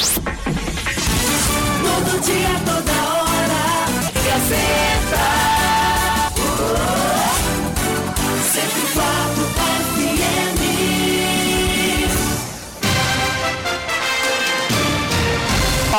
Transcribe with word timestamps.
Todo 0.00 0.16
dia, 2.22 2.48
toda 2.64 2.90
hora. 2.90 3.84
Gazeta. 4.24 5.59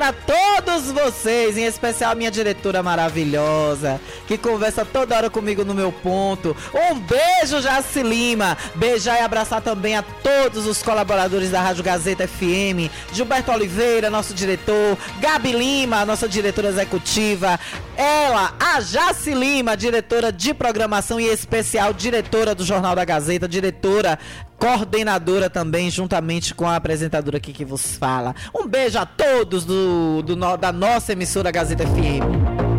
Para 0.00 0.14
todos 0.14 0.90
vocês, 0.90 1.58
em 1.58 1.66
especial 1.66 2.16
minha 2.16 2.30
diretora 2.30 2.82
maravilhosa, 2.82 4.00
que 4.26 4.38
conversa 4.38 4.82
toda 4.82 5.14
hora 5.14 5.28
comigo 5.28 5.62
no 5.62 5.74
meu 5.74 5.92
ponto. 5.92 6.56
Um 6.72 6.98
beijo, 6.98 7.60
Jaci 7.60 8.02
Lima! 8.02 8.56
Beijar 8.76 9.20
e 9.20 9.22
abraçar 9.22 9.60
também 9.60 9.94
a 9.94 10.02
todos 10.02 10.66
os 10.66 10.82
colaboradores 10.82 11.50
da 11.50 11.60
Rádio 11.60 11.84
Gazeta 11.84 12.26
FM, 12.26 12.88
Gilberto 13.12 13.52
Oliveira, 13.52 14.08
nosso 14.08 14.32
diretor, 14.32 14.96
Gabi 15.20 15.52
Lima, 15.52 16.06
nossa 16.06 16.26
diretora 16.26 16.68
executiva, 16.68 17.60
ela, 17.94 18.54
a 18.58 18.80
Jaci 18.80 19.34
Lima, 19.34 19.76
diretora 19.76 20.32
de 20.32 20.54
programação 20.54 21.20
e 21.20 21.26
especial 21.26 21.92
diretora 21.92 22.54
do 22.54 22.64
Jornal 22.64 22.96
da 22.96 23.04
Gazeta, 23.04 23.46
diretora 23.46 24.18
coordenadora 24.60 25.48
também, 25.48 25.90
juntamente 25.90 26.54
com 26.54 26.68
a 26.68 26.76
apresentadora 26.76 27.38
aqui 27.38 27.50
que 27.50 27.64
vos 27.64 27.96
fala. 27.96 28.34
Um 28.54 28.68
beijo 28.68 28.98
a 28.98 29.06
todos 29.06 29.64
do, 29.64 30.22
do 30.22 30.36
da 30.58 30.70
nossa 30.70 31.12
emissora 31.12 31.50
Gazeta 31.50 31.84
FM. 31.86 32.70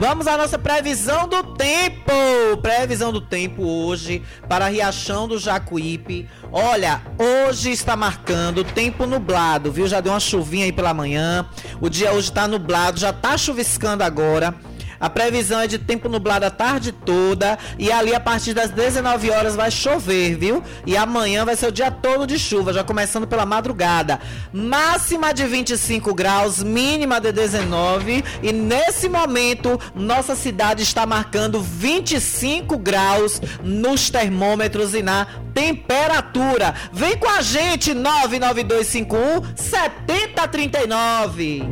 Vamos 0.00 0.26
à 0.26 0.36
nossa 0.36 0.58
previsão 0.58 1.28
do 1.28 1.42
tempo. 1.54 2.12
Previsão 2.60 3.12
do 3.12 3.20
tempo 3.20 3.62
hoje 3.62 4.22
para 4.48 4.68
Riachão 4.68 5.28
do 5.28 5.38
Jacuípe. 5.38 6.28
Olha, 6.52 7.02
hoje 7.18 7.70
está 7.70 7.96
marcando 7.96 8.64
tempo 8.64 9.06
nublado, 9.06 9.70
viu? 9.70 9.86
Já 9.86 10.00
deu 10.00 10.12
uma 10.12 10.20
chuvinha 10.20 10.64
aí 10.64 10.72
pela 10.72 10.92
manhã. 10.92 11.48
O 11.80 11.88
dia 11.88 12.12
hoje 12.12 12.30
está 12.30 12.48
nublado, 12.48 12.98
já 12.98 13.12
tá 13.12 13.36
chuviscando 13.38 14.02
agora. 14.02 14.54
A 15.00 15.08
previsão 15.08 15.60
é 15.60 15.66
de 15.66 15.78
tempo 15.78 16.08
nublado 16.08 16.46
a 16.46 16.50
tarde 16.50 16.92
toda 16.92 17.58
e 17.78 17.92
ali 17.92 18.14
a 18.14 18.20
partir 18.20 18.54
das 18.54 18.70
19 18.70 19.30
horas 19.30 19.54
vai 19.54 19.70
chover, 19.70 20.36
viu? 20.36 20.62
E 20.86 20.96
amanhã 20.96 21.44
vai 21.44 21.56
ser 21.56 21.68
o 21.68 21.72
dia 21.72 21.90
todo 21.90 22.26
de 22.26 22.38
chuva, 22.38 22.72
já 22.72 22.82
começando 22.82 23.26
pela 23.26 23.46
madrugada. 23.46 24.20
Máxima 24.52 25.32
de 25.32 25.44
25 25.44 26.14
graus, 26.14 26.62
mínima 26.62 27.20
de 27.20 27.32
19 27.32 28.24
e 28.42 28.52
nesse 28.52 29.08
momento 29.08 29.78
nossa 29.94 30.34
cidade 30.34 30.82
está 30.82 31.06
marcando 31.06 31.60
25 31.60 32.76
graus 32.78 33.40
nos 33.62 34.10
termômetros 34.10 34.94
e 34.94 35.02
na 35.02 35.26
temperatura. 35.54 36.74
Vem 36.92 37.16
com 37.16 37.28
a 37.28 37.40
gente 37.40 37.94
99251 37.94 39.56
7039. 39.56 41.62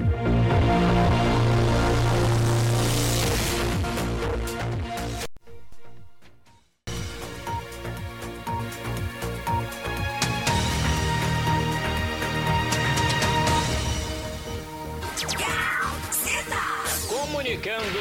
Comunicando 17.47 18.01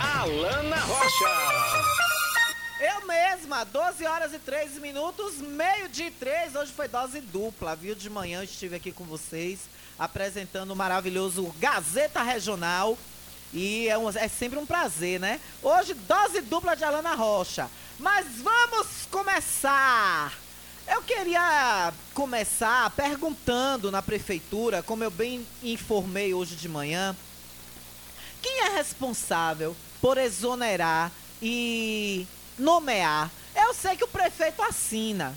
Alana 0.00 0.76
Rocha. 0.76 1.28
Eu 2.80 3.06
mesma, 3.06 3.62
12 3.62 4.06
horas 4.06 4.32
e 4.32 4.38
3 4.38 4.78
minutos, 4.78 5.34
meio 5.36 5.86
de 5.90 6.10
3. 6.12 6.56
Hoje 6.56 6.72
foi 6.72 6.88
dose 6.88 7.20
dupla, 7.20 7.76
viu? 7.76 7.94
De 7.94 8.08
manhã 8.08 8.38
eu 8.38 8.44
estive 8.44 8.74
aqui 8.76 8.90
com 8.92 9.04
vocês 9.04 9.60
apresentando 9.98 10.70
o 10.70 10.76
maravilhoso 10.76 11.54
Gazeta 11.58 12.22
Regional. 12.22 12.96
E 13.52 13.86
é, 13.86 13.98
um- 13.98 14.08
é 14.08 14.28
sempre 14.28 14.58
um 14.58 14.64
prazer, 14.64 15.20
né? 15.20 15.40
Hoje, 15.62 15.92
dose 15.92 16.40
dupla 16.40 16.74
de 16.74 16.82
Alana 16.84 17.14
Rocha. 17.14 17.68
Mas 17.98 18.26
vamos 18.38 18.86
começar! 19.10 20.32
Eu 20.88 21.02
queria 21.02 21.92
começar 22.14 22.88
perguntando 22.92 23.90
na 23.92 24.00
prefeitura, 24.00 24.82
como 24.82 25.04
eu 25.04 25.10
bem 25.10 25.46
informei 25.62 26.32
hoje 26.32 26.56
de 26.56 26.68
manhã, 26.68 27.14
quem 28.46 28.60
é 28.60 28.68
responsável 28.68 29.76
por 30.00 30.16
exonerar 30.16 31.10
e 31.42 32.24
nomear? 32.56 33.28
Eu 33.56 33.74
sei 33.74 33.96
que 33.96 34.04
o 34.04 34.08
prefeito 34.08 34.62
assina. 34.62 35.36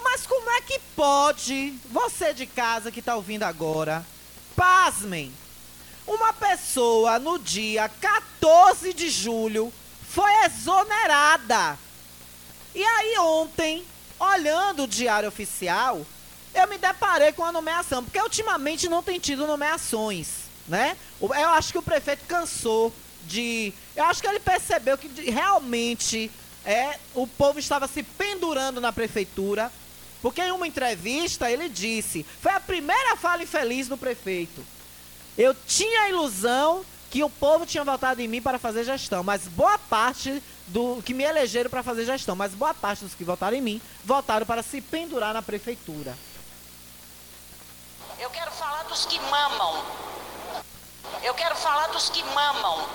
Mas 0.00 0.28
como 0.28 0.48
é 0.48 0.60
que 0.60 0.78
pode, 0.94 1.74
você 1.90 2.32
de 2.32 2.46
casa 2.46 2.92
que 2.92 3.00
está 3.00 3.16
ouvindo 3.16 3.42
agora, 3.42 4.06
pasmem, 4.54 5.34
uma 6.06 6.32
pessoa 6.32 7.18
no 7.18 7.36
dia 7.36 7.88
14 7.88 8.94
de 8.94 9.10
julho 9.10 9.72
foi 10.08 10.32
exonerada. 10.44 11.76
E 12.72 12.84
aí 12.84 13.18
ontem, 13.18 13.84
olhando 14.20 14.84
o 14.84 14.88
diário 14.88 15.28
oficial, 15.28 16.06
eu 16.54 16.68
me 16.68 16.78
deparei 16.78 17.32
com 17.32 17.44
a 17.44 17.50
nomeação, 17.50 18.04
porque 18.04 18.20
ultimamente 18.20 18.88
não 18.88 19.02
tem 19.02 19.18
tido 19.18 19.48
nomeações, 19.48 20.49
né? 20.66 20.96
Eu 21.20 21.48
acho 21.50 21.72
que 21.72 21.78
o 21.78 21.82
prefeito 21.82 22.24
cansou 22.26 22.92
de, 23.24 23.72
eu 23.94 24.04
acho 24.04 24.20
que 24.20 24.28
ele 24.28 24.40
percebeu 24.40 24.96
que 24.96 25.08
realmente 25.30 26.30
é 26.64 26.98
o 27.14 27.26
povo 27.26 27.58
estava 27.58 27.86
se 27.86 28.02
pendurando 28.02 28.80
na 28.80 28.92
prefeitura, 28.92 29.70
porque 30.22 30.42
em 30.42 30.52
uma 30.52 30.66
entrevista 30.66 31.50
ele 31.50 31.68
disse, 31.68 32.24
foi 32.40 32.52
a 32.52 32.60
primeira 32.60 33.16
fala 33.16 33.42
infeliz 33.42 33.88
do 33.88 33.96
prefeito. 33.96 34.64
Eu 35.36 35.54
tinha 35.66 36.02
a 36.02 36.08
ilusão 36.10 36.84
que 37.10 37.24
o 37.24 37.30
povo 37.30 37.66
tinha 37.66 37.82
votado 37.82 38.20
em 38.20 38.28
mim 38.28 38.40
para 38.40 38.58
fazer 38.58 38.84
gestão, 38.84 39.22
mas 39.22 39.48
boa 39.48 39.78
parte 39.78 40.42
do 40.68 41.02
que 41.02 41.12
me 41.12 41.24
elegeram 41.24 41.68
para 41.68 41.82
fazer 41.82 42.04
gestão, 42.04 42.36
mas 42.36 42.54
boa 42.54 42.72
parte 42.72 43.04
dos 43.04 43.14
que 43.14 43.24
votaram 43.24 43.56
em 43.56 43.60
mim 43.60 43.82
votaram 44.04 44.46
para 44.46 44.62
se 44.62 44.80
pendurar 44.80 45.34
na 45.34 45.42
prefeitura. 45.42 46.16
Eu 48.18 48.30
quero 48.30 48.50
falar 48.52 48.84
dos 48.84 49.06
que 49.06 49.18
mamam. 49.18 49.84
Eu 51.22 51.34
quero 51.34 51.54
falar 51.56 51.88
dos 51.88 52.08
que 52.08 52.22
mamam. 52.24 52.88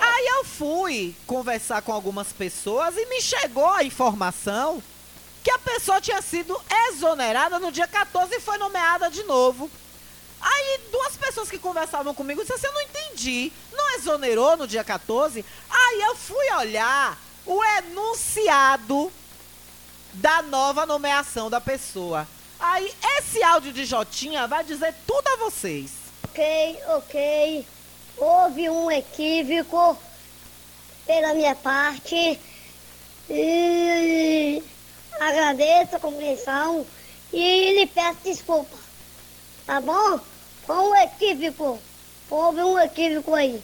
Aí 0.00 0.26
eu 0.26 0.44
fui 0.44 1.14
conversar 1.26 1.82
com 1.82 1.92
algumas 1.92 2.32
pessoas 2.32 2.96
e 2.96 3.06
me 3.06 3.20
chegou 3.20 3.68
a 3.68 3.84
informação 3.84 4.82
que 5.42 5.50
a 5.50 5.58
pessoa 5.58 6.00
tinha 6.00 6.22
sido 6.22 6.58
exonerada 6.88 7.58
no 7.58 7.70
dia 7.70 7.86
14 7.86 8.34
e 8.34 8.40
foi 8.40 8.58
nomeada 8.58 9.10
de 9.10 9.22
novo. 9.24 9.70
Aí 10.40 10.80
duas 10.90 11.16
pessoas 11.16 11.50
que 11.50 11.58
conversavam 11.58 12.14
comigo 12.14 12.40
disseram 12.40 12.58
assim, 12.58 12.66
eu 12.66 12.74
não 12.74 12.82
entendi. 12.82 13.52
Não 13.72 13.90
exonerou 13.96 14.56
no 14.56 14.66
dia 14.66 14.84
14? 14.84 15.44
Aí 15.68 16.02
eu 16.02 16.16
fui 16.16 16.50
olhar 16.52 17.18
o 17.44 17.62
enunciado 17.64 19.12
da 20.14 20.42
nova 20.42 20.86
nomeação 20.86 21.50
da 21.50 21.60
pessoa. 21.60 22.26
Aí 22.58 22.94
esse 23.18 23.42
áudio 23.42 23.72
de 23.72 23.84
Jotinha 23.84 24.46
vai 24.46 24.64
dizer 24.64 24.94
tudo 25.06 25.28
a 25.28 25.36
vocês. 25.36 26.07
Ok, 26.38 26.78
ok. 26.86 27.66
Houve 28.16 28.70
um 28.70 28.88
equívoco. 28.92 29.98
pela 31.04 31.34
minha 31.34 31.54
parte. 31.56 32.38
E 33.28 34.62
agradeço 35.18 35.96
a 35.96 36.00
compreensão 36.00 36.86
e 37.32 37.72
lhe 37.72 37.86
peço 37.86 38.18
desculpa. 38.22 38.76
Tá 39.66 39.80
bom? 39.80 40.20
Foi 40.64 40.76
um 40.76 40.94
equívoco. 40.94 41.80
Houve 42.30 42.62
um 42.62 42.78
equívoco 42.78 43.34
aí. 43.34 43.60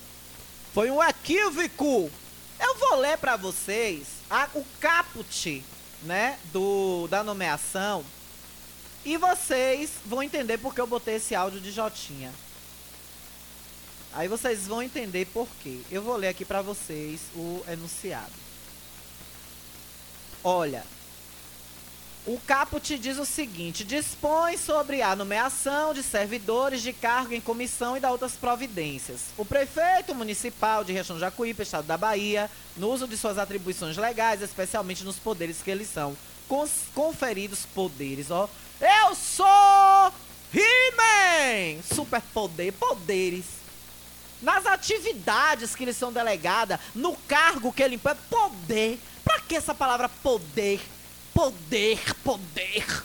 Foi 0.72 0.90
um 0.90 1.00
equívoco. 1.02 2.10
Eu 2.58 2.74
vou 2.78 2.96
ler 2.96 3.16
pra 3.18 3.36
vocês 3.36 4.06
a- 4.28 4.48
o 4.54 4.64
caput, 4.80 5.62
né, 6.02 6.38
do, 6.52 7.06
da 7.08 7.22
nomeação. 7.22 8.04
E 9.04 9.16
vocês 9.16 9.90
vão 10.04 10.22
entender 10.24 10.58
porque 10.58 10.80
eu 10.80 10.86
botei 10.88 11.16
esse 11.16 11.34
áudio 11.36 11.60
de 11.60 11.70
Jotinha. 11.70 12.32
Aí 14.14 14.28
vocês 14.28 14.66
vão 14.66 14.82
entender 14.82 15.26
por 15.26 15.48
quê. 15.62 15.80
Eu 15.90 16.00
vou 16.00 16.16
ler 16.16 16.28
aqui 16.28 16.44
pra 16.44 16.62
vocês 16.62 17.20
o 17.34 17.62
enunciado. 17.68 18.32
Olha, 20.42 20.84
o 22.26 22.38
caput 22.46 22.96
diz 22.96 23.18
o 23.18 23.24
seguinte: 23.24 23.84
dispõe 23.84 24.56
sobre 24.56 25.02
a 25.02 25.16
nomeação 25.16 25.92
de 25.92 26.02
servidores 26.02 26.80
de 26.80 26.92
cargo 26.92 27.34
em 27.34 27.40
comissão 27.40 27.96
e 27.96 28.00
da 28.00 28.10
outras 28.10 28.32
providências. 28.36 29.22
O 29.36 29.44
prefeito 29.44 30.14
municipal 30.14 30.84
de 30.84 30.92
Riachão 30.92 31.18
Jacuípe, 31.18 31.62
estado 31.62 31.86
da 31.86 31.98
Bahia, 31.98 32.48
no 32.76 32.90
uso 32.90 33.08
de 33.08 33.16
suas 33.16 33.36
atribuições 33.36 33.96
legais, 33.96 34.40
especialmente 34.42 35.04
nos 35.04 35.16
poderes 35.16 35.60
que 35.60 35.70
eles 35.70 35.88
são 35.88 36.16
conferidos 36.94 37.66
poderes, 37.74 38.30
ó. 38.30 38.48
Eu 38.80 39.14
sou 39.14 40.12
He-Man! 40.52 41.82
Superpoder, 41.82 42.72
poderes. 42.74 43.63
Nas 44.42 44.66
atividades 44.66 45.74
que 45.74 45.84
eles 45.84 45.96
são 45.96 46.12
delegadas, 46.12 46.78
no 46.94 47.16
cargo 47.16 47.72
que 47.72 47.82
ele 47.82 47.94
impõe, 47.96 48.14
poder. 48.28 49.00
Pra 49.24 49.40
que 49.40 49.56
essa 49.56 49.74
palavra 49.74 50.08
poder? 50.08 50.80
Poder, 51.32 52.14
poder. 52.22 53.04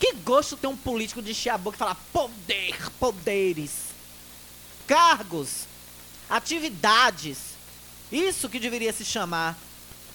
Que 0.00 0.12
gosto 0.14 0.56
tem 0.56 0.70
um 0.70 0.76
político 0.76 1.20
de 1.20 1.32
encher 1.32 1.50
a 1.50 1.58
boca 1.58 1.76
e 1.76 1.78
falar 1.78 1.96
poder, 2.12 2.76
poderes. 2.98 3.70
Cargos, 4.86 5.66
atividades. 6.28 7.38
Isso 8.10 8.48
que 8.48 8.58
deveria 8.58 8.92
se 8.92 9.04
chamar. 9.04 9.56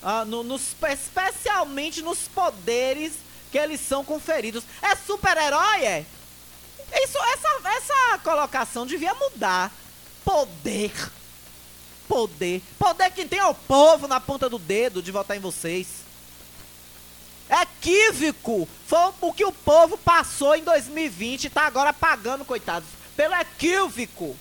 ah, 0.06 0.26
no- 0.26 0.44
nos- 0.44 0.76
especialmente 0.92 2.02
nos 2.02 2.28
poderes 2.28 3.14
que 3.52 3.58
eles 3.58 3.80
são 3.80 4.04
conferidos. 4.04 4.64
É 4.82 4.96
super-herói, 4.96 5.86
é? 5.86 6.06
Isso, 6.96 7.18
essa, 7.18 7.70
essa 7.70 8.18
colocação 8.20 8.86
devia 8.86 9.14
mudar. 9.14 9.72
Poder. 10.24 10.92
Poder. 12.08 12.62
Poder 12.78 13.12
que 13.12 13.26
tem 13.26 13.40
ao 13.40 13.56
povo 13.56 14.08
na 14.08 14.20
ponta 14.20 14.50
do 14.50 14.60
dedo 14.60 15.02
de 15.02 15.12
votar 15.12 15.38
em 15.38 15.40
vocês. 15.40 15.88
Equívoco. 17.50 18.68
Foi 18.88 19.12
o 19.22 19.34
que 19.34 19.46
o 19.46 19.52
povo 19.52 19.98
passou 19.98 20.56
em 20.56 20.64
2020 20.64 21.46
e 21.46 21.50
tá 21.50 21.64
agora 21.64 21.94
pagando, 21.94 22.46
coitados. 22.46 22.88
Pelo 23.16 23.36
equívoco. 23.36 24.36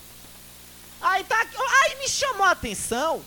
Aí 1.01 1.25
tá. 1.25 1.37
Aí 1.41 1.99
me 1.99 2.09
chamou 2.09 2.45
a 2.45 2.53
atenção 2.53 3.23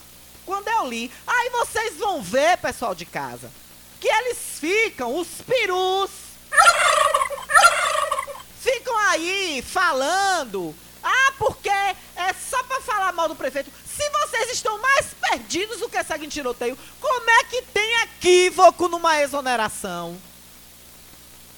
quando 0.46 0.68
eu 0.68 0.88
li. 0.88 1.12
Aí 1.28 1.50
vocês 1.50 1.98
vão 1.98 2.22
ver, 2.22 2.58
pessoal 2.58 2.96
de 2.96 3.06
casa, 3.06 3.51
que 4.00 4.08
eles 4.08 4.38
ficam, 4.60 5.18
os 5.18 5.28
perus, 5.46 6.10
ficam 8.62 8.98
aí 8.98 9.62
falando. 9.62 10.75
Ah, 11.07 11.34
porque 11.38 11.69
é 11.69 12.34
só 12.50 12.63
pra 12.63 12.81
falar 12.81 13.13
mal 13.13 13.28
do 13.28 13.36
prefeito. 13.36 13.72
Se 13.86 14.10
vocês 14.10 14.54
estão 14.54 14.81
mais 14.81 15.06
perdidos 15.22 15.78
do 15.80 15.88
que 15.88 16.04
segue 16.04 16.25
em 16.25 16.30
tiroteio, 16.30 16.75
como 17.00 17.30
é 17.30 17.44
que 17.44 17.62
tem 17.62 18.02
equívoco 18.02 18.88
numa 18.88 19.22
exoneração? 19.22 20.19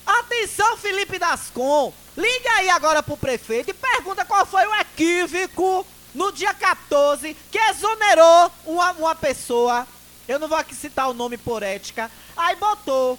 Atenção, 0.05 0.75
Felipe 0.75 1.17
Dascon. 1.17 1.93
Liga 2.17 2.51
aí 2.55 2.69
agora 2.69 3.01
pro 3.01 3.15
prefeito 3.15 3.69
e 3.69 3.73
pergunta 3.73 4.25
qual 4.25 4.45
foi 4.45 4.67
o 4.67 4.75
equívoco 4.75 5.87
no 6.13 6.31
dia 6.33 6.53
14 6.53 7.33
que 7.49 7.57
exonerou 7.57 8.51
uma, 8.65 8.91
uma 8.93 9.15
pessoa. 9.15 9.87
Eu 10.27 10.39
não 10.39 10.49
vou 10.49 10.57
aqui 10.57 10.75
citar 10.75 11.09
o 11.09 11.13
nome 11.13 11.37
por 11.37 11.63
ética. 11.63 12.11
Aí 12.35 12.57
botou, 12.57 13.17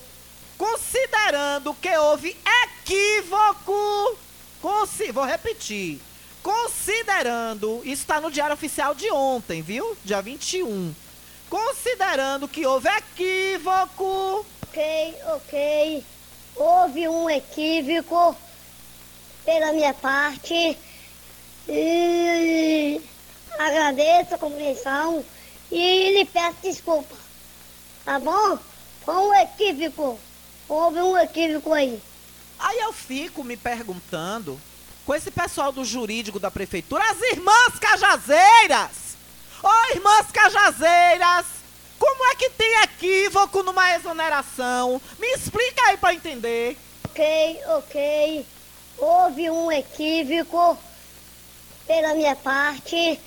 considerando 0.59 1.73
que 1.75 1.97
houve 1.97 2.37
equívoco. 2.65 4.19
Consi 4.61 5.11
vou 5.11 5.25
repetir. 5.25 6.01
Considerando, 6.43 7.81
isso 7.85 8.03
está 8.03 8.21
no 8.21 8.31
Diário 8.31 8.55
Oficial 8.55 8.95
de 8.95 9.11
ontem, 9.11 9.63
viu? 9.63 9.97
Dia 10.05 10.23
21. 10.23 10.95
Considerando 11.49 12.47
que 12.49 12.67
houve 12.67 12.89
equívoco. 12.89 14.47
Ok, 14.69 15.17
ok. 15.35 16.05
Houve 16.57 17.09
um 17.09 17.29
equívoco 17.31 18.37
pela 19.45 19.73
minha 19.73 19.95
parte. 19.95 20.77
E 21.69 23.01
agradeço 23.59 24.35
a 24.35 24.39
compreensão 24.39 25.25
e 25.71 26.19
lhe 26.19 26.25
peço 26.25 26.57
desculpa. 26.63 27.15
Tá 28.05 28.19
bom? 28.19 28.59
Foi 29.05 29.15
um 29.15 29.35
equívoco. 29.35 30.19
Houve 30.69 31.01
um 31.01 31.17
equívoco 31.17 31.73
aí. 31.73 32.01
Aí 32.59 32.79
eu 32.79 32.93
fico 32.93 33.45
me 33.45 33.57
perguntando, 33.57 34.61
com 35.09 35.15
esse 35.15 35.31
pessoal 35.31 35.73
do 35.73 35.87
jurídico 35.87 36.39
da 36.39 36.51
prefeitura, 36.51 37.03
as 37.03 37.19
irmãs 37.33 37.79
cajazeiras! 37.81 39.17
Ô 39.63 39.95
irmãs 39.95 40.31
cajazeiras! 40.31 41.47
Como 41.99 42.27
é 42.27 42.35
que 42.35 42.51
tem 42.51 42.83
equívoco 42.83 43.63
numa 43.63 43.97
exoneração? 43.97 45.01
Me 45.19 45.27
explica 45.29 45.87
aí 45.87 45.99
eu 46.03 46.11
entender. 46.11 46.77
Ok, 47.07 47.61
ok. 47.69 48.47
Houve 48.99 49.51
um 49.51 49.73
equívoco 49.73 50.79
pela 51.87 52.13
minha 52.13 52.37
parte. 52.37 53.19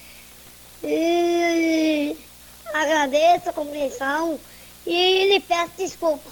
E 0.83 2.15
agradeço 2.75 3.49
a 3.49 3.53
compreensão 3.53 4.39
e 4.85 5.33
lhe 5.33 5.39
peço 5.39 5.71
desculpa. 5.79 6.29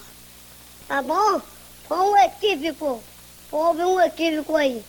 Tá 0.87 1.01
bom? 1.01 1.41
Foi 1.87 1.97
um 1.97 2.17
equívoco. 2.17 3.03
Houve 3.51 3.81
um 3.81 3.99
equívoco 3.99 4.55
aí. 4.55 4.85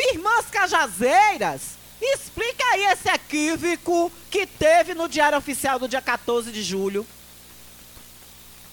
Irmãs 0.00 0.46
cajazeiras, 0.46 1.78
explica 2.00 2.64
aí 2.72 2.84
esse 2.84 3.08
equívoco 3.08 4.12
que 4.30 4.46
teve 4.46 4.94
no 4.94 5.08
Diário 5.08 5.38
Oficial 5.38 5.78
do 5.78 5.88
dia 5.88 6.00
14 6.00 6.52
de 6.52 6.62
julho. 6.62 7.06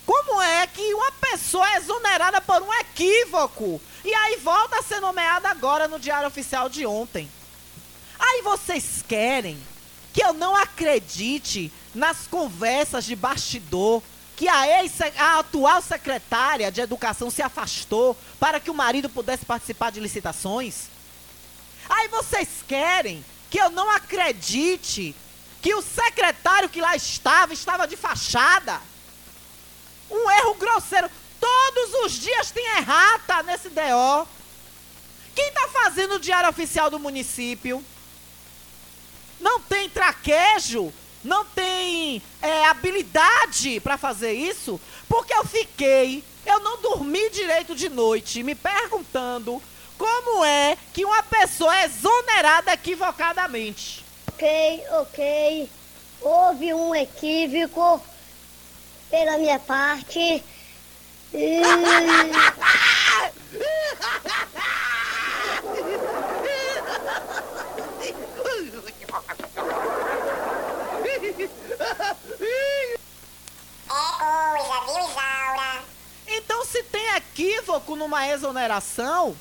Como 0.06 0.42
é 0.42 0.68
que 0.68 0.94
uma 0.94 1.12
pessoa 1.14 1.68
é 1.72 1.78
exonerada 1.78 2.40
por 2.40 2.62
um 2.62 2.74
equívoco 2.74 3.82
e 4.04 4.14
aí 4.14 4.38
volta 4.38 4.80
a 4.80 4.84
ser 4.84 5.00
nomeada 5.00 5.50
agora 5.50 5.88
no 5.88 6.00
Diário 6.00 6.28
Oficial 6.28 6.70
de 6.70 6.86
ontem? 6.86 7.30
Aí 8.20 8.42
vocês 8.44 9.04
querem 9.08 9.58
que 10.14 10.24
eu 10.24 10.34
não 10.34 10.56
acredite 10.56 11.72
nas 11.94 12.28
conversas 12.28 13.04
de 13.04 13.16
bastidor 13.16 14.02
que 14.36 14.48
a, 14.48 14.82
ex 14.82 14.94
a 15.18 15.40
atual 15.40 15.82
secretária 15.82 16.72
de 16.72 16.82
Educação 16.82 17.30
se 17.30 17.42
afastou 17.42 18.16
para 18.40 18.60
que 18.60 18.70
o 18.70 18.74
marido 18.74 19.10
pudesse 19.10 19.46
participar 19.46 19.92
de 19.92 20.00
licitações? 20.00 20.95
Aí 21.90 22.08
vocês 22.08 22.48
querem 22.68 23.24
que 23.50 23.60
eu 23.60 23.70
não 23.70 23.90
acredite 23.90 25.16
que 25.62 25.74
o 25.74 25.82
secretário 25.82 26.70
que 26.70 26.82
lá 26.82 26.96
estava 26.96 27.54
estava 27.54 27.88
de 27.88 27.96
fachada? 27.96 28.82
Um 30.10 30.30
erro 30.32 30.56
grosseiro. 30.56 31.10
Todos 31.40 31.94
os 32.06 32.14
dias 32.14 32.52
tem 32.52 32.66
errata 32.78 33.44
nesse 33.44 33.70
DO. 33.70 34.28
Quem 35.36 35.48
está 35.48 35.68
fazendo 35.68 36.16
o 36.16 36.20
diário 36.20 36.50
oficial 36.50 36.90
do 36.90 37.00
município? 37.00 37.84
Não 39.40 39.60
tem 39.60 39.90
traquejo? 39.90 40.94
Não 41.24 41.44
tem 41.44 42.22
é, 42.42 42.66
habilidade 42.68 43.80
para 43.80 43.98
fazer 43.98 44.34
isso? 44.34 44.80
Porque 45.10 45.34
eu 45.34 45.44
fiquei, 45.44 46.24
eu 46.46 46.60
não 46.60 46.80
dormi 46.82 47.30
direito 47.32 47.76
de 47.76 47.90
noite, 47.90 48.44
me 48.44 48.54
perguntando 48.54 49.62
como 49.98 50.44
é 50.46 50.78
que 50.94 51.06
uma 51.06 51.24
pessoa 51.24 51.76
é 51.78 51.86
exonerada 51.86 52.74
equivocadamente. 52.74 54.06
Ok, 54.28 54.84
ok. 54.92 55.70
Houve 56.22 56.74
um 56.74 56.96
equívoco 56.96 58.02
pela 59.10 59.38
minha 59.38 59.60
parte. 59.60 60.44
E 61.34 61.62
É 68.02 68.14
coisa, 68.42 68.82
viu, 74.86 75.00
Isaura? 75.10 75.84
Então, 76.28 76.66
se 76.66 76.84
tem 76.84 77.16
equívoco 77.16 77.96
numa 77.96 78.28
exoneração, 78.28 79.36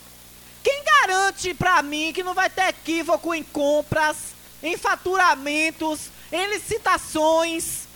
quem 0.65 0.83
garante 0.83 1.53
pra 1.53 1.83
mim 1.83 2.13
que 2.15 2.23
não 2.23 2.33
vai 2.33 2.49
ter 2.49 2.69
equívoco 2.69 3.35
em 3.35 3.45
compras, 3.45 4.17
em 4.63 4.79
faturamentos, 4.79 6.09
em 6.33 6.47
licitações, 6.47 7.87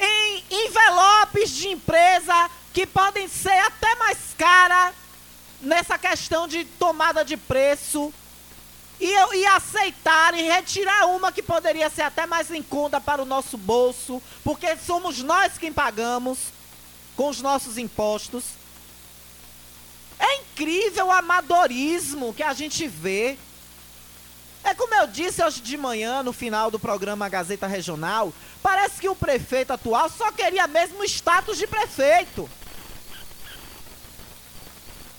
em 0.00 0.44
envelopes 0.50 1.50
de 1.50 1.68
empresa 1.68 2.50
que 2.72 2.86
podem 2.86 3.28
ser 3.28 3.58
até 3.58 3.94
mais 3.96 4.18
cara 4.38 4.94
nessa 5.60 5.98
questão 5.98 6.48
de 6.48 6.64
tomada 6.64 7.22
de 7.24 7.36
preço 7.36 8.12
e, 8.98 9.36
e 9.36 9.46
aceitar 9.46 10.34
e 10.34 10.42
retirar 10.42 11.06
uma 11.06 11.30
que 11.30 11.42
poderia 11.42 11.90
ser 11.90 12.02
até 12.02 12.26
mais 12.26 12.50
em 12.50 12.62
conta 12.62 13.00
para 13.00 13.22
o 13.22 13.26
nosso 13.26 13.58
bolso, 13.58 14.22
porque 14.42 14.76
somos 14.76 15.22
nós 15.22 15.58
quem 15.58 15.72
pagamos 15.72 16.38
com 17.16 17.28
os 17.28 17.42
nossos 17.42 17.76
impostos. 17.76 18.44
É 20.18 20.36
incrível 20.36 21.06
o 21.06 21.12
amadorismo 21.12 22.34
que 22.34 22.42
a 22.42 22.52
gente 22.52 22.86
vê. 22.86 23.36
É 24.62 24.72
como 24.74 24.94
eu 24.94 25.06
disse 25.06 25.44
hoje 25.44 25.60
de 25.60 25.76
manhã, 25.76 26.22
no 26.22 26.32
final 26.32 26.70
do 26.70 26.78
programa 26.78 27.28
Gazeta 27.28 27.66
Regional, 27.66 28.32
parece 28.62 29.00
que 29.00 29.08
o 29.08 29.14
prefeito 29.14 29.72
atual 29.72 30.08
só 30.08 30.32
queria 30.32 30.66
mesmo 30.66 31.00
o 31.00 31.04
status 31.04 31.58
de 31.58 31.66
prefeito. 31.66 32.48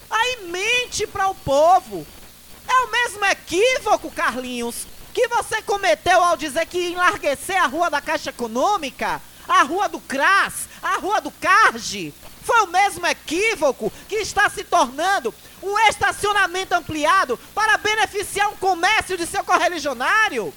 Aí 0.09 0.47
mente 0.47 1.05
para 1.05 1.27
o 1.27 1.35
povo. 1.35 2.05
É 2.67 2.73
o 2.85 2.91
mesmo 2.91 3.23
equívoco, 3.25 4.09
Carlinhos, 4.09 4.87
que 5.13 5.27
você 5.27 5.61
cometeu 5.61 6.23
ao 6.23 6.35
dizer 6.35 6.65
que 6.65 6.89
enlarguecer 6.89 7.61
a 7.61 7.67
rua 7.67 7.89
da 7.89 8.01
Caixa 8.01 8.31
Econômica, 8.31 9.21
a 9.47 9.61
rua 9.61 9.87
do 9.87 9.99
CRAS, 9.99 10.67
a 10.81 10.97
rua 10.97 11.21
do 11.21 11.29
CARGE. 11.29 12.13
Foi 12.45 12.61
o 12.61 12.67
mesmo 12.67 13.07
equívoco 13.07 13.91
que 14.07 14.17
está 14.17 14.47
se 14.51 14.63
tornando 14.63 15.33
um 15.63 15.79
estacionamento 15.79 16.75
ampliado 16.75 17.39
para 17.55 17.75
beneficiar 17.77 18.49
um 18.49 18.57
comércio 18.57 19.17
de 19.17 19.25
seu 19.25 19.43
correligionário. 19.43 20.53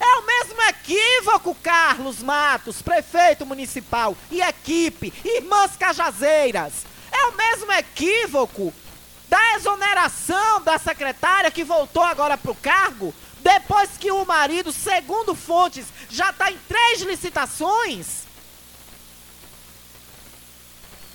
É 0.00 0.16
o 0.18 0.26
mesmo 0.26 0.60
equívoco, 0.62 1.54
Carlos 1.62 2.22
Matos, 2.24 2.82
prefeito 2.82 3.46
municipal 3.46 4.16
e 4.32 4.42
equipe, 4.42 5.14
irmãs 5.24 5.76
cajazeiras. 5.76 6.84
É 7.12 7.26
o 7.26 7.36
mesmo 7.36 7.70
equívoco 7.72 8.74
da 9.28 9.54
exoneração 9.54 10.60
da 10.62 10.76
secretária 10.76 11.52
que 11.52 11.62
voltou 11.62 12.02
agora 12.02 12.36
para 12.36 12.50
o 12.50 12.56
cargo, 12.56 13.14
depois 13.38 13.90
que 13.98 14.10
o 14.10 14.24
marido, 14.24 14.72
segundo 14.72 15.36
fontes, 15.36 15.86
já 16.10 16.30
está 16.30 16.50
em 16.50 16.58
três 16.66 17.00
licitações. 17.02 18.26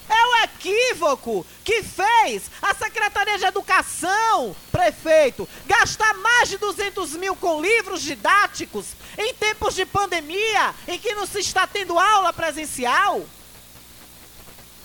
É 0.10 0.26
o 0.26 0.36
equívoco 0.62 1.46
que 1.64 1.82
fez 1.82 2.44
a 2.62 2.74
Secretaria 2.76 3.38
de 3.38 3.46
Educação, 3.46 4.56
prefeito, 4.72 5.50
gastar 5.66 6.14
mais 6.16 6.50
de 6.50 6.58
200 6.58 7.14
mil 7.14 7.36
com 7.36 7.62
livros 7.62 8.02
didáticos 8.02 8.88
em 9.18 9.34
tempos 9.34 9.74
de 9.74 9.86
pandemia, 9.86 10.76
em 10.88 11.00
que 11.00 11.16
não 11.16 11.26
se 11.26 11.40
está 11.40 11.66
tendo 11.66 11.98
aula 11.98 12.32
presencial. 12.32 13.26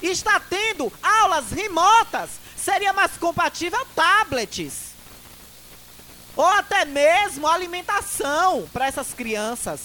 Está 0.02 0.40
tendo 0.40 0.92
aulas 1.02 1.50
remotas. 1.50 2.30
Seria 2.56 2.92
mais 2.92 3.12
compatível 3.12 3.86
tablets. 3.94 4.86
Ou 6.34 6.44
até 6.44 6.84
mesmo 6.84 7.46
alimentação 7.46 8.68
para 8.72 8.86
essas 8.86 9.14
crianças. 9.14 9.80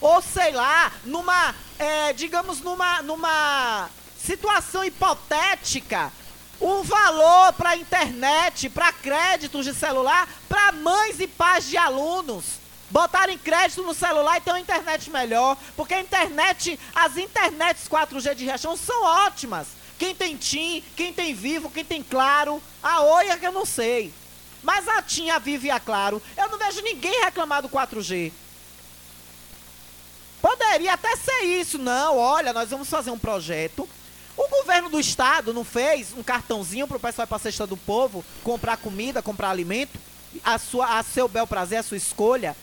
Ou 0.00 0.22
sei 0.22 0.52
lá, 0.52 0.92
numa, 1.04 1.54
é, 1.78 2.12
digamos, 2.14 2.60
numa, 2.60 3.02
numa 3.02 3.90
situação 4.22 4.84
hipotética, 4.84 6.12
um 6.60 6.82
valor 6.82 7.52
para 7.52 7.76
internet, 7.76 8.68
para 8.68 8.92
créditos 8.92 9.64
de 9.64 9.74
celular, 9.74 10.28
para 10.48 10.72
mães 10.72 11.20
e 11.20 11.26
pais 11.26 11.66
de 11.68 11.76
alunos. 11.76 12.58
Botarem 12.90 13.36
crédito 13.36 13.82
no 13.82 13.94
celular 13.94 14.38
e 14.38 14.40
ter 14.40 14.50
uma 14.50 14.60
internet 14.60 15.10
melhor. 15.10 15.56
Porque 15.76 15.94
a 15.94 16.00
internet, 16.00 16.78
as 16.94 17.16
internets 17.16 17.86
4G 17.86 18.34
de 18.34 18.44
reação 18.44 18.76
são 18.76 19.04
ótimas. 19.04 19.68
Quem 19.98 20.14
tem 20.14 20.36
TIM, 20.36 20.82
quem 20.96 21.12
tem 21.12 21.34
Vivo, 21.34 21.70
quem 21.70 21.84
tem 21.84 22.02
Claro. 22.02 22.62
A 22.82 23.02
Oi 23.02 23.28
é 23.28 23.36
que 23.36 23.46
eu 23.46 23.52
não 23.52 23.66
sei. 23.66 24.12
Mas 24.62 24.88
a 24.88 25.02
TIM, 25.02 25.30
a 25.30 25.38
Vivo 25.38 25.66
e 25.66 25.70
a 25.70 25.78
Claro, 25.78 26.22
eu 26.36 26.48
não 26.48 26.58
vejo 26.58 26.80
ninguém 26.80 27.24
reclamar 27.24 27.62
do 27.62 27.68
4G. 27.68 28.32
Poderia 30.40 30.94
até 30.94 31.14
ser 31.16 31.42
isso. 31.42 31.78
Não, 31.78 32.16
olha, 32.16 32.52
nós 32.52 32.70
vamos 32.70 32.88
fazer 32.88 33.10
um 33.10 33.18
projeto 33.18 33.88
o 34.38 34.48
governo 34.48 34.88
do 34.88 35.00
estado 35.00 35.52
não 35.52 35.64
fez 35.64 36.14
um 36.16 36.22
cartãozinho 36.22 36.86
para 36.86 36.96
o 36.96 37.00
pessoal 37.00 37.26
ir 37.26 37.28
para 37.28 37.36
a 37.36 37.40
cesta 37.40 37.66
do 37.66 37.76
povo 37.76 38.24
comprar 38.44 38.76
comida, 38.76 39.20
comprar 39.20 39.50
alimento, 39.50 39.98
a, 40.44 40.56
sua, 40.58 40.98
a 40.98 41.02
seu 41.02 41.26
bel 41.26 41.46
prazer, 41.46 41.78
a 41.78 41.82
sua 41.82 41.96
escolha? 41.96 42.56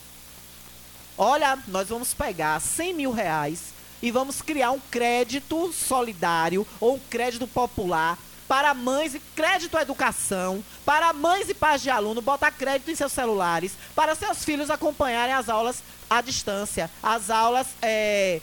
Olha, 1.18 1.60
nós 1.68 1.90
vamos 1.90 2.14
pegar 2.14 2.60
100 2.62 2.94
mil 2.94 3.12
reais 3.12 3.74
e 4.02 4.10
vamos 4.10 4.42
criar 4.42 4.72
um 4.72 4.80
crédito 4.90 5.74
solidário 5.74 6.66
ou 6.80 6.96
um 6.96 7.00
crédito 7.10 7.46
popular 7.46 8.18
para 8.48 8.74
mães 8.74 9.16
e 9.16 9.20
crédito 9.36 9.76
à 9.76 9.82
educação, 9.82 10.64
para 10.86 11.12
mães 11.12 11.50
e 11.50 11.54
pais 11.54 11.82
de 11.82 11.90
aluno 11.90 12.22
botar 12.22 12.52
crédito 12.52 12.92
em 12.92 12.96
seus 12.96 13.12
celulares, 13.12 13.74
para 13.96 14.16
seus 14.16 14.46
filhos 14.46 14.70
acompanharem 14.70 15.34
as 15.34 15.50
aulas 15.50 15.84
à 16.10 16.22
distância, 16.22 16.90
as 17.02 17.30
aulas 17.30 17.68
é, 17.82 18.40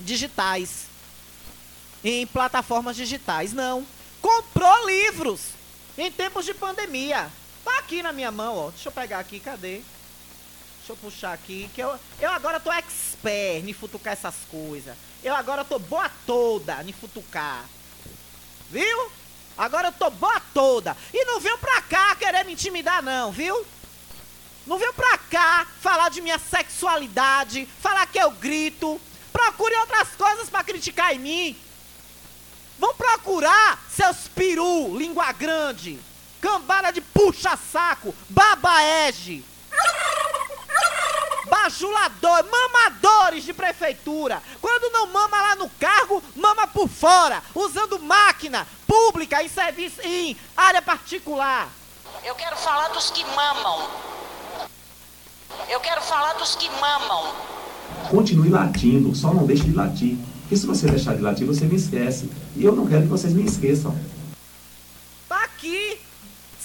digitais 0.00 0.91
em 2.04 2.26
plataformas 2.26 2.96
digitais. 2.96 3.52
Não. 3.52 3.86
Comprou 4.20 4.86
livros 4.86 5.40
em 5.96 6.10
tempos 6.10 6.44
de 6.44 6.54
pandemia. 6.54 7.30
Tá 7.64 7.78
aqui 7.78 8.02
na 8.02 8.12
minha 8.12 8.30
mão, 8.30 8.56
ó. 8.56 8.70
Deixa 8.70 8.88
eu 8.88 8.92
pegar 8.92 9.18
aqui, 9.18 9.38
cadê? 9.38 9.82
Deixa 10.78 10.92
eu 10.92 10.96
puxar 10.96 11.32
aqui, 11.32 11.70
que 11.74 11.80
eu, 11.80 11.96
eu 12.20 12.30
agora 12.30 12.58
tô 12.58 12.72
expert 12.72 13.68
em 13.68 13.72
futucar 13.72 14.14
essas 14.14 14.34
coisas. 14.50 14.96
Eu 15.22 15.34
agora 15.34 15.64
tô 15.64 15.78
boa 15.78 16.10
toda 16.26 16.82
em 16.82 16.92
futucar. 16.92 17.64
Viu? 18.68 19.12
Agora 19.56 19.88
eu 19.88 19.92
tô 19.92 20.10
boa 20.10 20.40
toda. 20.52 20.96
E 21.12 21.24
não 21.24 21.38
veio 21.38 21.56
pra 21.58 21.82
cá 21.82 22.16
querer 22.16 22.44
me 22.44 22.54
intimidar, 22.54 23.02
não, 23.02 23.30
viu? 23.30 23.64
Não 24.66 24.78
veio 24.78 24.92
pra 24.92 25.18
cá 25.18 25.66
falar 25.80 26.08
de 26.08 26.20
minha 26.20 26.38
sexualidade, 26.38 27.68
falar 27.80 28.06
que 28.06 28.18
eu 28.18 28.30
grito. 28.32 29.00
Procure 29.32 29.74
outras 29.76 30.08
coisas 30.16 30.50
para 30.50 30.64
criticar 30.64 31.14
em 31.14 31.18
mim. 31.18 31.56
Vão 32.82 32.92
procurar 32.94 33.78
seus 33.88 34.26
peru, 34.26 34.98
língua 34.98 35.30
grande, 35.30 36.00
cambada 36.40 36.90
de 36.90 37.00
puxa-saco, 37.00 38.12
babaege, 38.28 39.44
bajulador, 41.48 42.44
mamadores 42.50 43.44
de 43.44 43.52
prefeitura. 43.52 44.42
Quando 44.60 44.92
não 44.92 45.06
mama 45.06 45.40
lá 45.40 45.54
no 45.54 45.70
cargo, 45.78 46.20
mama 46.34 46.66
por 46.66 46.88
fora, 46.88 47.40
usando 47.54 48.00
máquina 48.00 48.66
pública 48.84 49.44
em 49.44 49.48
serviço 49.48 50.00
em 50.02 50.36
área 50.56 50.82
particular. 50.82 51.68
Eu 52.24 52.34
quero 52.34 52.56
falar 52.56 52.88
dos 52.88 53.12
que 53.12 53.24
mamam. 53.24 53.90
Eu 55.68 55.78
quero 55.78 56.02
falar 56.02 56.32
dos 56.32 56.56
que 56.56 56.68
mamam. 56.68 57.32
Continue 58.10 58.48
latindo, 58.48 59.14
só 59.14 59.32
não 59.32 59.46
deixe 59.46 59.62
de 59.62 59.72
latir. 59.72 60.16
Porque 60.40 60.56
se 60.56 60.66
você 60.66 60.88
deixar 60.88 61.14
de 61.14 61.22
latir, 61.22 61.46
você 61.46 61.64
me 61.64 61.76
esquece. 61.76 62.28
E 62.62 62.64
eu 62.64 62.76
não 62.76 62.86
quero 62.86 63.02
que 63.02 63.08
vocês 63.08 63.32
me 63.32 63.44
esqueçam. 63.44 63.92
Tá 65.28 65.42
aqui, 65.42 65.98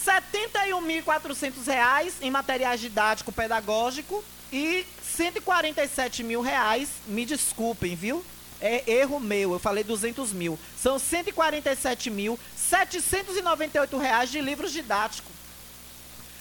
R$ 0.06 0.22
71.400 0.32 2.14
em 2.22 2.30
materiais 2.30 2.80
didático 2.80 3.32
pedagógico 3.32 4.24
e 4.54 4.86
147 5.02 6.24
mil 6.24 6.42
reais, 6.42 6.90
me 7.08 7.26
desculpem, 7.26 7.96
viu? 7.96 8.24
É 8.62 8.84
erro 8.88 9.20
meu, 9.20 9.54
eu 9.54 9.60
falei 9.60 9.84
200 9.84 10.34
mil. 10.34 10.60
São 10.80 11.00
147 11.00 12.12
mil 12.12 12.40
798 12.56 13.98
reais 13.98 14.30
de 14.30 14.40
livros 14.40 14.72
didáticos. 14.72 15.34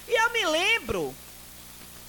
E 0.06 0.22
eu 0.22 0.32
me 0.34 0.44
lembro 0.44 1.14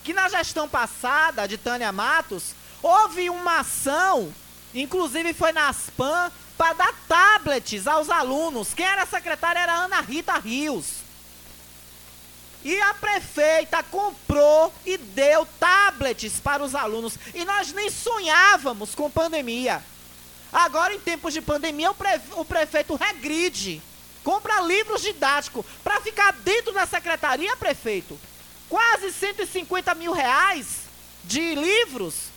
que 0.04 0.14
na 0.14 0.28
gestão 0.28 0.68
passada 0.68 1.48
de 1.48 1.58
Tânia 1.58 1.94
Matos, 1.94 2.54
houve 2.84 3.30
uma 3.30 3.62
ação 3.62 4.34
Inclusive 4.74 5.34
foi 5.34 5.52
na 5.52 5.70
Aspan 5.70 6.32
para 6.58 6.74
dar 6.74 6.94
tablets 7.08 7.88
aos 7.88 8.10
alunos. 8.10 8.74
Quem 8.74 8.86
era 8.86 9.04
a 9.04 9.08
secretária 9.08 9.60
era 9.60 9.76
Ana 9.76 10.02
Rita 10.02 10.38
Rios. 10.40 11.08
E 12.64 12.82
a 12.82 12.94
prefeita 12.96 13.84
comprou 13.84 14.74
e 14.86 14.98
deu 14.98 15.46
tablets 15.60 16.40
para 16.40 16.64
os 16.64 16.74
alunos. 16.74 17.18
E 17.34 17.46
nós 17.46 17.72
nem 17.72 17.90
sonhávamos 17.90 18.96
com 18.96 19.10
pandemia. 19.10 19.84
Agora, 20.52 20.94
em 20.94 21.00
tempos 21.00 21.34
de 21.34 21.42
pandemia, 21.42 21.92
o, 21.92 21.96
prefe 21.96 22.28
o 22.34 22.44
prefeito 22.44 22.96
regride. 22.96 23.82
Compra 24.24 24.60
livros 24.62 25.02
didáticos 25.02 25.66
para 25.84 26.02
ficar 26.02 26.34
dentro 26.34 26.74
da 26.74 26.86
secretaria, 26.86 27.56
prefeito. 27.56 28.20
Quase 28.68 29.14
150 29.14 29.94
mil 29.96 30.12
reais 30.12 30.80
de 31.24 31.56
livros 31.56 32.37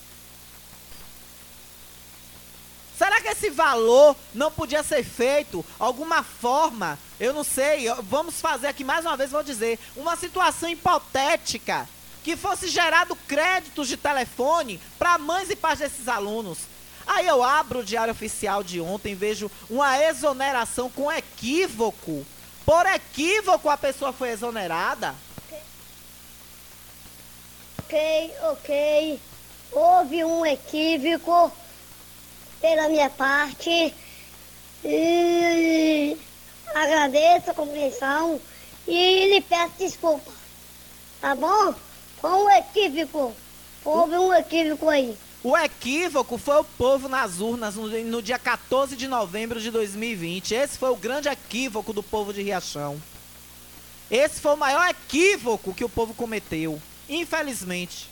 Será 3.01 3.19
que 3.19 3.29
esse 3.29 3.49
valor 3.49 4.15
não 4.35 4.53
podia 4.53 4.83
ser 4.83 5.03
feito 5.03 5.65
alguma 5.79 6.23
forma? 6.23 6.99
Eu 7.19 7.33
não 7.33 7.43
sei. 7.43 7.87
Vamos 8.03 8.43
fazer 8.43 8.67
aqui 8.67 8.85
mais 8.85 9.07
uma 9.07 9.17
vez, 9.17 9.31
vou 9.31 9.43
dizer, 9.43 9.79
uma 9.97 10.17
situação 10.17 10.69
hipotética 10.69 11.89
que 12.23 12.37
fosse 12.37 12.69
gerado 12.69 13.17
créditos 13.27 13.89
de 13.89 13.97
telefone 13.97 14.79
para 14.99 15.17
mães 15.17 15.49
e 15.49 15.57
pais 15.57 15.79
desses 15.79 16.09
alunos. 16.09 16.59
Aí 17.07 17.27
eu 17.27 17.43
abro 17.43 17.79
o 17.79 17.85
diário 17.85 18.13
oficial 18.13 18.63
de 18.63 18.83
ontem, 18.83 19.15
vejo 19.15 19.51
uma 19.71 19.99
exoneração 20.05 20.91
com 20.91 21.11
equívoco. 21.11 22.27
Por 22.67 22.85
equívoco 22.85 23.71
a 23.71 23.79
pessoa 23.79 24.13
foi 24.13 24.29
exonerada. 24.29 25.15
Ok, 27.79 28.35
ok. 28.43 29.21
Houve 29.73 30.23
um 30.23 30.45
equívoco 30.45 31.51
pela 32.61 32.89
minha 32.89 33.11
parte. 33.11 33.95
E 34.85 36.17
agradeço 36.75 37.51
a 37.51 37.55
compreensão 37.55 38.41
e 38.87 39.27
lhe 39.33 39.41
peço 39.41 39.73
desculpa. 39.79 40.31
Tá 41.21 41.35
bom? 41.35 41.75
Foi 42.21 42.31
um 42.31 42.51
equívoco. 42.51 43.35
Houve 43.85 44.17
um 44.17 44.33
equívoco 44.35 44.89
aí. 44.89 45.17
O 45.43 45.57
equívoco 45.57 46.37
foi 46.37 46.57
o 46.57 46.65
povo 46.65 47.09
nas 47.09 47.41
urnas 47.41 47.75
no, 47.75 47.89
no 47.89 48.21
dia 48.21 48.39
14 48.39 48.95
de 48.95 49.09
novembro 49.09 49.59
de 49.59 49.71
2020. 49.71 50.55
Esse 50.55 50.79
foi 50.79 50.91
o 50.91 50.97
grande 50.97 51.29
equívoco 51.29 51.95
do 51.95 52.03
povo 52.03 52.33
de 52.33 52.43
Riachão. 52.43 53.01
Esse 54.11 54.41
foi 54.41 54.53
o 54.53 54.57
maior 54.57 54.87
equívoco 54.89 55.73
que 55.73 55.85
o 55.85 55.89
povo 55.89 56.13
cometeu. 56.13 56.81
Infelizmente. 57.09 58.10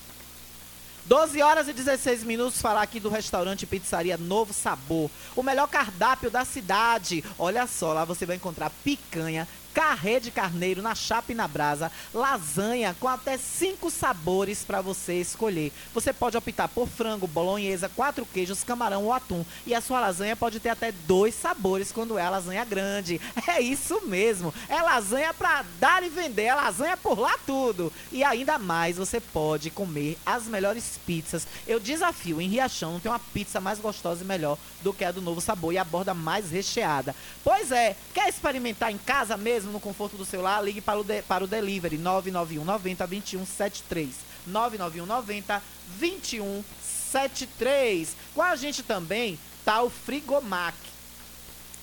12 1.09 1.41
horas 1.41 1.67
e 1.69 1.73
16 1.73 2.23
minutos 2.23 2.61
falar 2.61 2.83
aqui 2.83 3.01
do 3.01 3.09
restaurante 3.09 3.65
Pizzaria 3.65 4.19
Novo 4.19 4.53
Sabor. 4.53 5.11
O 5.35 5.43
melhor 5.43 5.67
cardápio 5.67 6.31
da 6.31 6.45
cidade. 6.45 7.25
Olha 7.39 7.67
só, 7.67 7.95
lá 7.95 8.05
você 8.05 8.27
vai 8.27 8.37
encontrar 8.37 8.71
picanha, 8.85 9.49
carré 9.75 10.21
de 10.21 10.31
carneiro 10.31 10.83
na 10.83 10.95
chapa 10.95 11.33
e 11.33 11.35
na 11.35 11.47
brasa, 11.47 11.91
lasanha 12.13 12.97
com 12.99 13.09
até 13.09 13.37
cinco 13.37 13.91
sabores 13.91 14.65
para 14.65 14.81
você 14.81 15.21
escolher. 15.21 15.73
Você 15.95 16.13
pode 16.13 16.37
optar 16.37 16.69
por 16.69 16.89
frango, 16.89 17.27
bolonhesa, 17.27 17.89
quatro 17.89 18.27
queijos, 18.27 18.65
camarão 18.65 19.05
ou 19.05 19.13
atum. 19.13 19.45
E 19.67 19.75
a 19.75 19.81
sua 19.81 20.01
lasanha 20.01 20.37
pode 20.37 20.61
ter 20.61 20.71
até 20.71 20.93
dois 20.93 21.35
sabores 21.35 21.93
quando 21.93 22.19
é 22.19 22.23
a 22.23 22.31
lasanha 22.31 22.65
grande. 22.65 23.21
É 23.47 23.61
isso 23.61 24.07
mesmo. 24.07 24.53
É 24.69 24.83
lasanha 24.83 25.33
para 25.33 25.65
dar 25.81 26.03
e 26.03 26.09
vender. 26.09 26.43
É 26.43 26.55
lasanha 26.55 26.97
por 26.97 27.19
lá 27.19 27.37
tudo. 27.47 27.93
E 28.13 28.23
ainda 28.23 28.59
mais, 28.59 28.99
você 28.99 29.21
pode 29.21 29.71
comer 29.71 30.19
as 30.25 30.45
melhores 30.45 30.99
pizzas. 31.07 31.47
Eu 31.67 31.81
desafio, 31.81 32.41
em 32.41 32.49
Riachão 32.49 32.93
não 32.93 33.01
tem 33.01 33.11
uma 33.11 33.19
pizza 33.19 33.61
mais 33.61 33.79
gostosa 33.79 34.23
e 34.23 34.27
melhor 34.27 34.59
do 34.83 34.93
que 34.93 35.05
a 35.05 35.11
do 35.11 35.23
Novo 35.23 35.41
Sabor 35.41 35.73
e 35.73 35.79
a 35.79 35.85
borda 35.85 36.15
mais 36.15 36.51
recheada. 36.51 37.15
Pois 37.43 37.73
é, 37.73 37.97
quer 38.15 38.29
experimentar 38.29 38.93
em 38.93 38.99
casa 38.99 39.37
mesmo, 39.37 39.58
no 39.67 39.81
conforto 39.81 40.17
do 40.17 40.25
celular? 40.25 40.63
Ligue 40.63 40.81
para 40.81 40.99
o, 41.01 41.05
de- 41.05 41.23
para 41.23 41.45
o 41.45 41.47
delivery 41.47 41.99
991 41.99 42.65
90 42.65 43.07
2173. 43.07 44.15
991 44.47 45.05
90 45.07 45.63
2173. 45.99 48.17
Com 48.35 48.43
a 48.43 48.57
gente 48.57 48.83
também 48.83 49.39
tá 49.65 49.83
o 49.83 49.91
Frigomac. 49.91 50.77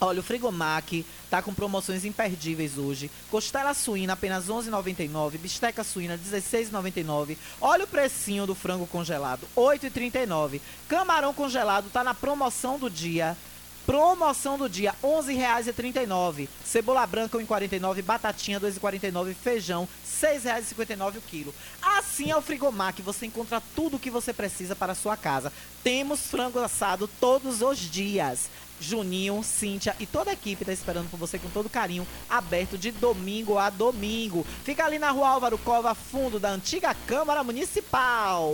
Olha, 0.01 0.19
o 0.19 0.23
Frigomac 0.23 1.05
tá 1.29 1.41
com 1.41 1.53
promoções 1.53 2.03
imperdíveis 2.03 2.77
hoje. 2.77 3.09
Costela 3.31 3.73
suína 3.73 4.11
apenas 4.13 4.47
11,99, 4.47 5.37
bisteca 5.37 5.83
suína 5.85 6.17
16,99. 6.17 7.37
Olha 7.61 7.85
o 7.85 7.87
precinho 7.87 8.45
do 8.45 8.53
frango 8.53 8.85
congelado, 8.85 9.47
8,39. 9.55 10.59
Camarão 10.89 11.33
congelado 11.33 11.89
tá 11.91 12.03
na 12.03 12.13
promoção 12.13 12.77
do 12.77 12.89
dia. 12.89 13.37
Promoção 13.85 14.57
do 14.57 14.67
dia, 14.67 14.91
R$ 14.91 15.07
11,39. 15.07 16.49
Cebola 16.63 17.05
branca, 17.05 17.37
1,49. 17.37 18.01
Batatinha, 18.01 18.59
2,49. 18.59 19.35
Feijão, 19.35 19.87
R$ 20.21 20.27
6,59 20.27 21.17
o 21.17 21.21
quilo. 21.21 21.53
Assim 21.81 22.31
é 22.31 22.35
o 22.35 22.41
Frigomac. 22.41 23.01
Você 23.03 23.27
encontra 23.27 23.61
tudo 23.75 23.97
o 23.97 23.99
que 23.99 24.09
você 24.09 24.33
precisa 24.33 24.75
para 24.75 24.93
a 24.93 24.95
sua 24.95 25.15
casa. 25.15 25.53
Temos 25.83 26.21
frango 26.21 26.59
assado 26.59 27.07
todos 27.07 27.61
os 27.61 27.77
dias. 27.77 28.49
Juninho, 28.79 29.41
Cíntia 29.43 29.95
e 29.99 30.05
toda 30.05 30.31
a 30.31 30.33
equipe 30.33 30.63
está 30.63 30.73
esperando 30.73 31.09
por 31.09 31.17
você 31.17 31.39
com 31.39 31.49
todo 31.49 31.69
carinho, 31.69 32.05
aberto 32.29 32.77
de 32.77 32.91
domingo 32.91 33.57
a 33.57 33.69
domingo. 33.69 34.45
Fica 34.63 34.85
ali 34.85 34.99
na 34.99 35.11
rua 35.11 35.29
Álvaro 35.29 35.57
Cova, 35.57 35.95
fundo 35.95 36.39
da 36.39 36.49
antiga 36.49 36.93
Câmara 37.07 37.43
Municipal. 37.43 38.53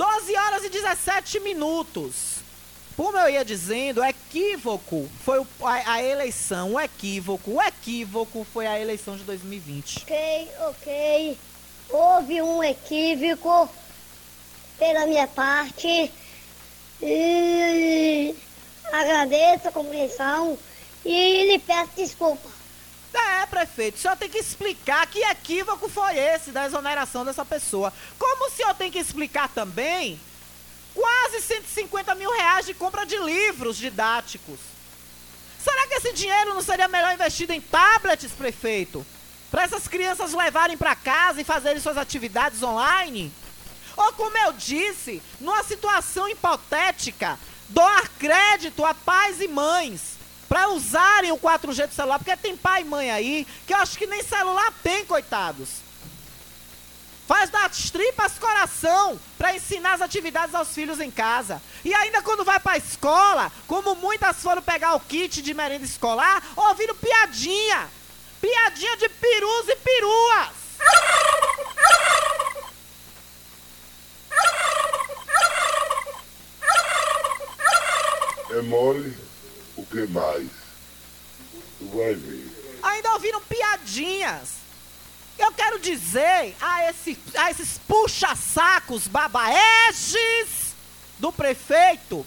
12 0.00 0.34
horas 0.34 0.64
e 0.64 0.70
17 0.70 1.40
minutos. 1.40 2.36
Como 2.96 3.18
eu 3.18 3.28
ia 3.28 3.44
dizendo, 3.44 4.02
equívoco 4.02 5.06
foi 5.22 5.40
o- 5.40 5.46
a, 5.62 5.92
a 5.92 6.02
eleição, 6.02 6.72
o 6.72 6.80
equívoco, 6.80 7.50
o 7.56 7.60
equívoco 7.62 8.46
foi 8.50 8.66
a 8.66 8.80
eleição 8.80 9.14
de 9.14 9.24
2020. 9.24 9.98
Ok, 10.04 10.48
ok. 10.70 11.38
Houve 11.90 12.40
um 12.40 12.64
equívoco 12.64 13.68
pela 14.78 15.04
minha 15.06 15.26
parte. 15.28 16.10
E 17.02 18.34
agradeço 18.90 19.68
a 19.68 19.72
compreensão 19.72 20.58
e 21.04 21.44
lhe 21.44 21.58
peço 21.58 21.90
desculpa. 21.94 22.48
É, 23.12 23.46
prefeito, 23.46 23.96
o 23.96 23.98
senhor 23.98 24.16
tem 24.16 24.28
que 24.28 24.38
explicar 24.38 25.06
que 25.06 25.18
equívoco 25.20 25.88
foi 25.88 26.16
esse 26.16 26.52
da 26.52 26.66
exoneração 26.66 27.24
dessa 27.24 27.44
pessoa. 27.44 27.92
Como 28.18 28.46
o 28.46 28.50
senhor 28.50 28.74
tem 28.74 28.90
que 28.90 28.98
explicar 28.98 29.48
também 29.48 30.20
quase 30.94 31.40
150 31.40 32.14
mil 32.14 32.30
reais 32.30 32.66
de 32.66 32.74
compra 32.74 33.04
de 33.04 33.16
livros 33.16 33.76
didáticos. 33.76 34.58
Será 35.62 35.86
que 35.86 35.94
esse 35.94 36.12
dinheiro 36.12 36.54
não 36.54 36.62
seria 36.62 36.88
melhor 36.88 37.12
investido 37.12 37.52
em 37.52 37.60
tablets, 37.60 38.32
prefeito? 38.32 39.04
Para 39.50 39.64
essas 39.64 39.88
crianças 39.88 40.32
levarem 40.32 40.76
para 40.76 40.94
casa 40.94 41.40
e 41.40 41.44
fazerem 41.44 41.80
suas 41.80 41.96
atividades 41.96 42.62
online? 42.62 43.32
Ou 43.96 44.12
como 44.12 44.36
eu 44.38 44.52
disse, 44.52 45.20
numa 45.40 45.62
situação 45.64 46.28
hipotética, 46.28 47.38
doar 47.68 48.08
crédito 48.18 48.84
a 48.84 48.94
pais 48.94 49.40
e 49.40 49.48
mães 49.48 50.19
para 50.50 50.68
usarem 50.70 51.30
o 51.30 51.38
4G 51.38 51.86
do 51.86 51.94
celular, 51.94 52.18
porque 52.18 52.36
tem 52.36 52.56
pai 52.56 52.80
e 52.82 52.84
mãe 52.84 53.08
aí 53.08 53.46
que 53.64 53.72
eu 53.72 53.76
acho 53.76 53.96
que 53.96 54.04
nem 54.04 54.20
celular 54.20 54.74
tem, 54.82 55.06
coitados. 55.06 55.68
Faz 57.28 57.48
das 57.50 57.88
tripas 57.88 58.36
coração 58.36 59.16
para 59.38 59.54
ensinar 59.54 59.92
as 59.92 60.00
atividades 60.00 60.52
aos 60.52 60.74
filhos 60.74 60.98
em 60.98 61.08
casa. 61.08 61.62
E 61.84 61.94
ainda 61.94 62.20
quando 62.22 62.44
vai 62.44 62.58
para 62.58 62.72
a 62.72 62.78
escola, 62.78 63.52
como 63.68 63.94
muitas 63.94 64.42
foram 64.42 64.60
pegar 64.60 64.96
o 64.96 65.00
kit 65.00 65.40
de 65.40 65.54
merenda 65.54 65.84
escolar, 65.84 66.42
ouvindo 66.56 66.96
piadinha. 66.96 67.88
Piadinha 68.40 68.96
de 68.96 69.08
perus 69.08 69.68
e 69.68 69.76
peruas. 69.76 70.48
É 78.50 78.62
mole, 78.62 79.29
o 79.80 79.86
que 79.86 80.06
mais? 80.06 80.48
Tu 81.78 81.86
vai 81.86 82.14
ver. 82.14 82.78
ainda 82.82 83.12
ouviram 83.14 83.40
piadinhas. 83.42 84.60
Eu 85.38 85.50
quero 85.52 85.78
dizer 85.78 86.54
a, 86.60 86.90
esse, 86.90 87.18
a 87.34 87.50
esses 87.50 87.78
puxa-sacos 87.88 89.08
babaeges 89.08 90.74
do 91.18 91.32
prefeito 91.32 92.26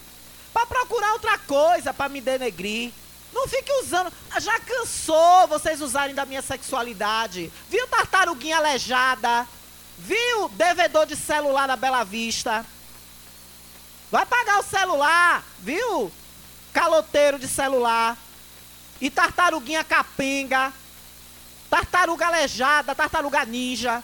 para 0.52 0.66
procurar 0.66 1.12
outra 1.12 1.38
coisa 1.38 1.94
para 1.94 2.08
me 2.08 2.20
denegrir. 2.20 2.90
Não 3.32 3.46
fique 3.46 3.72
usando. 3.82 4.12
Já 4.40 4.58
cansou 4.58 5.46
vocês 5.46 5.80
usarem 5.80 6.14
da 6.14 6.26
minha 6.26 6.42
sexualidade. 6.42 7.52
Viu 7.70 7.86
tartaruguinha 7.86 8.56
aleijada? 8.56 9.46
Viu 9.96 10.48
devedor 10.48 11.06
de 11.06 11.14
celular 11.14 11.68
na 11.68 11.76
Bela 11.76 12.02
Vista? 12.02 12.66
Vai 14.10 14.26
pagar 14.26 14.58
o 14.58 14.64
celular, 14.64 15.44
viu? 15.60 16.10
Caloteiro 16.74 17.38
de 17.38 17.48
celular. 17.48 18.18
E 19.00 19.08
tartaruguinha 19.08 19.82
capenga. 19.82 20.70
Tartaruga 21.70 22.26
aleijada, 22.26 22.94
tartaruga 22.94 23.46
ninja. 23.46 24.02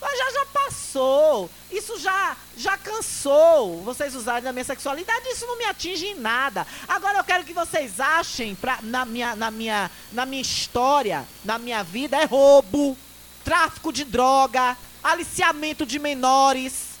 Mas 0.00 0.18
já 0.18 0.30
já 0.32 0.46
passou. 0.46 1.48
Isso 1.70 1.98
já 1.98 2.36
já 2.56 2.76
cansou. 2.76 3.80
Vocês 3.82 4.14
usarem 4.14 4.42
da 4.42 4.52
minha 4.52 4.64
sexualidade, 4.64 5.28
isso 5.28 5.46
não 5.46 5.56
me 5.56 5.64
atinge 5.64 6.06
em 6.06 6.14
nada. 6.16 6.66
Agora 6.88 7.18
eu 7.18 7.24
quero 7.24 7.44
que 7.44 7.54
vocês 7.54 8.00
achem 8.00 8.54
pra, 8.54 8.80
na, 8.82 9.04
minha, 9.04 9.36
na, 9.36 9.50
minha, 9.50 9.90
na 10.12 10.26
minha 10.26 10.42
história, 10.42 11.26
na 11.44 11.58
minha 11.58 11.82
vida, 11.84 12.16
é 12.16 12.24
roubo, 12.24 12.98
tráfico 13.44 13.92
de 13.92 14.04
droga, 14.04 14.76
aliciamento 15.02 15.86
de 15.86 15.98
menores. 15.98 16.92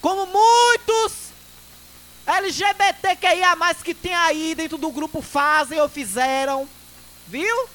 Como 0.00 0.26
muitos 0.26 1.23
LGBTQIA+, 2.26 3.74
que 3.82 3.94
tem 3.94 4.14
aí 4.14 4.54
dentro 4.54 4.78
do 4.78 4.90
grupo 4.90 5.20
fazem 5.20 5.80
ou 5.80 5.88
fizeram. 5.88 6.68
Viu? 7.26 7.68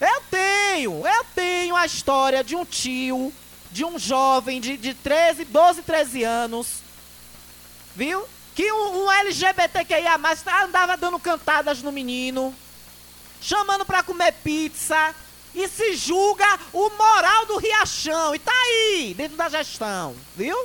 Eu 0.00 0.22
tenho, 0.30 1.06
eu 1.06 1.24
tenho 1.34 1.74
a 1.74 1.86
história 1.86 2.44
de 2.44 2.54
um 2.54 2.64
tio, 2.64 3.32
de 3.72 3.84
um 3.84 3.98
jovem 3.98 4.60
de, 4.60 4.76
de 4.76 4.92
13, 4.92 5.44
12, 5.46 5.82
13 5.82 6.22
anos, 6.22 6.66
viu? 7.94 8.26
Que 8.54 8.70
um, 8.72 9.04
um 9.04 9.12
LGBTQIA+, 9.12 10.18
andava 10.64 10.96
dando 10.96 11.18
cantadas 11.18 11.82
no 11.82 11.90
menino, 11.90 12.54
chamando 13.40 13.84
pra 13.84 14.02
comer 14.02 14.32
pizza 14.32 15.14
e 15.54 15.66
se 15.66 15.96
julga 15.96 16.46
o 16.72 16.90
moral 16.90 17.46
do 17.46 17.56
Riachão. 17.56 18.34
E 18.34 18.38
tá 18.38 18.52
aí, 18.52 19.14
dentro 19.16 19.36
da 19.36 19.48
gestão, 19.48 20.14
viu? 20.36 20.56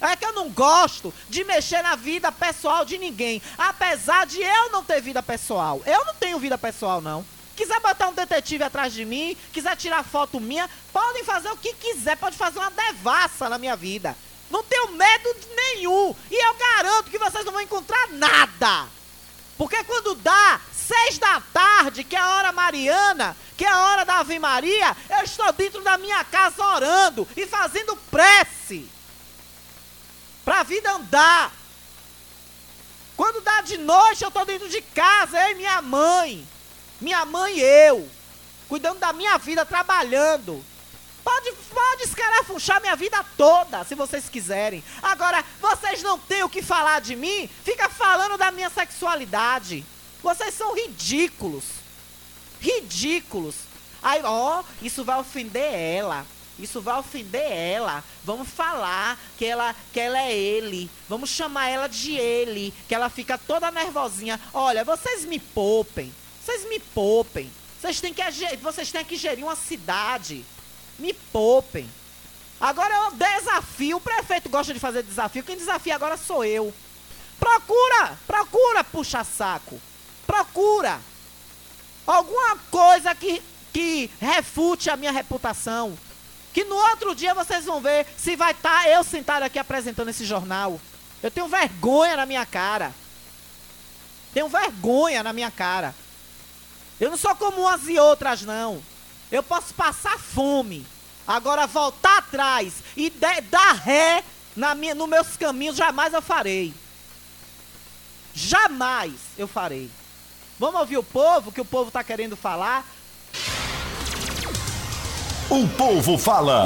É 0.00 0.14
que 0.14 0.24
eu 0.24 0.32
não 0.32 0.48
gosto 0.50 1.12
de 1.28 1.44
mexer 1.44 1.82
na 1.82 1.96
vida 1.96 2.30
pessoal 2.30 2.84
de 2.84 2.98
ninguém. 2.98 3.42
Apesar 3.56 4.26
de 4.26 4.40
eu 4.40 4.70
não 4.70 4.84
ter 4.84 5.00
vida 5.00 5.22
pessoal. 5.22 5.82
Eu 5.84 6.04
não 6.04 6.14
tenho 6.14 6.38
vida 6.38 6.56
pessoal, 6.56 7.00
não. 7.00 7.24
Quiser 7.56 7.80
botar 7.80 8.08
um 8.08 8.14
detetive 8.14 8.62
atrás 8.62 8.92
de 8.92 9.04
mim, 9.04 9.36
quiser 9.52 9.76
tirar 9.76 10.04
foto 10.04 10.38
minha, 10.38 10.70
podem 10.92 11.24
fazer 11.24 11.50
o 11.50 11.56
que 11.56 11.74
quiser, 11.74 12.16
pode 12.16 12.36
fazer 12.36 12.60
uma 12.60 12.70
devassa 12.70 13.48
na 13.48 13.58
minha 13.58 13.74
vida. 13.74 14.16
Não 14.48 14.62
tenho 14.62 14.92
medo 14.92 15.36
nenhum. 15.56 16.14
E 16.30 16.46
eu 16.46 16.54
garanto 16.54 17.10
que 17.10 17.18
vocês 17.18 17.44
não 17.44 17.52
vão 17.52 17.60
encontrar 17.60 18.08
nada. 18.12 18.86
Porque 19.56 19.82
quando 19.82 20.14
dá 20.14 20.60
seis 20.72 21.18
da 21.18 21.40
tarde, 21.52 22.04
que 22.04 22.14
é 22.14 22.20
a 22.20 22.36
hora 22.36 22.52
mariana, 22.52 23.36
que 23.56 23.64
é 23.64 23.68
a 23.68 23.86
hora 23.86 24.04
da 24.04 24.20
Ave 24.20 24.38
Maria, 24.38 24.96
eu 25.18 25.24
estou 25.24 25.52
dentro 25.52 25.82
da 25.82 25.98
minha 25.98 26.22
casa 26.22 26.64
orando 26.64 27.26
e 27.36 27.44
fazendo 27.44 27.96
prece. 28.08 28.88
Pra 30.48 30.62
vida 30.62 30.90
andar. 30.92 31.52
Quando 33.14 33.42
dá 33.42 33.60
de 33.60 33.76
noite, 33.76 34.22
eu 34.22 34.28
estou 34.28 34.46
dentro 34.46 34.66
de 34.66 34.80
casa, 34.80 35.38
eu 35.42 35.50
e 35.50 35.54
minha 35.56 35.82
mãe. 35.82 36.48
Minha 37.02 37.26
mãe 37.26 37.58
e 37.58 37.60
eu. 37.60 38.08
Cuidando 38.66 38.98
da 38.98 39.12
minha 39.12 39.36
vida, 39.36 39.66
trabalhando. 39.66 40.64
Pode, 41.22 41.52
pode 41.52 42.04
escarafunchar 42.04 42.80
minha 42.80 42.96
vida 42.96 43.22
toda, 43.36 43.84
se 43.84 43.94
vocês 43.94 44.30
quiserem. 44.30 44.82
Agora, 45.02 45.44
vocês 45.60 46.02
não 46.02 46.18
têm 46.18 46.42
o 46.42 46.48
que 46.48 46.62
falar 46.62 47.02
de 47.02 47.14
mim? 47.14 47.46
Fica 47.62 47.90
falando 47.90 48.38
da 48.38 48.50
minha 48.50 48.70
sexualidade. 48.70 49.84
Vocês 50.22 50.54
são 50.54 50.74
ridículos. 50.74 51.64
Ridículos. 52.58 53.54
Aí, 54.02 54.22
ó, 54.24 54.62
isso 54.80 55.04
vai 55.04 55.20
ofender 55.20 55.74
ela. 55.74 56.24
Isso 56.58 56.80
vai 56.80 56.98
ofender 56.98 57.50
ela. 57.50 58.02
Vamos 58.24 58.48
falar 58.48 59.18
que 59.36 59.44
ela, 59.44 59.74
que 59.92 60.00
ela 60.00 60.20
é 60.20 60.32
ele. 60.36 60.90
Vamos 61.08 61.30
chamar 61.30 61.68
ela 61.68 61.86
de 61.86 62.14
ele. 62.16 62.74
Que 62.88 62.94
ela 62.94 63.08
fica 63.08 63.38
toda 63.38 63.70
nervosinha. 63.70 64.40
Olha, 64.52 64.84
vocês 64.84 65.24
me 65.24 65.38
poupem. 65.38 66.12
Vocês 66.44 66.68
me 66.68 66.80
poupem. 66.80 67.50
Vocês 67.80 68.00
têm 68.00 68.12
que, 68.12 68.22
vocês 68.60 68.90
têm 68.90 69.04
que 69.04 69.16
gerir 69.16 69.44
uma 69.44 69.54
cidade. 69.54 70.44
Me 70.98 71.12
poupem. 71.12 71.88
Agora 72.60 72.92
eu 72.92 73.12
desafio. 73.12 73.98
O 73.98 74.00
prefeito 74.00 74.48
gosta 74.48 74.74
de 74.74 74.80
fazer 74.80 75.02
desafio. 75.04 75.44
Quem 75.44 75.56
desafia 75.56 75.94
agora 75.94 76.16
sou 76.16 76.44
eu. 76.44 76.74
Procura, 77.38 78.18
procura, 78.26 78.82
puxa 78.82 79.22
saco. 79.22 79.80
Procura. 80.26 81.00
Alguma 82.04 82.56
coisa 82.70 83.14
que, 83.14 83.40
que 83.72 84.10
refute 84.20 84.90
a 84.90 84.96
minha 84.96 85.12
reputação. 85.12 85.96
Que 86.52 86.64
no 86.64 86.76
outro 86.76 87.14
dia 87.14 87.34
vocês 87.34 87.64
vão 87.64 87.80
ver 87.80 88.06
se 88.16 88.36
vai 88.36 88.52
estar 88.52 88.82
tá 88.82 88.88
eu 88.88 89.04
sentado 89.04 89.42
aqui 89.42 89.58
apresentando 89.58 90.08
esse 90.08 90.24
jornal. 90.24 90.80
Eu 91.22 91.30
tenho 91.30 91.48
vergonha 91.48 92.16
na 92.16 92.26
minha 92.26 92.46
cara. 92.46 92.94
Tenho 94.32 94.48
vergonha 94.48 95.22
na 95.22 95.32
minha 95.32 95.50
cara. 95.50 95.94
Eu 97.00 97.10
não 97.10 97.16
sou 97.16 97.34
como 97.36 97.62
umas 97.62 97.88
e 97.88 97.98
outras, 97.98 98.42
não. 98.42 98.82
Eu 99.30 99.42
posso 99.42 99.74
passar 99.74 100.18
fome. 100.18 100.86
Agora 101.26 101.66
voltar 101.66 102.18
atrás 102.18 102.74
e 102.96 103.10
dar 103.10 103.72
ré 103.72 104.24
na 104.56 104.74
minha, 104.74 104.94
nos 104.94 105.08
meus 105.08 105.36
caminhos, 105.36 105.76
jamais 105.76 106.12
eu 106.12 106.22
farei. 106.22 106.74
Jamais 108.34 109.12
eu 109.36 109.46
farei. 109.46 109.90
Vamos 110.58 110.80
ouvir 110.80 110.96
o 110.96 111.02
povo, 111.02 111.52
que 111.52 111.60
o 111.60 111.64
povo 111.64 111.88
está 111.88 112.02
querendo 112.02 112.36
falar. 112.36 112.84
O 115.50 115.66
povo 115.78 116.18
fala. 116.18 116.64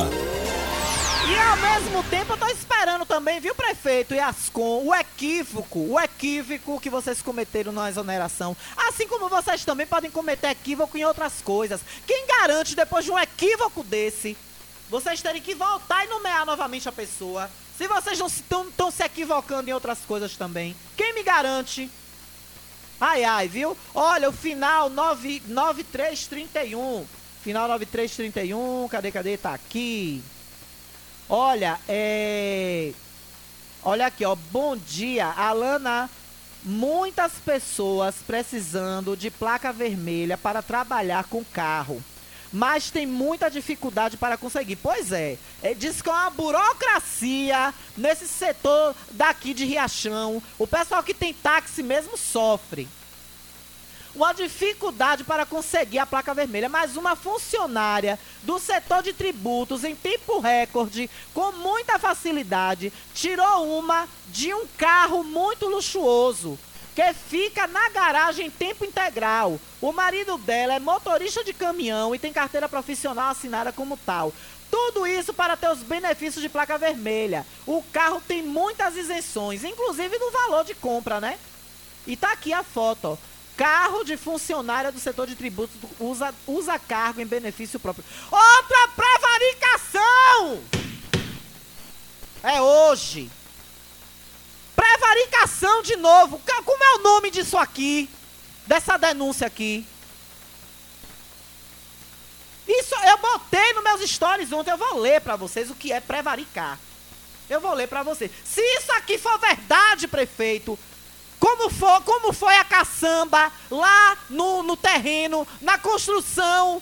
E 1.31 1.39
ao 1.39 1.57
mesmo 1.57 2.03
tempo 2.11 2.33
eu 2.33 2.37
tô 2.37 2.49
esperando 2.49 3.07
também, 3.07 3.39
viu, 3.39 3.55
prefeito 3.55 4.13
e 4.13 4.19
o 4.57 4.93
equívoco, 4.93 5.79
o 5.79 6.01
equívoco 6.01 6.81
que 6.81 6.91
vocês 6.91 7.23
cometeram 7.23 7.71
na 7.71 7.89
exoneração. 7.89 8.57
Assim 8.77 9.07
como 9.07 9.29
vocês 9.29 9.65
também 9.65 9.87
podem 9.87 10.11
cometer 10.11 10.49
equívoco 10.49 10.99
em 10.99 11.05
outras 11.05 11.35
coisas. 11.41 11.81
Quem 12.05 12.27
garante, 12.27 12.75
depois 12.75 13.05
de 13.05 13.13
um 13.13 13.19
equívoco 13.21 13.85
desse, 13.85 14.37
vocês 14.91 15.23
terem 15.23 15.41
que 15.41 15.55
voltar 15.55 16.05
e 16.05 16.09
nomear 16.09 16.45
novamente 16.45 16.89
a 16.89 16.93
pessoa? 16.93 17.49
Se 17.79 17.87
vocês 17.87 18.19
não 18.19 18.27
estão 18.27 18.91
se 18.91 19.05
equivocando 19.05 19.71
em 19.71 19.73
outras 19.73 20.01
coisas 20.01 20.37
também, 20.37 20.75
quem 20.97 21.15
me 21.15 21.23
garante? 21.23 21.89
Ai, 23.01 23.23
ai, 23.23 23.47
viu? 23.47 23.77
Olha, 23.95 24.29
o 24.29 24.33
final 24.33 24.91
9, 24.91 25.45
9331. 25.47 27.22
Final 27.43 27.67
9331, 27.67 28.87
cadê, 28.89 29.11
cadê? 29.11 29.37
Tá 29.37 29.53
aqui. 29.53 30.23
Olha, 31.29 31.77
é. 31.89 32.93
Olha 33.83 34.07
aqui, 34.07 34.25
ó. 34.25 34.37
Bom 34.37 34.77
dia, 34.77 35.27
Alana. 35.27 36.09
Muitas 36.63 37.33
pessoas 37.45 38.15
precisando 38.25 39.17
de 39.17 39.29
placa 39.29 39.73
vermelha 39.73 40.39
para 40.39 40.63
trabalhar 40.63 41.25
com 41.25 41.45
carro. 41.45 42.01
Mas 42.53 42.93
tem 42.93 43.07
muita 43.07 43.51
dificuldade 43.51 44.17
para 44.17 44.37
conseguir. 44.37 44.77
Pois 44.77 45.11
é, 45.11 45.37
é 45.65 45.75
diz 45.75 46.01
que 46.01 46.09
é 46.09 46.13
uma 46.13 46.31
burocracia 46.31 47.75
nesse 47.97 48.29
setor 48.29 48.95
daqui 49.11 49.53
de 49.53 49.65
Riachão. 49.65 50.41
O 50.61 50.67
pessoal 50.67 51.03
que 51.03 51.13
tem 51.13 51.35
táxi 51.35 51.83
mesmo 51.83 52.17
sofre 52.17 52.87
uma 54.15 54.33
dificuldade 54.33 55.25
para 55.25 55.47
conseguir 55.47 55.99
a 55.99 56.07
placa 56.07 56.35
vermelha, 56.35 56.69
mas 56.69 56.97
uma 56.97 57.17
funcionária 57.17 58.19
do 58.43 58.59
setor 58.59 59.03
de 59.03 59.13
tributos 59.13 59.85
em 59.85 59.95
tempo 59.95 60.39
recorde, 60.39 61.09
com 61.33 61.53
muita 61.53 61.99
facilidade, 61.99 62.93
tirou 63.15 63.79
uma 63.79 64.09
de 64.29 64.53
um 64.53 64.67
carro 64.77 65.25
muito 65.25 65.67
luxuoso. 65.67 66.59
Que 66.95 67.15
fica 67.15 67.67
na 67.67 67.89
garagem 67.89 68.49
em 68.49 68.51
tempo 68.51 68.85
integral. 68.85 69.59
O 69.81 69.93
marido 69.93 70.37
dela 70.37 70.75
é 70.75 70.79
motorista 70.79 71.43
de 71.43 71.55
caminhão 71.55 72.15
e 72.15 72.19
tem 72.19 72.35
carteira 72.35 72.69
profissional 72.69 73.31
assinada 73.31 73.73
como 73.73 73.97
tal. 73.97 74.31
Tudo 74.71 75.07
isso 75.07 75.33
para 75.33 75.57
ter 75.57 75.71
os 75.71 75.79
benefícios 75.79 76.43
de 76.43 76.51
placa 76.51 76.77
vermelha. 76.77 77.47
O 77.67 77.83
carro 77.93 78.23
tem 78.29 78.43
muitas 78.43 78.95
isenções, 78.95 79.65
inclusive 79.65 80.19
no 80.19 80.31
valor 80.31 80.65
de 80.65 80.75
compra, 80.75 81.19
né? 81.19 81.39
E 82.07 82.15
tá 82.15 82.33
aqui 82.33 82.53
a 82.53 82.63
foto, 82.63 83.09
ó. 83.09 83.32
Carro 83.57 84.05
de 84.05 84.17
funcionária 84.17 84.91
do 84.91 84.99
setor 84.99 85.27
de 85.27 85.37
tributos 85.37 85.77
usa, 85.99 86.35
usa 86.47 86.79
cargo 86.79 87.21
em 87.21 87.27
benefício 87.27 87.79
próprio. 87.79 88.05
Outra 88.31 88.89
prevaricação! 88.97 90.63
É 92.43 92.61
hoje. 92.61 93.31
Prevaricação 94.75 95.83
de 95.83 95.97
novo. 95.97 96.41
Como 96.65 96.85
é 96.85 96.95
o 96.97 97.03
nome 97.03 97.31
disso 97.31 97.57
aqui? 97.57 98.09
Dessa 98.67 98.97
denúncia 98.97 99.47
aqui? 99.47 99.87
Isso 102.67 102.95
eu 102.95 103.19
botei 103.19 103.73
nos 103.75 103.85
meus 103.85 104.11
stories 104.11 104.53
ontem. 104.53 104.71
Eu 104.71 104.79
vou 104.79 104.99
ler 104.99 105.21
para 105.21 105.37
vocês 105.37 105.71
o 105.71 105.75
que 105.75 105.93
é 105.93 106.01
prevaricar. 106.01 106.79
Eu 107.51 107.61
vou 107.61 107.75
ler 107.75 107.87
para 107.87 108.03
vocês. 108.03 108.31
Se 108.45 108.61
isso 108.61 108.91
aqui 108.93 109.19
for 109.19 109.39
verdade, 109.39 110.09
prefeito, 110.09 110.79
como 111.43 111.69
foi, 111.69 112.01
como 112.03 112.33
foi 112.33 112.55
a 112.55 112.63
caçamba 112.63 113.51
lá 113.69 114.17
no, 114.31 114.63
no 114.63 114.77
terreno, 114.77 115.45
na 115.61 115.77
construção, 115.77 116.81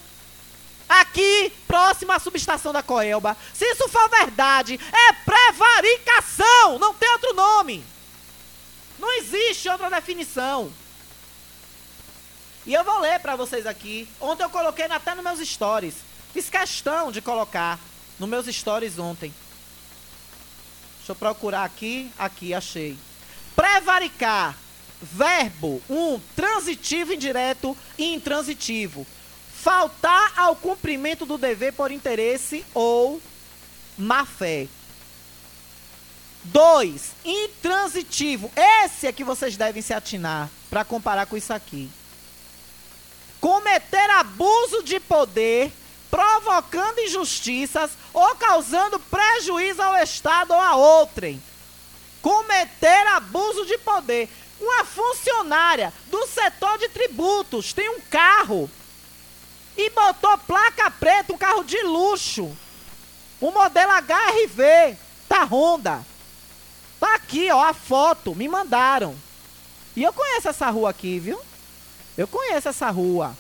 aqui 0.87 1.51
próximo 1.67 2.13
à 2.13 2.19
subestação 2.19 2.71
da 2.71 2.83
Coelba. 2.83 3.35
Se 3.55 3.65
isso 3.65 3.89
for 3.89 4.07
verdade, 4.11 4.79
é 4.93 5.13
prevaricação, 5.15 6.79
não 6.79 6.93
tem 6.93 7.11
outro 7.11 7.33
nome. 7.33 7.83
Não 8.99 9.11
existe 9.17 9.67
outra 9.67 9.89
definição. 9.89 10.71
E 12.67 12.75
eu 12.75 12.85
vou 12.85 12.99
ler 12.99 13.19
para 13.19 13.37
vocês 13.37 13.65
aqui. 13.65 14.07
Ontem 14.21 14.43
eu 14.43 14.51
coloquei 14.51 14.85
até 14.85 15.15
nos 15.15 15.25
meus 15.25 15.49
stories. 15.49 15.95
Fiz 16.35 16.51
questão 16.51 17.11
de 17.11 17.23
colocar 17.23 17.79
nos 18.19 18.29
meus 18.29 18.45
stories 18.45 18.99
ontem. 18.99 19.35
Deixa 20.99 21.13
eu 21.13 21.17
procurar 21.17 21.65
aqui. 21.65 22.13
Aqui, 22.19 22.53
achei. 22.53 22.99
Prevaricar. 23.55 24.57
Verbo 25.03 25.83
1. 25.89 25.95
Um, 25.95 26.21
transitivo 26.37 27.15
indireto 27.15 27.77
e 27.97 28.15
intransitivo. 28.15 29.07
Faltar 29.55 30.33
ao 30.37 30.55
cumprimento 30.55 31.25
do 31.25 31.39
dever 31.39 31.73
por 31.73 31.91
interesse 31.91 32.65
ou 32.75 33.21
má 33.97 34.27
fé. 34.27 34.69
2. 36.45 37.13
Intransitivo. 37.25 38.51
Esse 38.57 39.07
é 39.07 39.13
que 39.13 39.25
vocês 39.25 39.57
devem 39.57 39.83
se 39.83 39.93
atinar 39.93 40.51
para 40.69 40.85
comparar 40.85 41.27
com 41.27 41.37
isso 41.37 41.53
aqui. 41.53 41.91
Cometer 43.41 44.11
abuso 44.11 44.83
de 44.83 45.01
poder, 45.01 45.73
provocando 46.11 47.01
injustiças 47.01 47.93
ou 48.13 48.35
causando 48.37 48.99
prejuízo 48.99 49.81
ao 49.81 49.97
Estado 49.97 50.53
ou 50.53 50.61
a 50.61 50.77
outrem 50.77 51.41
cometer 52.21 53.07
abuso 53.09 53.67
de 53.67 53.79
poder. 53.79 54.29
Uma 54.61 54.85
funcionária 54.85 55.93
do 56.11 56.27
setor 56.27 56.79
de 56.79 56.89
tributos 56.89 57.73
tem 57.73 57.89
um 57.89 58.01
carro 58.11 58.71
e 59.77 59.89
botou 59.91 60.37
placa 60.39 60.91
preta, 60.91 61.33
um 61.33 61.39
carro 61.39 61.65
de 61.65 61.81
luxo. 61.83 62.55
O 63.41 63.51
modelo 63.51 63.93
HRV 63.93 64.97
da 65.29 65.45
Honda. 65.45 66.05
Tá 66.99 67.15
aqui, 67.15 67.51
ó, 67.51 67.65
a 67.65 67.73
foto, 67.73 68.35
me 68.35 68.47
mandaram. 68.47 69.17
E 69.97 70.03
eu 70.03 70.13
conheço 70.13 70.49
essa 70.49 70.69
rua 70.69 70.91
aqui, 70.91 71.19
viu? 71.19 71.41
Eu 72.19 72.29
conheço 72.29 72.69
essa 72.69 72.91
rua. 72.91 73.35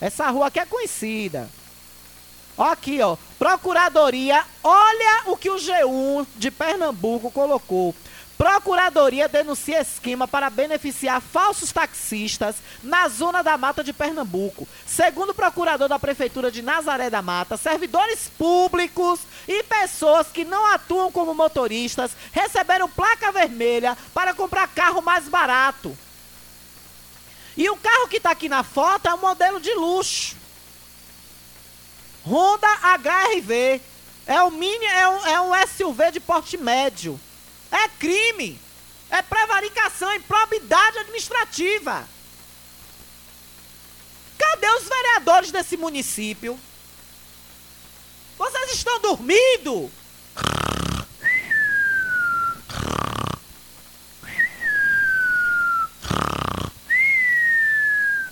Essa 0.00 0.28
rua 0.30 0.48
aqui 0.48 0.58
é 0.58 0.66
conhecida. 0.66 1.48
Ó 2.58 2.64
aqui, 2.64 3.00
ó. 3.00 3.16
Procuradoria, 3.38 4.44
olha 4.64 5.22
o 5.26 5.36
que 5.36 5.50
o 5.50 5.56
G1 5.56 6.26
de 6.36 6.50
Pernambuco 6.50 7.30
colocou. 7.30 7.94
Procuradoria 8.36 9.28
denuncia 9.28 9.80
esquema 9.80 10.28
para 10.28 10.50
beneficiar 10.50 11.22
falsos 11.22 11.72
taxistas 11.72 12.56
na 12.82 13.08
zona 13.08 13.42
da 13.42 13.56
mata 13.56 13.82
de 13.82 13.94
Pernambuco. 13.94 14.68
Segundo 14.86 15.30
o 15.30 15.34
procurador 15.34 15.88
da 15.88 15.98
Prefeitura 15.98 16.50
de 16.50 16.60
Nazaré 16.60 17.08
da 17.08 17.22
Mata, 17.22 17.56
servidores 17.56 18.30
públicos 18.36 19.20
e 19.48 19.62
pessoas 19.62 20.26
que 20.26 20.44
não 20.44 20.66
atuam 20.66 21.10
como 21.10 21.34
motoristas 21.34 22.10
receberam 22.30 22.90
placa 22.90 23.32
vermelha 23.32 23.96
para 24.12 24.34
comprar 24.34 24.68
carro 24.68 25.00
mais 25.00 25.28
barato. 25.28 25.96
E 27.56 27.70
o 27.70 27.76
carro 27.76 28.08
que 28.08 28.18
está 28.18 28.32
aqui 28.32 28.50
na 28.50 28.62
foto 28.62 29.08
é 29.08 29.14
um 29.14 29.18
modelo 29.18 29.58
de 29.58 29.72
luxo. 29.72 30.36
Honda 32.26 32.68
HRV. 32.98 33.80
É 34.26 34.42
um 34.42 34.50
mini, 34.50 34.84
é 34.84 35.08
um, 35.08 35.26
é 35.26 35.40
um 35.40 35.66
SUV 35.68 36.10
de 36.10 36.20
porte 36.20 36.58
médio. 36.58 37.18
É 37.70 37.88
crime. 37.88 38.60
É 39.10 39.22
prevaricação, 39.22 40.12
improbidade 40.14 40.98
administrativa. 40.98 42.08
Cadê 44.36 44.68
os 44.68 44.88
vereadores 44.88 45.50
desse 45.50 45.76
município? 45.76 46.58
Vocês 48.36 48.72
estão 48.72 49.00
dormindo? 49.00 49.90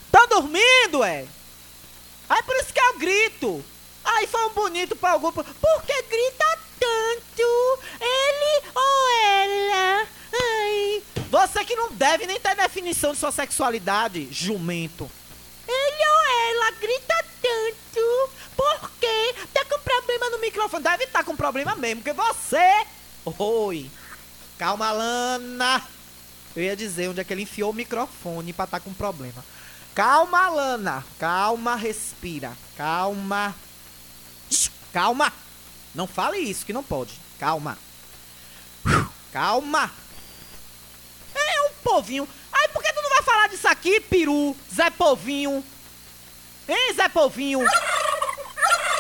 Estão 0.07 0.29
dormindo, 0.29 1.03
é? 1.03 1.27
Aí 2.29 2.43
por 2.43 2.57
isso 2.57 2.73
que 2.73 2.81
eu 2.81 2.99
grito. 2.99 3.65
Aí 4.05 4.27
foi 4.27 4.45
um 4.47 4.51
bonito 4.51 4.95
para 4.95 5.13
algum. 5.13 5.33
Por 5.33 5.83
que 5.87 6.03
grita 6.03 6.59
tanto? 6.79 7.79
Ele 8.01 8.67
ou 8.75 9.09
ela? 9.33 10.07
Ai. 10.33 11.03
Você 11.31 11.65
que 11.65 11.75
não 11.75 11.93
deve 11.93 12.27
nem 12.27 12.39
ter 12.39 12.55
definição 12.55 13.13
de 13.13 13.19
sua 13.19 13.33
sexualidade, 13.33 14.29
jumento. 14.31 15.11
Ele 15.67 16.09
ou 16.09 16.23
ela 16.51 16.71
grita 16.73 17.25
tanto. 17.43 18.31
Por 18.57 18.91
quê? 19.01 19.35
Tá 19.53 19.65
com 19.65 19.79
problema 19.81 20.31
no 20.31 20.39
microfone. 20.39 20.83
Deve 20.83 21.05
estar 21.05 21.25
com 21.25 21.37
problema 21.37 21.75
mesmo, 21.75 22.03
porque 22.03 22.13
você. 22.13 22.87
Oi. 23.25 23.91
Calma, 24.59 24.93
Lana. 24.93 25.83
Eu 26.55 26.63
ia 26.63 26.77
dizer 26.77 27.09
onde 27.09 27.21
é 27.21 27.25
que 27.25 27.33
ele 27.33 27.43
enfiou 27.43 27.71
o 27.71 27.75
microfone 27.75 28.53
pra 28.53 28.65
estar 28.65 28.81
com 28.81 28.95
problema. 28.95 29.45
Calma, 29.95 30.49
Lana. 30.49 31.05
Calma, 31.19 31.75
respira. 31.75 32.57
Calma. 32.77 33.55
Calma. 34.93 35.33
Não 35.95 36.07
fale 36.07 36.39
isso, 36.39 36.67
que 36.67 36.73
não 36.73 36.83
pode. 36.83 37.13
Calma. 37.39 37.79
Calma. 39.33 39.91
É 41.35 41.61
um 41.69 41.71
povinho. 41.83 42.29
Ai, 42.53 42.69
por 42.69 42.83
que 42.83 42.93
tu 42.93 43.03
não 43.03 43.11
vai 43.11 43.23
falar 43.23 43.49
disso 43.49 43.69
aqui, 43.69 44.01
peru? 44.01 44.57
Zé 44.75 44.91
Povinho. 44.91 45.65
Hein, 46.69 46.95
Zé 46.95 47.09
Povinho? 47.09 47.61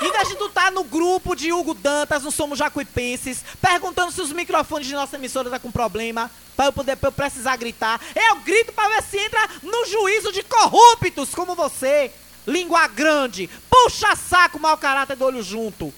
Em 0.03 0.11
vez 0.11 0.29
de 0.29 0.37
tu 0.37 0.49
tá 0.51 0.71
no 0.71 0.85
grupo 0.85 1.35
de 1.35 1.53
Hugo 1.53 1.73
Dantas, 1.73 2.25
no 2.25 2.31
Somos 2.31 2.59
Jacuipenses, 2.59 3.45
perguntando 3.61 4.13
se 4.13 4.21
os 4.21 4.33
microfones 4.33 4.87
de 4.87 4.93
nossa 4.93 5.17
emissora 5.17 5.49
tá 5.49 5.59
com 5.59 5.71
problema, 5.71 6.31
pra 6.57 6.67
eu 6.67 6.73
poder 6.73 6.97
pra 6.97 7.09
eu 7.09 7.13
precisar 7.13 7.57
gritar, 7.57 8.01
eu 8.15 8.37
grito 8.37 8.73
pra 8.73 8.89
ver 8.89 9.03
se 9.03 9.17
entra 9.17 9.49
no 9.63 9.87
juízo 9.87 10.33
de 10.33 10.43
corruptos 10.43 11.35
como 11.35 11.55
você, 11.55 12.13
língua 12.47 12.87
grande, 12.89 13.49
puxa 13.71 14.15
saco, 14.15 14.61
mau 14.61 14.77
caráter 14.77 15.17
do 15.17 15.25
olho 15.25 15.43
junto. 15.43 15.95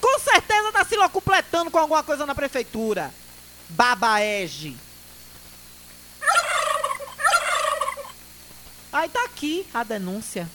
Com 0.00 0.18
certeza 0.20 0.72
tá 0.72 0.84
se 0.84 0.96
locupletando 0.96 1.70
com 1.70 1.78
alguma 1.78 2.02
coisa 2.02 2.24
na 2.26 2.34
prefeitura. 2.34 3.12
Babaege. 3.68 4.76
Aí 8.92 9.08
tá 9.08 9.24
aqui 9.24 9.66
a 9.72 9.84
denúncia. 9.84 10.48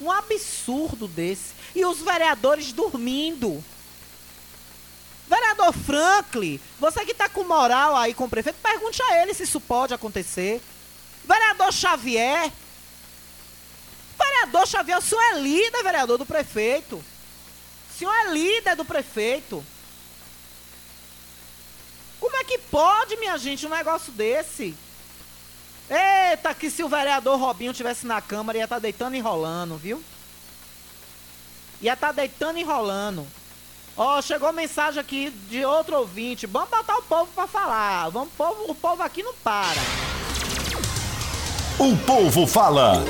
Um 0.00 0.10
absurdo 0.10 1.06
desse. 1.06 1.52
E 1.74 1.84
os 1.84 2.00
vereadores 2.00 2.72
dormindo. 2.72 3.62
Vereador 5.28 5.72
Franklin, 5.72 6.60
você 6.80 7.04
que 7.04 7.14
tá 7.14 7.28
com 7.28 7.44
moral 7.44 7.94
aí 7.94 8.12
com 8.12 8.24
o 8.24 8.28
prefeito, 8.28 8.58
pergunte 8.60 9.00
a 9.00 9.22
ele 9.22 9.32
se 9.32 9.44
isso 9.44 9.60
pode 9.60 9.94
acontecer. 9.94 10.60
Vereador 11.24 11.72
Xavier. 11.72 12.50
Vereador 14.18 14.66
Xavier, 14.66 14.98
o 14.98 15.02
senhor 15.02 15.22
é 15.22 15.38
líder, 15.38 15.82
vereador 15.84 16.18
do 16.18 16.26
prefeito. 16.26 17.04
Senhor 18.00 18.14
é 18.14 18.30
líder 18.32 18.76
do 18.76 18.84
prefeito. 18.84 19.62
Como 22.18 22.34
é 22.34 22.44
que 22.44 22.56
pode, 22.56 23.14
minha 23.18 23.36
gente, 23.36 23.66
um 23.66 23.68
negócio 23.68 24.10
desse? 24.10 24.74
Eita, 25.90 26.54
que 26.54 26.70
se 26.70 26.82
o 26.82 26.88
vereador 26.88 27.38
Robinho 27.38 27.74
tivesse 27.74 28.06
na 28.06 28.22
Câmara, 28.22 28.56
ia 28.56 28.64
estar 28.64 28.76
tá 28.76 28.80
deitando 28.80 29.16
e 29.16 29.18
enrolando, 29.18 29.76
viu? 29.76 30.02
Ia 31.82 31.92
estar 31.92 32.06
tá 32.06 32.12
deitando 32.14 32.56
e 32.56 32.62
enrolando. 32.62 33.26
Ó, 33.94 34.16
oh, 34.16 34.22
chegou 34.22 34.50
mensagem 34.50 34.98
aqui 34.98 35.28
de 35.50 35.62
outro 35.66 35.98
ouvinte. 35.98 36.46
Vamos 36.46 36.70
botar 36.70 36.96
o 36.96 37.02
povo 37.02 37.30
para 37.34 37.46
falar. 37.46 38.08
Vamos, 38.08 38.32
povo, 38.32 38.64
o 38.66 38.74
povo 38.74 39.02
aqui 39.02 39.22
não 39.22 39.34
para. 39.34 39.82
O 41.78 41.94
povo 42.06 42.46
fala. 42.46 43.04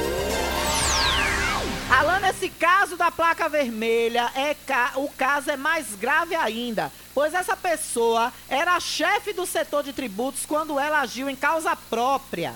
Alan, 1.91 2.25
esse 2.29 2.49
caso 2.49 2.97
da 2.97 3.11
placa 3.11 3.49
vermelha, 3.49 4.31
é 4.37 4.55
ca... 4.55 4.93
o 4.95 5.09
caso 5.09 5.51
é 5.51 5.57
mais 5.57 5.97
grave 5.97 6.37
ainda, 6.37 6.93
pois 7.13 7.35
essa 7.35 7.57
pessoa 7.57 8.33
era 8.49 8.79
chefe 8.79 9.33
do 9.33 9.45
setor 9.45 9.83
de 9.83 9.93
tributos 9.93 10.47
quando 10.47 10.79
ela 10.79 11.01
agiu 11.01 11.29
em 11.29 11.35
causa 11.35 11.75
própria. 11.75 12.55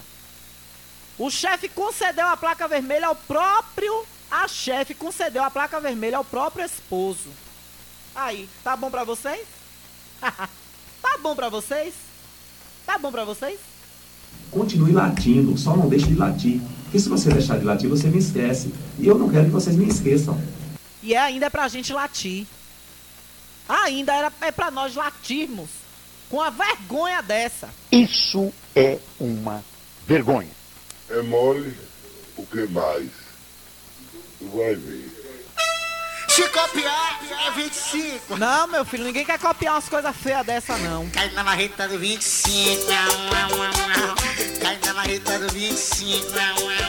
O 1.18 1.30
chefe 1.30 1.68
concedeu 1.68 2.28
a 2.28 2.36
placa 2.36 2.68
vermelha 2.68 3.08
ao 3.08 3.16
próprio. 3.16 4.06
A 4.30 4.46
chefe 4.46 4.94
concedeu 4.94 5.42
a 5.42 5.50
placa 5.50 5.80
vermelha 5.80 6.16
ao 6.16 6.24
próprio 6.24 6.64
esposo. 6.64 7.28
Aí, 8.14 8.48
tá 8.62 8.76
bom 8.76 8.90
pra 8.90 9.02
vocês? 9.02 9.46
tá 11.02 11.18
bom 11.20 11.34
pra 11.34 11.48
vocês? 11.48 11.92
Tá 12.86 12.98
bom 12.98 13.10
pra 13.10 13.24
vocês? 13.24 13.58
Continue 14.52 14.92
latindo, 14.92 15.58
só 15.58 15.76
não 15.76 15.88
deixe 15.88 16.06
de 16.06 16.14
latir. 16.14 16.60
Porque 16.94 17.02
se 17.02 17.08
você 17.08 17.28
deixar 17.28 17.58
de 17.58 17.64
latir, 17.64 17.90
você 17.90 18.06
me 18.06 18.18
esquece. 18.18 18.72
E 19.00 19.08
eu 19.08 19.18
não 19.18 19.28
quero 19.28 19.46
que 19.46 19.50
vocês 19.50 19.74
me 19.74 19.88
esqueçam. 19.88 20.40
E 21.02 21.12
é 21.12 21.18
ainda 21.18 21.46
é 21.46 21.50
pra 21.50 21.66
gente 21.66 21.92
latir. 21.92 22.46
Ainda 23.68 24.14
era, 24.14 24.32
é 24.40 24.52
pra 24.52 24.70
nós 24.70 24.94
latirmos. 24.94 25.68
Com 26.30 26.40
a 26.40 26.50
vergonha 26.50 27.20
dessa. 27.20 27.68
Isso 27.90 28.52
é 28.76 28.98
uma 29.18 29.64
vergonha. 30.06 30.52
É 31.10 31.20
mole, 31.22 31.76
o 32.36 32.46
que 32.46 32.64
mais? 32.68 33.10
Tu 34.38 34.46
vai 34.56 34.76
ver. 34.76 35.24
Se 36.28 36.48
copiar, 36.48 37.20
é 37.48 37.50
25. 37.50 38.36
Não, 38.36 38.68
meu 38.68 38.84
filho, 38.84 39.02
ninguém 39.02 39.24
quer 39.24 39.40
copiar 39.40 39.74
umas 39.74 39.88
coisas 39.88 40.14
feias 40.14 40.46
dessa, 40.46 40.78
não. 40.78 41.10
Cai 41.10 41.28
na 41.30 41.42
marreta 41.42 41.88
do 41.88 41.98
25. 41.98 42.86
Cai 42.86 43.48
na 43.48 44.33
marreta 44.94 45.38
do 45.38 45.48
25. 45.52 46.26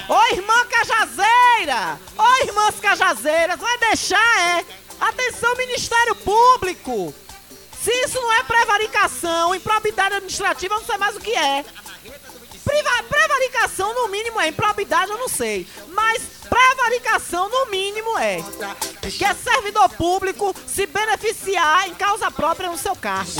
Ô, 0.08 0.36
irmã 0.36 0.66
Cajazeira! 0.70 2.00
Ô, 2.18 2.46
irmãs 2.46 2.80
Cajazeiras, 2.80 3.60
vai 3.60 3.78
deixar, 3.80 4.40
é? 4.40 4.66
Atenção, 5.00 5.54
Ministério 5.58 6.16
Público! 6.16 7.14
Se 7.82 7.92
isso 8.06 8.20
não 8.20 8.34
é 8.34 8.44
prevaricação, 8.44 9.54
improbidade 9.54 10.16
administrativa, 10.16 10.74
eu 10.74 10.80
não 10.80 10.86
sei 10.86 10.98
mais 10.98 11.16
o 11.16 11.20
que 11.20 11.36
é. 11.36 11.66
Priva 12.66 13.04
prevaricação, 13.08 13.94
no 13.94 14.10
mínimo, 14.10 14.42
é 14.42 14.50
improbidade, 14.50 15.12
eu 15.12 15.18
não 15.18 15.30
sei. 15.30 15.68
Mas 15.90 16.24
prevaricação, 16.50 17.48
no 17.48 17.68
mínimo, 17.72 18.18
é. 18.18 18.44
Que 19.18 19.24
é 19.24 19.34
servidor 19.34 19.88
público 19.90 20.54
se 20.66 20.86
beneficiar 20.88 21.88
em 21.88 21.94
causa 21.94 22.30
própria 22.32 22.70
no 22.70 22.78
seu 22.78 22.96
cargo. 22.96 23.32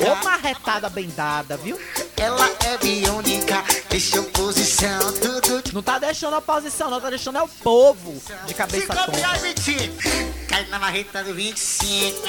É. 0.00 0.10
Ô 0.10 0.24
marretada 0.24 0.88
bem 0.88 1.08
dada, 1.10 1.56
viu? 1.56 1.78
Ela 2.16 2.48
é 2.66 2.78
biônica, 2.78 3.64
deixa 3.88 4.20
oposição, 4.20 4.98
tudo. 5.14 5.62
Não 5.72 5.82
tá 5.82 5.98
deixando 5.98 6.34
a 6.34 6.38
oposição, 6.38 6.90
não, 6.90 7.00
tá 7.00 7.10
deixando 7.10 7.38
é 7.38 7.42
o 7.42 7.48
povo 7.48 8.20
de 8.46 8.54
cabeça 8.54 8.94
tonta. 8.94 9.18
25. 10.50 10.54
Cai 10.54 10.66
na 10.66 10.78
marreta 10.80 11.22
do 11.22 11.32
25. 11.32 12.22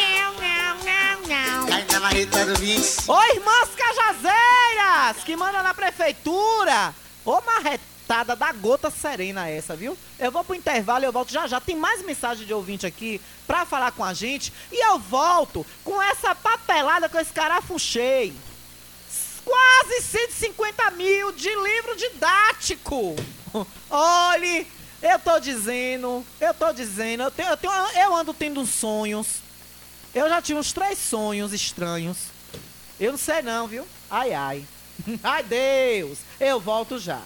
Cai 1.68 1.86
na 1.92 2.00
marreta 2.00 2.46
do 2.46 2.56
25. 2.56 3.12
Ô, 3.12 3.24
irmãs 3.34 3.70
cajazeiras, 3.76 5.24
que 5.26 5.36
manda 5.36 5.64
na 5.64 5.74
prefeitura. 5.74 6.94
Ô, 7.26 7.42
marretada 7.42 8.36
da 8.36 8.52
gota 8.54 8.92
serena 8.92 9.50
essa, 9.50 9.76
viu? 9.76 9.98
Eu 10.20 10.32
vou 10.32 10.44
pro 10.44 10.54
intervalo 10.54 11.04
e 11.04 11.08
eu 11.08 11.12
volto 11.12 11.32
já 11.32 11.48
já. 11.48 11.60
Tem 11.60 11.76
mais 11.76 12.06
mensagem 12.06 12.46
de 12.46 12.54
ouvinte 12.54 12.86
aqui 12.86 13.20
pra 13.48 13.66
falar 13.66 13.92
com 13.92 14.04
a 14.04 14.14
gente. 14.14 14.54
E 14.72 14.86
eu 14.86 15.00
volto 15.00 15.66
com 15.84 16.00
essa 16.00 16.36
papelada 16.36 17.10
com 17.10 17.20
esse 17.20 17.34
carafuchei. 17.34 18.36
Quase 19.44 20.02
150 20.04 20.92
mil 20.92 21.32
de 21.32 21.50
livro 21.50 21.96
didático. 21.98 23.16
Olhe, 23.90 24.68
eu 25.02 25.20
tô 25.20 25.40
dizendo, 25.40 26.26
eu 26.40 26.54
tô 26.54 26.72
dizendo, 26.72 27.24
eu, 27.24 27.32
tenho, 27.32 27.50
eu, 27.50 27.58
tenho, 27.58 27.74
eu 27.74 28.16
ando 28.16 28.34
tendo 28.34 28.66
sonhos. 28.66 29.38
Eu 30.14 30.28
já 30.30 30.42
tive 30.42 30.60
uns 30.60 30.74
três 30.74 31.00
sonhos 31.00 31.54
estranhos. 31.54 32.18
Eu 33.00 33.12
não 33.12 33.20
sei 33.20 33.42
não, 33.42 33.68
viu? 33.68 33.88
Ai, 34.10 34.34
ai. 34.34 34.66
Ai, 35.24 35.44
Deus. 35.44 36.20
Eu 36.40 36.60
volto 36.60 37.00
já. 37.00 37.22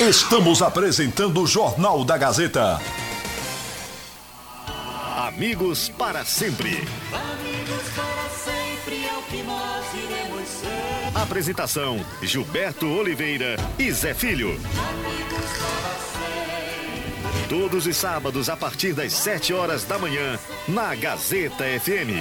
Estamos 0.00 0.60
apresentando 0.60 1.42
o 1.42 1.46
Jornal 1.46 2.04
da 2.04 2.18
Gazeta. 2.18 2.80
Amigos 5.16 5.88
para 5.88 6.24
sempre. 6.24 6.86
Amigos 7.12 7.88
para 7.94 8.28
sempre 8.30 9.06
é 9.06 9.16
o 9.16 9.22
que 9.22 9.42
nós 9.42 9.79
ser. 9.79 9.79
Apresentação: 11.14 12.04
Gilberto 12.22 12.86
Oliveira 12.86 13.56
e 13.78 13.90
Zé 13.90 14.14
Filho. 14.14 14.60
Todos 17.48 17.86
os 17.86 17.96
sábados 17.96 18.48
a 18.48 18.56
partir 18.56 18.92
das 18.92 19.12
7 19.12 19.52
horas 19.52 19.84
da 19.84 19.98
manhã, 19.98 20.38
na 20.68 20.94
Gazeta 20.94 21.64
FM. 21.64 22.14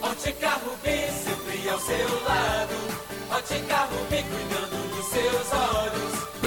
Ótica 0.00 0.50
Rubi 0.50 1.10
sempre 1.10 1.68
ao 1.68 1.80
seu 1.80 2.24
lado. 2.24 2.74
Ótica 3.30 3.76
Rubi 3.86 4.22
cuidando. 4.22 4.73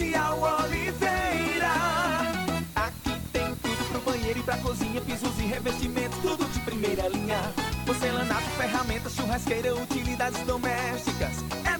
Comercial 0.00 0.40
Oliveira. 0.64 1.72
Aqui 2.74 3.20
tem 3.34 3.54
tudo 3.56 3.88
pro 3.90 4.00
banheiro 4.00 4.38
e 4.38 4.42
pra 4.42 4.56
cozinha. 4.56 4.98
Pisos 5.02 5.38
e 5.38 5.42
revestimentos, 5.42 6.18
tudo 6.22 6.46
de 6.46 6.58
primeira 6.60 7.06
linha. 7.08 7.38
Porcelanato, 7.84 8.48
ferramentas, 8.56 9.14
churrasqueira, 9.14 9.74
utilidades 9.74 10.42
domésticas. 10.46 11.44
É 11.66 11.76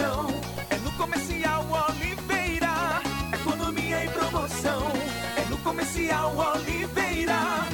promoção. 0.00 0.26
É 0.70 0.76
no 0.76 0.90
Comercial 0.92 1.66
Oliveira. 1.88 3.02
Economia 3.32 4.04
e 4.04 4.08
promoção. 4.08 4.92
É 5.36 5.44
no 5.50 5.58
Comercial 5.58 6.34
Oliveira. 6.36 7.66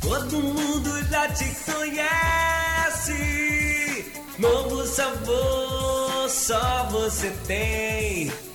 Todo 0.00 0.38
mundo 0.38 1.02
já 1.10 1.28
te 1.28 1.46
conhece. 1.70 3.14
Novo 4.38 4.84
sabor, 4.86 6.28
só 6.28 6.88
você 6.90 7.30
tem. 7.46 8.30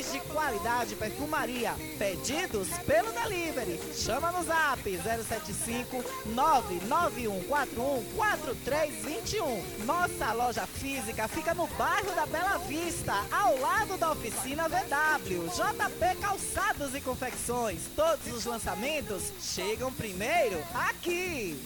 de 0.00 0.20
qualidade 0.20 0.96
perfumaria. 0.96 1.74
Pedidos 1.98 2.68
pelo 2.86 3.12
delivery. 3.12 3.78
Chama 3.94 4.32
no 4.32 4.42
zap 4.42 4.82
075 4.82 6.02
99141 6.26 8.04
4321. 8.16 9.84
Nossa 9.84 10.32
loja 10.32 10.66
física 10.66 11.28
fica 11.28 11.52
no 11.52 11.66
bairro 11.66 12.12
da 12.14 12.24
Bela 12.24 12.58
Vista, 12.58 13.14
ao 13.30 13.58
lado 13.58 13.98
da 13.98 14.12
oficina 14.12 14.68
VW. 14.68 15.48
JP 15.48 16.20
Calçados 16.20 16.94
e 16.94 17.00
Confecções. 17.00 17.80
Todos 17.94 18.26
os 18.32 18.44
lançamentos 18.46 19.24
chegam 19.40 19.92
primeiro 19.92 20.58
aqui. 20.74 21.60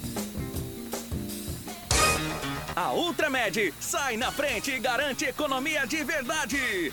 A 2.75 2.93
Ultramed 2.93 3.73
sai 3.81 4.17
na 4.17 4.31
frente 4.33 4.71
e 4.71 4.79
garante 4.79 5.25
economia 5.25 5.87
de 5.87 6.03
verdade. 6.05 6.93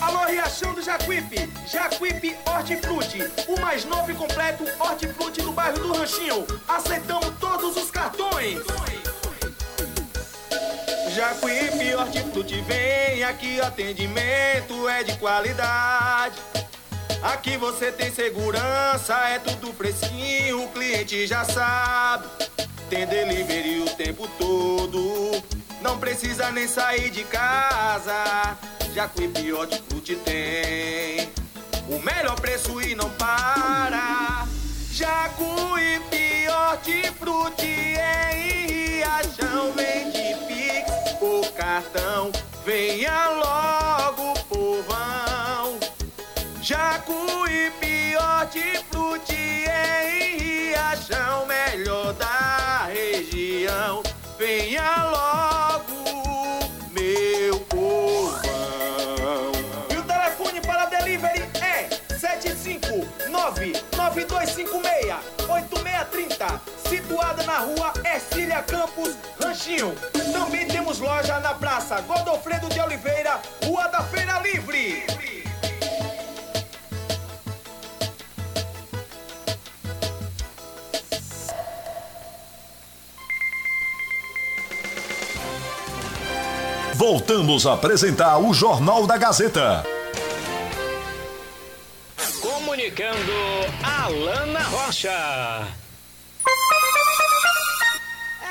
Alô, 0.00 0.24
Riachão 0.26 0.74
do 0.74 0.82
Jacuípe, 0.82 1.52
Jacuípe 1.66 2.36
Hortifruti, 2.46 3.18
o 3.48 3.60
mais 3.60 3.84
novo 3.84 4.10
e 4.10 4.14
completo 4.14 4.64
hortifruti 4.78 5.42
do 5.42 5.52
bairro 5.52 5.78
do 5.78 5.92
Ranchinho. 5.92 6.46
Aceitamos 6.66 7.32
todos 7.38 7.76
os 7.76 7.90
cartões. 7.90 8.58
Jacuípe 11.14 11.94
Hortifruti, 11.94 12.60
vem 12.62 13.24
aqui, 13.24 13.60
atendimento 13.60 14.88
é 14.88 15.04
de 15.04 15.16
qualidade. 15.18 16.36
Aqui 17.22 17.56
você 17.58 17.92
tem 17.92 18.10
segurança, 18.10 19.14
é 19.28 19.38
tudo 19.38 19.72
fresquinho, 19.74 20.64
o 20.64 20.68
cliente 20.68 21.26
já 21.26 21.44
sabe. 21.44 22.26
Tem 22.88 23.06
delivery 23.06 23.80
o 23.80 23.90
tempo 23.90 24.26
todo, 24.38 25.42
não 25.80 25.98
precisa 25.98 26.50
nem 26.50 26.66
sair 26.66 27.10
de 27.10 27.24
casa. 27.24 28.56
Jacuípe 28.94 29.52
Hortifruti 29.52 30.16
tem 30.16 31.30
o 31.88 31.98
melhor 32.00 32.38
preço 32.40 32.80
e 32.80 32.94
não 32.94 33.10
para. 33.10 34.46
Jacuípe 34.92 36.48
Hortifruti 36.48 37.96
é 37.96 38.32
em 38.36 38.66
Riachão, 38.66 39.72
vende 39.72 40.34
Pix 40.46 41.20
ou 41.20 41.44
cartão. 41.52 42.30
Venha 42.64 43.28
logo, 43.30 44.38
povão. 44.48 45.78
Jacuípe 46.60 48.16
Hortifruti 48.16 48.99
759-9256-8630. 64.24 66.60
Situada 66.88 67.42
na 67.44 67.58
rua 67.58 67.92
Ercília 68.04 68.62
Campos, 68.62 69.14
Ranchinho. 69.40 69.94
Também 70.32 70.66
temos 70.66 70.98
loja 70.98 71.38
na 71.40 71.54
Praça 71.54 72.00
Godofredo 72.02 72.68
de 72.68 72.80
Oliveira, 72.80 73.40
Rua 73.64 73.88
da 73.88 74.02
Feira 74.02 74.38
Livre. 74.40 75.20
Voltamos 87.00 87.66
a 87.66 87.72
apresentar 87.72 88.38
o 88.38 88.52
Jornal 88.52 89.06
da 89.06 89.16
Gazeta. 89.16 89.82
Comunicando 92.42 93.32
Alana 93.82 94.62
Rocha. 94.64 95.66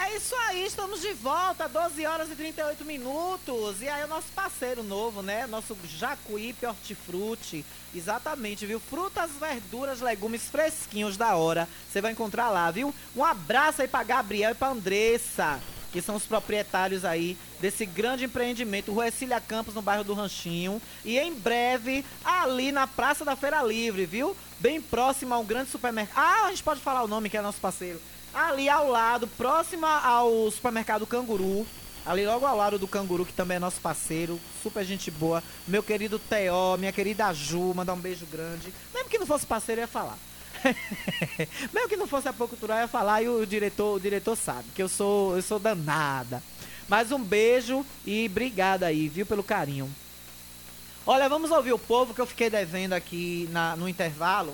É 0.01 0.15
isso 0.15 0.35
aí, 0.47 0.65
estamos 0.65 1.01
de 1.01 1.13
volta, 1.13 1.67
12 1.67 2.05
horas 2.05 2.31
e 2.31 2.35
38 2.35 2.83
minutos. 2.83 3.81
E 3.81 3.87
aí, 3.87 4.03
o 4.03 4.07
nosso 4.07 4.27
parceiro 4.35 4.81
novo, 4.83 5.21
né? 5.21 5.45
Nosso 5.45 5.77
Jacuípe 5.85 6.65
Hortifruti. 6.65 7.63
Exatamente, 7.93 8.65
viu? 8.65 8.79
Frutas, 8.79 9.31
verduras, 9.39 10.01
legumes 10.01 10.49
fresquinhos 10.49 11.15
da 11.15 11.35
hora. 11.35 11.67
Você 11.91 12.01
vai 12.01 12.11
encontrar 12.11 12.49
lá, 12.49 12.71
viu? 12.71 12.93
Um 13.15 13.23
abraço 13.23 13.81
aí 13.81 13.87
pra 13.87 14.03
Gabriel 14.03 14.51
e 14.51 14.55
pra 14.55 14.69
Andressa, 14.69 15.59
que 15.91 16.01
são 16.01 16.15
os 16.15 16.23
proprietários 16.23 17.03
aí 17.03 17.37
desse 17.59 17.85
grande 17.85 18.25
empreendimento, 18.25 18.91
Rua 18.91 19.11
Cília 19.11 19.41
Campos, 19.41 19.73
no 19.73 19.81
bairro 19.81 20.03
do 20.03 20.13
Ranchinho. 20.13 20.81
E 21.03 21.17
em 21.17 21.33
breve, 21.33 22.05
ali 22.23 22.71
na 22.71 22.87
Praça 22.87 23.25
da 23.25 23.35
Feira 23.35 23.61
Livre, 23.63 24.05
viu? 24.05 24.35
Bem 24.59 24.81
próximo 24.81 25.33
a 25.33 25.37
um 25.37 25.45
grande 25.45 25.69
supermercado. 25.69 26.17
Ah, 26.17 26.45
a 26.45 26.49
gente 26.49 26.63
pode 26.63 26.81
falar 26.81 27.03
o 27.03 27.07
nome, 27.07 27.29
que 27.29 27.37
é 27.37 27.41
nosso 27.41 27.59
parceiro. 27.59 27.99
Ali 28.33 28.69
ao 28.69 28.89
lado, 28.89 29.27
próximo 29.27 29.85
ao 29.85 30.51
supermercado 30.51 31.07
Canguru. 31.07 31.65
Ali 32.05 32.25
logo 32.25 32.45
ao 32.45 32.55
lado 32.55 32.79
do 32.79 32.87
Canguru, 32.87 33.25
que 33.25 33.33
também 33.33 33.57
é 33.57 33.59
nosso 33.59 33.81
parceiro, 33.81 34.39
super 34.63 34.83
gente 34.85 35.11
boa. 35.11 35.43
Meu 35.67 35.83
querido 35.83 36.17
Teó, 36.17 36.77
minha 36.77 36.91
querida 36.91 37.31
Ju, 37.33 37.73
mandar 37.75 37.93
um 37.93 37.99
beijo 37.99 38.25
grande. 38.25 38.73
Mesmo 38.93 39.09
que 39.09 39.19
não 39.19 39.27
fosse 39.27 39.45
parceiro, 39.45 39.81
eu 39.81 39.83
ia 39.83 39.87
falar. 39.87 40.17
Mesmo 41.73 41.89
que 41.89 41.97
não 41.97 42.07
fosse 42.07 42.27
a 42.27 42.33
cultural, 42.33 42.77
eu 42.77 42.81
ia 42.83 42.87
falar 42.87 43.21
e 43.21 43.29
o 43.29 43.45
diretor, 43.45 43.95
o 43.95 43.99
diretor 43.99 44.35
sabe 44.35 44.65
que 44.75 44.81
eu 44.81 44.89
sou, 44.89 45.35
eu 45.35 45.41
sou 45.41 45.59
danada. 45.59 46.41
Mas 46.87 47.11
um 47.11 47.23
beijo 47.23 47.85
e 48.05 48.27
obrigada 48.29 48.87
aí, 48.87 49.07
viu, 49.07 49.25
pelo 49.25 49.43
carinho. 49.43 49.89
Olha, 51.05 51.29
vamos 51.29 51.51
ouvir 51.51 51.73
o 51.73 51.79
povo 51.79 52.13
que 52.13 52.21
eu 52.21 52.25
fiquei 52.25 52.49
devendo 52.49 52.93
aqui 52.93 53.47
na, 53.51 53.75
no 53.75 53.87
intervalo. 53.87 54.53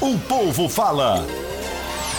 O 0.00 0.18
povo 0.20 0.68
fala. 0.68 1.26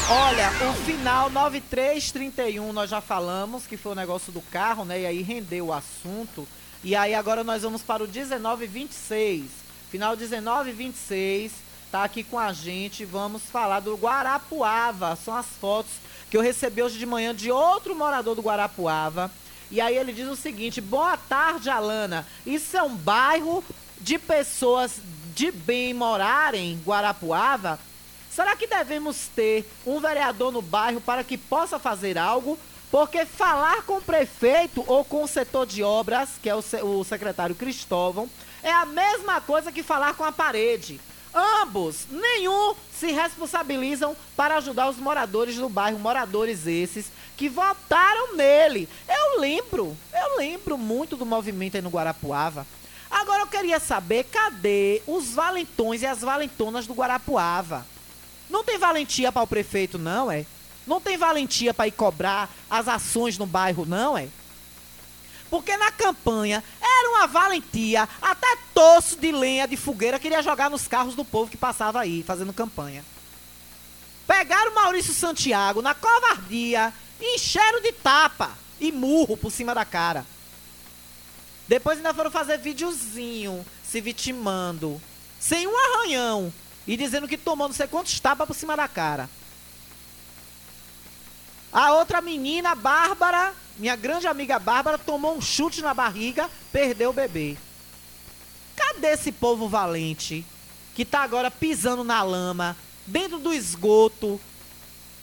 Olha, 0.09 0.49
o 0.69 0.73
final 0.85 1.29
9331 1.29 2.73
nós 2.73 2.89
já 2.89 2.99
falamos, 2.99 3.67
que 3.67 3.77
foi 3.77 3.91
o 3.91 3.95
negócio 3.95 4.31
do 4.31 4.41
carro, 4.41 4.83
né? 4.83 5.01
E 5.01 5.05
aí 5.05 5.21
rendeu 5.21 5.67
o 5.67 5.73
assunto. 5.73 6.47
E 6.83 6.95
aí 6.95 7.13
agora 7.13 7.43
nós 7.43 7.61
vamos 7.61 7.81
para 7.81 8.03
o 8.03 8.07
1926. 8.07 9.43
Final 9.89 10.15
1926, 10.15 11.51
tá 11.91 12.03
aqui 12.03 12.23
com 12.23 12.37
a 12.37 12.53
gente. 12.53 13.03
Vamos 13.05 13.41
falar 13.43 13.79
do 13.79 13.95
Guarapuava. 13.95 15.15
São 15.15 15.35
as 15.35 15.47
fotos 15.47 15.91
que 16.29 16.37
eu 16.37 16.41
recebi 16.41 16.83
hoje 16.83 16.99
de 16.99 17.07
manhã 17.07 17.33
de 17.33 17.51
outro 17.51 17.95
morador 17.95 18.35
do 18.35 18.41
Guarapuava. 18.41 19.31
E 19.71 19.81
aí 19.81 19.97
ele 19.97 20.13
diz 20.13 20.27
o 20.27 20.35
seguinte: 20.35 20.79
Boa 20.79 21.17
tarde, 21.17 21.71
Alana. 21.71 22.27
Isso 22.45 22.77
é 22.77 22.83
um 22.83 22.95
bairro 22.95 23.63
de 23.99 24.19
pessoas 24.19 25.01
de 25.33 25.51
bem 25.51 25.93
morarem 25.93 26.73
em 26.73 26.81
Guarapuava? 26.85 27.79
Será 28.29 28.55
que 28.55 28.67
devemos 28.67 29.27
ter 29.35 29.67
um 29.85 29.99
vereador 29.99 30.51
no 30.51 30.61
bairro 30.61 31.01
para 31.01 31.23
que 31.23 31.37
possa 31.37 31.79
fazer 31.79 32.17
algo? 32.17 32.59
Porque 32.91 33.25
falar 33.25 33.83
com 33.83 33.97
o 33.97 34.01
prefeito 34.01 34.83
ou 34.87 35.03
com 35.03 35.23
o 35.23 35.27
setor 35.27 35.65
de 35.65 35.83
obras, 35.83 36.29
que 36.41 36.49
é 36.49 36.55
o, 36.55 36.63
o 36.83 37.03
secretário 37.03 37.55
Cristóvão, 37.55 38.29
é 38.63 38.71
a 38.71 38.85
mesma 38.85 39.41
coisa 39.41 39.71
que 39.71 39.83
falar 39.83 40.13
com 40.13 40.23
a 40.23 40.31
parede. 40.31 40.99
Ambos, 41.33 42.07
nenhum 42.09 42.75
se 42.91 43.11
responsabilizam 43.11 44.15
para 44.35 44.57
ajudar 44.57 44.89
os 44.89 44.97
moradores 44.97 45.55
do 45.55 45.69
bairro, 45.69 45.99
moradores 45.99 46.65
esses 46.65 47.11
que 47.37 47.47
votaram 47.47 48.35
nele. 48.35 48.89
Eu 49.07 49.39
lembro, 49.39 49.95
eu 50.13 50.37
lembro 50.37 50.77
muito 50.77 51.15
do 51.15 51.25
movimento 51.25 51.75
aí 51.75 51.81
no 51.81 51.89
Guarapuava. 51.89 52.65
Agora 53.09 53.41
eu 53.41 53.47
queria 53.47 53.79
saber, 53.79 54.25
cadê 54.25 55.01
os 55.07 55.33
valentões 55.33 56.01
e 56.01 56.05
as 56.05 56.21
valentonas 56.21 56.85
do 56.85 56.93
Guarapuava? 56.93 57.85
Não 58.49 58.63
tem 58.63 58.77
valentia 58.77 59.31
para 59.31 59.43
o 59.43 59.47
prefeito, 59.47 59.97
não, 59.97 60.31
é? 60.31 60.45
Não 60.85 60.99
tem 60.99 61.17
valentia 61.17 61.73
para 61.73 61.87
ir 61.87 61.91
cobrar 61.91 62.49
as 62.69 62.87
ações 62.87 63.37
no 63.37 63.45
bairro, 63.45 63.85
não, 63.85 64.17
é? 64.17 64.27
Porque 65.49 65.75
na 65.77 65.91
campanha 65.91 66.63
era 66.81 67.09
uma 67.09 67.27
valentia, 67.27 68.07
até 68.21 68.47
tosso 68.73 69.17
de 69.17 69.31
lenha 69.31 69.67
de 69.67 69.75
fogueira 69.75 70.19
queria 70.19 70.43
jogar 70.43 70.69
nos 70.69 70.87
carros 70.87 71.15
do 71.15 71.25
povo 71.25 71.49
que 71.49 71.57
passava 71.57 71.99
aí, 71.99 72.23
fazendo 72.23 72.53
campanha. 72.53 73.03
Pegaram 74.27 74.75
Maurício 74.75 75.13
Santiago 75.13 75.81
na 75.81 75.95
covardia, 75.95 76.93
encheram 77.19 77.81
de 77.81 77.91
tapa 77.91 78.51
e 78.79 78.91
murro 78.91 79.35
por 79.35 79.51
cima 79.51 79.73
da 79.73 79.83
cara. 79.83 80.25
Depois 81.67 81.97
ainda 81.97 82.13
foram 82.13 82.31
fazer 82.31 82.57
videozinho, 82.57 83.65
se 83.83 83.99
vitimando, 84.01 85.01
sem 85.39 85.67
um 85.67 85.77
arranhão, 85.77 86.53
e 86.87 86.95
dizendo 86.95 87.27
que 87.27 87.37
tomou 87.37 87.67
não 87.67 87.75
sei 87.75 87.87
quantos 87.87 88.19
tapas 88.19 88.47
por 88.47 88.55
cima 88.55 88.75
da 88.75 88.87
cara. 88.87 89.29
A 91.71 91.93
outra 91.93 92.21
menina, 92.21 92.73
Bárbara, 92.73 93.53
minha 93.79 93.95
grande 93.95 94.27
amiga 94.27 94.59
Bárbara, 94.59 94.97
tomou 94.97 95.37
um 95.37 95.41
chute 95.41 95.81
na 95.81 95.93
barriga, 95.93 96.49
perdeu 96.71 97.11
o 97.11 97.13
bebê. 97.13 97.57
Cadê 98.75 99.07
esse 99.07 99.31
povo 99.31 99.69
valente 99.69 100.45
que 100.93 101.05
tá 101.05 101.21
agora 101.21 101.49
pisando 101.49 102.03
na 102.03 102.21
lama, 102.21 102.75
dentro 103.07 103.39
do 103.39 103.53
esgoto, 103.53 104.39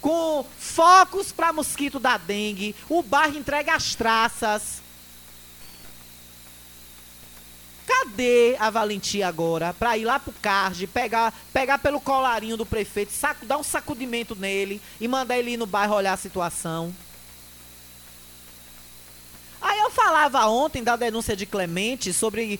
com 0.01 0.43
focos 0.57 1.31
para 1.31 1.53
mosquito 1.53 1.99
da 1.99 2.17
dengue, 2.17 2.75
o 2.89 3.03
bairro 3.03 3.37
entrega 3.37 3.75
as 3.75 3.93
traças. 3.93 4.81
Cadê 7.85 8.55
a 8.59 8.69
valentia 8.69 9.27
agora 9.27 9.73
para 9.73 9.97
ir 9.97 10.05
lá 10.05 10.19
pro 10.19 10.33
CARD, 10.33 10.87
pegar, 10.87 11.33
pegar 11.53 11.77
pelo 11.77 12.01
colarinho 12.01 12.57
do 12.57 12.65
prefeito, 12.65 13.11
saco, 13.11 13.45
dar 13.45 13.57
um 13.57 13.63
sacudimento 13.63 14.35
nele 14.35 14.81
e 14.99 15.07
mandar 15.07 15.37
ele 15.37 15.51
ir 15.51 15.57
no 15.57 15.67
bairro 15.67 15.93
olhar 15.93 16.13
a 16.13 16.17
situação? 16.17 16.93
Aí 19.61 19.79
eu 19.79 19.89
falava 19.89 20.45
ontem 20.45 20.83
da 20.83 20.95
denúncia 20.95 21.35
de 21.35 21.45
Clemente 21.45 22.13
sobre 22.13 22.59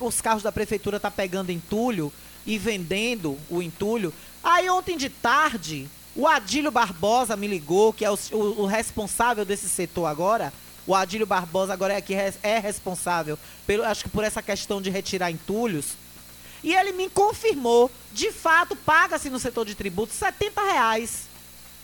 os 0.00 0.20
carros 0.20 0.42
da 0.42 0.50
prefeitura 0.50 0.98
tá 0.98 1.10
pegando 1.10 1.50
entulho 1.50 2.12
e 2.46 2.58
vendendo 2.58 3.38
o 3.50 3.60
entulho. 3.60 4.12
Aí 4.42 4.70
ontem 4.70 4.96
de 4.96 5.08
tarde, 5.08 5.88
o 6.14 6.26
Adílio 6.26 6.70
Barbosa 6.70 7.36
me 7.36 7.46
ligou, 7.46 7.92
que 7.92 8.04
é 8.04 8.10
o, 8.10 8.18
o, 8.32 8.62
o 8.62 8.66
responsável 8.66 9.44
desse 9.44 9.68
setor 9.68 10.06
agora, 10.06 10.52
o 10.86 10.94
Adílio 10.94 11.26
Barbosa 11.26 11.72
agora 11.72 11.94
é 11.94 12.00
que 12.00 12.14
é 12.14 12.58
responsável, 12.58 13.38
pelo, 13.66 13.84
acho 13.84 14.04
que 14.04 14.10
por 14.10 14.22
essa 14.22 14.40
questão 14.40 14.80
de 14.80 14.88
retirar 14.88 15.30
entulhos. 15.30 15.96
E 16.62 16.74
ele 16.74 16.92
me 16.92 17.10
confirmou, 17.10 17.90
de 18.12 18.30
fato, 18.30 18.74
paga-se 18.74 19.28
no 19.28 19.38
setor 19.38 19.66
de 19.66 19.74
tributos 19.74 20.16
70 20.16 20.62
reais 20.62 21.26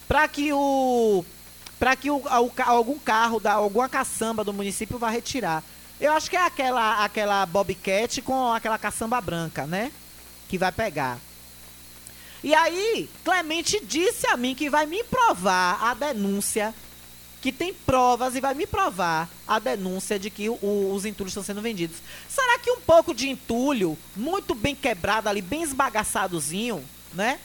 para 0.07 0.27
que 0.27 0.51
o 0.53 1.23
para 1.83 1.97
que 1.97 2.09
o, 2.09 2.15
o, 2.15 2.51
algum 2.65 2.97
carro 2.97 3.41
da 3.41 3.51
alguma 3.51 3.89
caçamba 3.89 4.41
do 4.41 4.53
município 4.53 4.97
vá 4.97 5.09
retirar. 5.09 5.61
Eu 5.99 6.13
acho 6.13 6.29
que 6.29 6.37
é 6.37 6.45
aquela 6.45 7.03
aquela 7.03 7.45
Bobcat 7.45 8.21
com 8.21 8.53
aquela 8.53 8.77
caçamba 8.77 9.19
branca, 9.19 9.67
né? 9.67 9.91
Que 10.47 10.57
vai 10.57 10.71
pegar. 10.71 11.19
E 12.41 12.55
aí, 12.55 13.09
Clemente 13.25 13.83
disse 13.83 14.25
a 14.27 14.37
mim 14.37 14.55
que 14.55 14.69
vai 14.69 14.85
me 14.85 15.03
provar 15.03 15.77
a 15.83 15.93
denúncia 15.93 16.73
que 17.41 17.51
tem 17.51 17.73
provas 17.73 18.33
e 18.35 18.39
vai 18.39 18.53
me 18.53 18.65
provar 18.65 19.29
a 19.45 19.59
denúncia 19.59 20.17
de 20.17 20.29
que 20.29 20.47
o, 20.47 20.93
os 20.95 21.03
entulhos 21.03 21.31
estão 21.31 21.43
sendo 21.43 21.61
vendidos. 21.61 21.97
Será 22.29 22.59
que 22.59 22.71
um 22.71 22.79
pouco 22.79 23.13
de 23.13 23.27
entulho, 23.27 23.97
muito 24.15 24.55
bem 24.55 24.73
quebrado 24.73 25.27
ali, 25.27 25.41
bem 25.41 25.63
esbagaçadozinho, 25.63 26.81
né? 27.13 27.41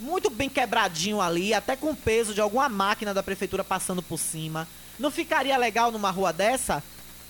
Muito 0.00 0.30
bem 0.30 0.48
quebradinho 0.48 1.20
ali, 1.20 1.52
até 1.52 1.76
com 1.76 1.90
o 1.90 1.96
peso 1.96 2.32
de 2.32 2.40
alguma 2.40 2.70
máquina 2.70 3.12
da 3.12 3.22
prefeitura 3.22 3.62
passando 3.62 4.02
por 4.02 4.18
cima. 4.18 4.66
Não 4.98 5.10
ficaria 5.10 5.56
legal 5.58 5.92
numa 5.92 6.10
rua 6.10 6.32
dessa? 6.32 6.82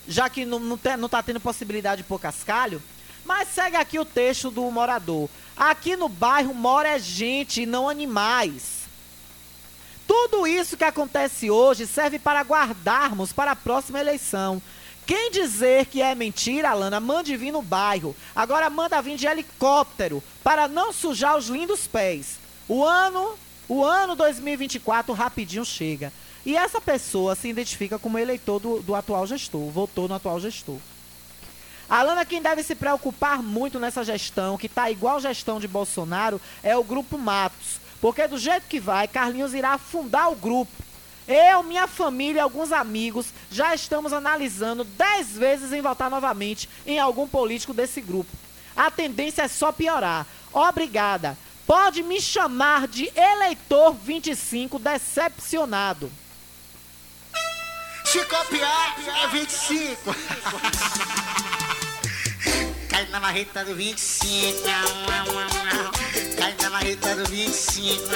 Já 0.07 0.31
que 0.31 0.45
não, 0.45 0.61
não, 0.61 0.79
tem, 0.79 0.97
não 0.97 1.09
tá 1.09 1.23
tendo 1.23 1.41
possibilidade 1.41 2.03
de 2.03 2.09
pôr 2.09 2.21
cascalho? 2.21 2.81
Mas 3.25 3.49
segue 3.49 3.77
aqui 3.77 3.99
o 3.99 4.05
texto 4.05 4.51
do 4.51 4.63
morador. 4.71 5.29
Aqui 5.57 5.97
no 5.97 6.09
bairro 6.09 6.55
mora 6.55 6.99
gente, 6.99 7.67
não 7.67 7.89
animais. 7.89 8.81
Tudo 10.07 10.47
isso 10.47 10.77
que 10.77 10.85
acontece 10.85 11.51
hoje 11.51 11.87
serve 11.87 12.19
para 12.19 12.41
guardarmos 12.43 13.33
para 13.33 13.53
a 13.53 13.57
próxima 13.57 14.01
eleição. 14.01 14.61
Quem 15.07 15.31
dizer 15.31 15.87
que 15.87 16.03
é 16.03 16.15
mentira, 16.15 16.71
Alana, 16.71 16.99
mande 16.99 17.37
vir 17.37 17.53
no 17.53 17.63
bairro. 17.63 18.17
Agora 18.35 18.71
manda 18.71 19.03
vir 19.03 19.17
de 19.17 19.27
helicóptero 19.27 20.23
para 20.43 20.67
não 20.67 20.93
sujar 20.93 21.37
os 21.37 21.49
lindos 21.49 21.87
pés. 21.87 22.40
O 22.71 22.85
ano, 22.85 23.35
o 23.69 23.85
ano 23.85 24.15
2024 24.15 25.13
rapidinho 25.13 25.65
chega. 25.65 26.13
E 26.47 26.57
essa 26.57 26.81
pessoa 26.81 27.35
se 27.35 27.49
identifica 27.49 27.99
como 27.99 28.17
eleitor 28.17 28.61
do, 28.61 28.81
do 28.81 28.95
atual 28.95 29.27
gestor, 29.27 29.69
votou 29.71 30.07
no 30.07 30.15
atual 30.15 30.39
gestor. 30.39 30.79
Alana, 31.89 32.25
quem 32.25 32.41
deve 32.41 32.63
se 32.63 32.77
preocupar 32.77 33.43
muito 33.43 33.81
nessa 33.81 34.05
gestão, 34.05 34.57
que 34.57 34.67
está 34.67 34.89
igual 34.89 35.19
gestão 35.19 35.59
de 35.59 35.67
Bolsonaro, 35.67 36.41
é 36.63 36.77
o 36.77 36.85
Grupo 36.85 37.19
Matos. 37.19 37.81
Porque 38.01 38.29
do 38.29 38.39
jeito 38.39 38.69
que 38.69 38.79
vai, 38.79 39.09
Carlinhos 39.09 39.53
irá 39.53 39.77
fundar 39.77 40.29
o 40.31 40.37
grupo. 40.37 40.71
Eu, 41.27 41.65
minha 41.65 41.89
família 41.89 42.39
e 42.39 42.41
alguns 42.41 42.71
amigos 42.71 43.35
já 43.51 43.75
estamos 43.75 44.13
analisando 44.13 44.85
dez 44.85 45.33
vezes 45.33 45.73
em 45.73 45.83
votar 45.83 46.09
novamente 46.09 46.69
em 46.87 47.01
algum 47.01 47.27
político 47.27 47.75
desse 47.75 48.01
grupo. 48.01 48.31
A 48.77 48.93
tendência 48.93 49.43
é 49.43 49.49
só 49.49 49.73
piorar. 49.73 50.25
Obrigada. 50.53 51.37
Pode 51.71 52.03
me 52.03 52.21
chamar 52.21 52.89
de 52.89 53.09
eleitor 53.17 53.95
25 53.95 54.77
decepcionado. 54.77 56.11
Se 58.05 58.25
copiar, 58.25 58.97
é 59.23 59.29
25. 59.29 60.17
Cai 62.89 63.07
na 63.11 63.21
marreta 63.21 63.65
do 63.65 63.77
25. 63.77 64.59
Cai 66.37 66.57
na 66.61 66.71
marreta 66.71 67.15
do 67.15 67.27
25. 67.27 68.09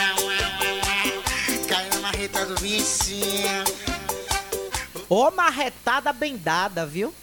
Cai 1.69 1.89
na 1.91 2.01
marreta 2.01 2.47
do 2.47 2.57
25. 2.57 3.25
Ô 5.09 5.31
marretada 5.31 6.13
bem 6.13 6.37
dada, 6.37 6.85
viu? 6.85 7.15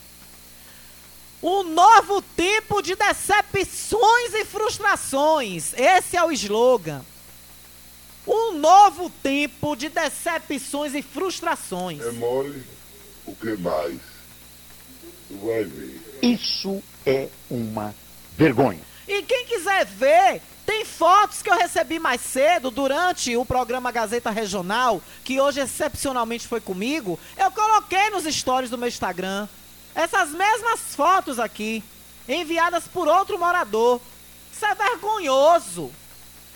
Um 1.44 1.64
novo 1.64 2.24
tipo 2.36 2.82
de 2.82 2.96
decepções 2.96 4.34
e 4.34 4.46
frustrações. 4.46 5.74
Esse 5.74 6.16
é 6.16 6.24
o 6.24 6.32
slogan. 6.32 7.04
Um 8.28 8.54
novo 8.54 9.10
tempo 9.24 9.76
de 9.76 9.89
decepções 9.89 10.94
e 10.94 11.02
frustrações. 11.02 12.00
É 12.00 12.12
mole, 12.12 12.64
o 13.26 13.36
que 13.36 13.58
mais? 13.58 14.00
Tu 15.28 15.38
vai 15.44 15.64
ver. 15.64 16.20
Isso 16.22 16.84
é 17.06 17.28
uma 17.50 17.96
vergonha. 18.38 18.82
E 19.08 19.24
quem 19.24 19.46
quiser 19.46 19.86
ver, 19.86 20.42
tem 20.66 20.86
fotos 20.86 21.42
que 21.42 21.50
eu 21.50 21.58
recebi 21.58 21.98
mais 21.98 22.22
cedo 22.22 22.70
durante 22.70 23.36
o 23.36 23.44
programa 23.44 23.92
Gazeta 23.92 24.30
Regional, 24.30 25.02
que 25.24 25.42
hoje 25.42 25.60
excepcionalmente 25.60 26.48
foi 26.48 26.62
comigo. 26.62 27.20
Eu 27.36 27.50
coloquei 27.50 28.12
nos 28.12 28.24
stories 28.24 28.70
do 28.70 28.78
meu 28.78 28.88
Instagram 28.88 29.48
essas 29.96 30.30
mesmas 30.30 30.96
fotos 30.96 31.39
aqui, 31.39 31.84
enviadas 32.28 32.88
por 32.88 33.08
outro 33.08 33.38
morador. 33.38 34.02
Isso 34.54 34.66
é 34.66 34.76
vergonhoso. 34.76 35.92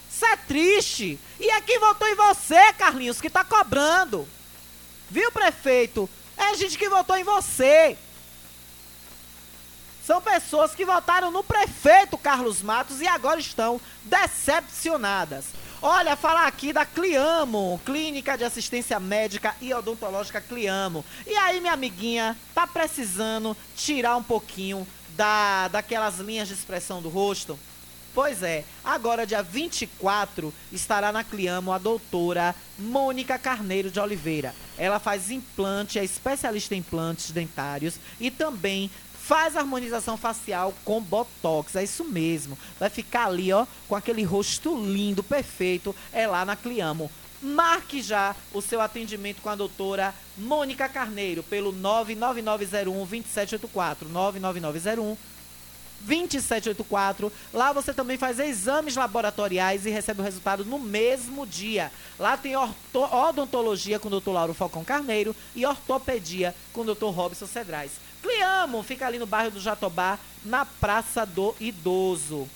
Isso 0.09 0.25
é 0.25 0.37
triste. 0.37 1.19
E 1.39 1.49
aqui 1.51 1.77
votou 1.79 2.07
em 2.07 2.15
você, 2.15 2.73
Carlinhos, 2.73 3.19
que 3.19 3.27
está 3.27 3.43
cobrando. 3.43 4.27
Viu, 5.09 5.31
prefeito? 5.31 6.09
É 6.37 6.55
gente 6.55 6.77
que 6.77 6.89
votou 6.89 7.17
em 7.17 7.23
você. 7.23 7.97
São 10.05 10.21
pessoas 10.21 10.75
que 10.75 10.85
votaram 10.85 11.31
no 11.31 11.43
prefeito 11.43 12.17
Carlos 12.17 12.61
Matos 12.61 13.01
e 13.01 13.07
agora 13.07 13.39
estão 13.39 13.81
decepcionadas. 14.03 15.45
Olha, 15.87 16.15
falar 16.15 16.47
aqui 16.47 16.73
da 16.73 16.83
Cliamo, 16.83 17.79
Clínica 17.85 18.35
de 18.35 18.43
Assistência 18.43 18.99
Médica 18.99 19.55
e 19.61 19.71
Odontológica 19.71 20.41
Cliamo. 20.41 21.05
E 21.27 21.35
aí, 21.35 21.61
minha 21.61 21.73
amiguinha, 21.73 22.35
tá 22.55 22.65
precisando 22.65 23.55
tirar 23.75 24.17
um 24.17 24.23
pouquinho 24.23 24.87
da, 25.15 25.67
daquelas 25.67 26.17
linhas 26.17 26.47
de 26.47 26.55
expressão 26.55 27.03
do 27.03 27.09
rosto? 27.09 27.59
Pois 28.15 28.41
é, 28.41 28.65
agora 28.83 29.27
dia 29.27 29.43
24 29.43 30.51
estará 30.71 31.11
na 31.11 31.23
Cliamo 31.23 31.71
a 31.71 31.77
doutora 31.77 32.55
Mônica 32.79 33.37
Carneiro 33.37 33.91
de 33.91 33.99
Oliveira. 33.99 34.55
Ela 34.79 34.97
faz 34.97 35.29
implante, 35.29 35.99
é 35.99 36.03
especialista 36.03 36.73
em 36.73 36.79
implantes 36.79 37.29
dentários 37.29 37.99
e 38.19 38.31
também 38.31 38.89
faz 39.27 39.57
harmonização 39.57 40.15
facial 40.17 40.71
com 40.85 41.01
botox. 41.01 41.75
É 41.75 41.83
isso 41.83 42.03
mesmo. 42.03 42.55
Vai 42.79 42.91
ficar 42.91 43.25
ali, 43.25 43.51
ó, 43.51 43.65
com 43.87 43.95
aquele 43.95 44.23
rosto 44.23 44.79
lindo, 44.79 45.23
perfeito. 45.23 45.95
É 46.13 46.27
lá 46.27 46.45
na 46.45 46.55
Cliamo. 46.55 47.09
marque 47.41 48.01
já 48.01 48.35
o 48.53 48.61
seu 48.61 48.79
atendimento 48.81 49.41
com 49.41 49.49
a 49.49 49.55
doutora 49.55 50.13
Mônica 50.37 50.87
Carneiro 50.87 51.41
pelo 51.43 51.71
99901 51.71 52.93
2784. 53.05 54.09
99901 54.09 55.17
2784. 56.01 57.31
Lá 57.51 57.73
você 57.73 57.93
também 57.93 58.17
faz 58.17 58.39
exames 58.39 58.95
laboratoriais 58.95 59.85
e 59.85 59.89
recebe 59.89 60.21
o 60.21 60.23
resultado 60.23 60.63
no 60.63 60.77
mesmo 60.77 61.47
dia. 61.47 61.91
Lá 62.19 62.37
tem 62.37 62.53
odontologia 62.93 63.97
com 63.97 64.07
o 64.07 64.19
Dr. 64.19 64.29
Lauro 64.29 64.53
Falcão 64.53 64.83
Carneiro 64.83 65.35
e 65.55 65.65
ortopedia 65.65 66.53
com 66.73 66.81
o 66.81 66.93
Dr. 66.95 67.05
Robson 67.05 67.47
Cedrais. 67.47 67.91
Cliamo 68.25 68.81
fica 68.81 69.05
ali 69.05 69.19
no 69.19 69.27
bairro 69.27 69.51
do 69.51 69.59
Jatobá, 69.59 70.17
na 70.43 70.65
Praça 70.65 71.27
do 71.27 71.53
Idoso. 71.59 72.49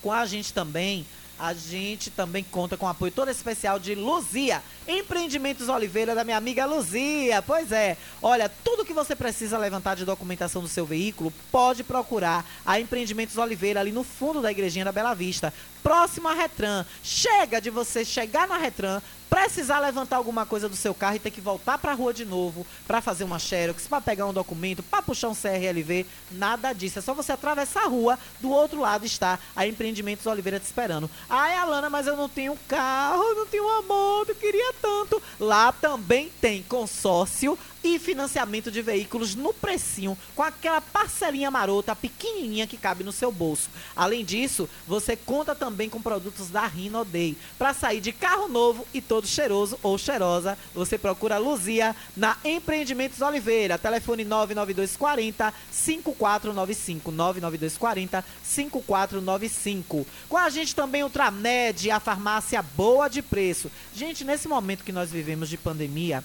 Com 0.00 0.10
a 0.10 0.24
gente 0.24 0.54
também 0.54 1.04
a 1.38 1.52
gente 1.52 2.10
também 2.10 2.42
conta 2.42 2.78
com 2.78 2.86
o 2.86 2.88
apoio 2.88 3.12
todo 3.12 3.30
especial 3.30 3.78
de 3.78 3.94
Luzia, 3.94 4.62
Empreendimentos 4.88 5.68
Oliveira, 5.68 6.14
da 6.14 6.24
minha 6.24 6.36
amiga 6.36 6.64
Luzia. 6.64 7.42
Pois 7.42 7.70
é, 7.72 7.96
olha, 8.22 8.48
tudo 8.48 8.84
que 8.84 8.94
você 8.94 9.14
precisa 9.14 9.58
levantar 9.58 9.96
de 9.96 10.06
documentação 10.06 10.62
do 10.62 10.68
seu 10.68 10.86
veículo, 10.86 11.30
pode 11.52 11.84
procurar 11.84 12.44
a 12.64 12.80
Empreendimentos 12.80 13.36
Oliveira 13.36 13.80
ali 13.80 13.92
no 13.92 14.02
fundo 14.02 14.40
da 14.40 14.50
igrejinha 14.50 14.84
da 14.86 14.92
Bela 14.92 15.12
Vista, 15.12 15.52
próximo 15.86 16.26
à 16.26 16.34
Retran. 16.34 16.84
Chega 17.00 17.60
de 17.60 17.70
você 17.70 18.04
chegar 18.04 18.48
na 18.48 18.58
Retran, 18.58 19.00
precisar 19.30 19.78
levantar 19.78 20.16
alguma 20.16 20.44
coisa 20.44 20.68
do 20.68 20.74
seu 20.74 20.92
carro 20.92 21.14
e 21.14 21.20
ter 21.20 21.30
que 21.30 21.40
voltar 21.40 21.78
para 21.78 21.92
a 21.92 21.94
rua 21.94 22.12
de 22.12 22.24
novo 22.24 22.66
para 22.88 23.00
fazer 23.00 23.22
uma 23.22 23.38
xerox, 23.38 23.86
para 23.86 24.00
pegar 24.00 24.26
um 24.26 24.32
documento, 24.32 24.82
para 24.82 25.00
puxar 25.00 25.28
um 25.28 25.34
CRLV, 25.34 26.04
nada 26.32 26.72
disso. 26.72 26.98
É 26.98 27.02
só 27.02 27.14
você 27.14 27.30
atravessar 27.30 27.84
a 27.84 27.86
rua, 27.86 28.18
do 28.40 28.50
outro 28.50 28.80
lado 28.80 29.06
está 29.06 29.38
a 29.54 29.64
Empreendimentos 29.64 30.26
Oliveira 30.26 30.58
te 30.58 30.64
esperando. 30.64 31.08
Ai, 31.30 31.54
Alana, 31.54 31.88
mas 31.88 32.08
eu 32.08 32.16
não 32.16 32.28
tenho 32.28 32.58
carro, 32.66 33.22
não 33.36 33.46
tenho 33.46 33.62
uma 33.62 33.82
moto, 33.82 34.34
queria 34.34 34.72
tanto. 34.82 35.22
Lá 35.38 35.70
também 35.70 36.32
tem 36.40 36.64
consórcio 36.64 37.56
e 37.94 37.98
financiamento 37.98 38.70
de 38.70 38.82
veículos 38.82 39.34
no 39.34 39.54
precinho, 39.54 40.18
com 40.34 40.42
aquela 40.42 40.80
parcelinha 40.80 41.50
marota 41.50 41.94
pequenininha 41.94 42.66
que 42.66 42.76
cabe 42.76 43.04
no 43.04 43.12
seu 43.12 43.30
bolso. 43.30 43.70
Além 43.94 44.24
disso, 44.24 44.68
você 44.86 45.16
conta 45.16 45.54
também 45.54 45.88
com 45.88 46.02
produtos 46.02 46.50
da 46.50 46.66
Rino 46.66 47.04
Day. 47.04 47.36
Para 47.58 47.72
sair 47.72 48.00
de 48.00 48.12
carro 48.12 48.48
novo 48.48 48.86
e 48.92 49.00
todo 49.00 49.26
cheiroso 49.26 49.78
ou 49.82 49.96
cheirosa, 49.96 50.58
você 50.74 50.98
procura 50.98 51.38
Luzia 51.38 51.94
na 52.16 52.36
Empreendimentos 52.44 53.20
Oliveira. 53.20 53.78
Telefone 53.78 54.24
99240 54.24 55.54
5495 55.70 57.12
99240 57.12 58.24
5495. 58.42 60.06
Com 60.28 60.36
a 60.36 60.50
gente 60.50 60.74
também 60.74 61.02
Ultramed, 61.02 61.90
a 61.90 62.00
farmácia 62.00 62.62
boa 62.62 63.08
de 63.08 63.22
preço. 63.22 63.70
Gente, 63.94 64.24
nesse 64.24 64.48
momento 64.48 64.84
que 64.84 64.92
nós 64.92 65.10
vivemos 65.10 65.48
de 65.48 65.56
pandemia, 65.56 66.24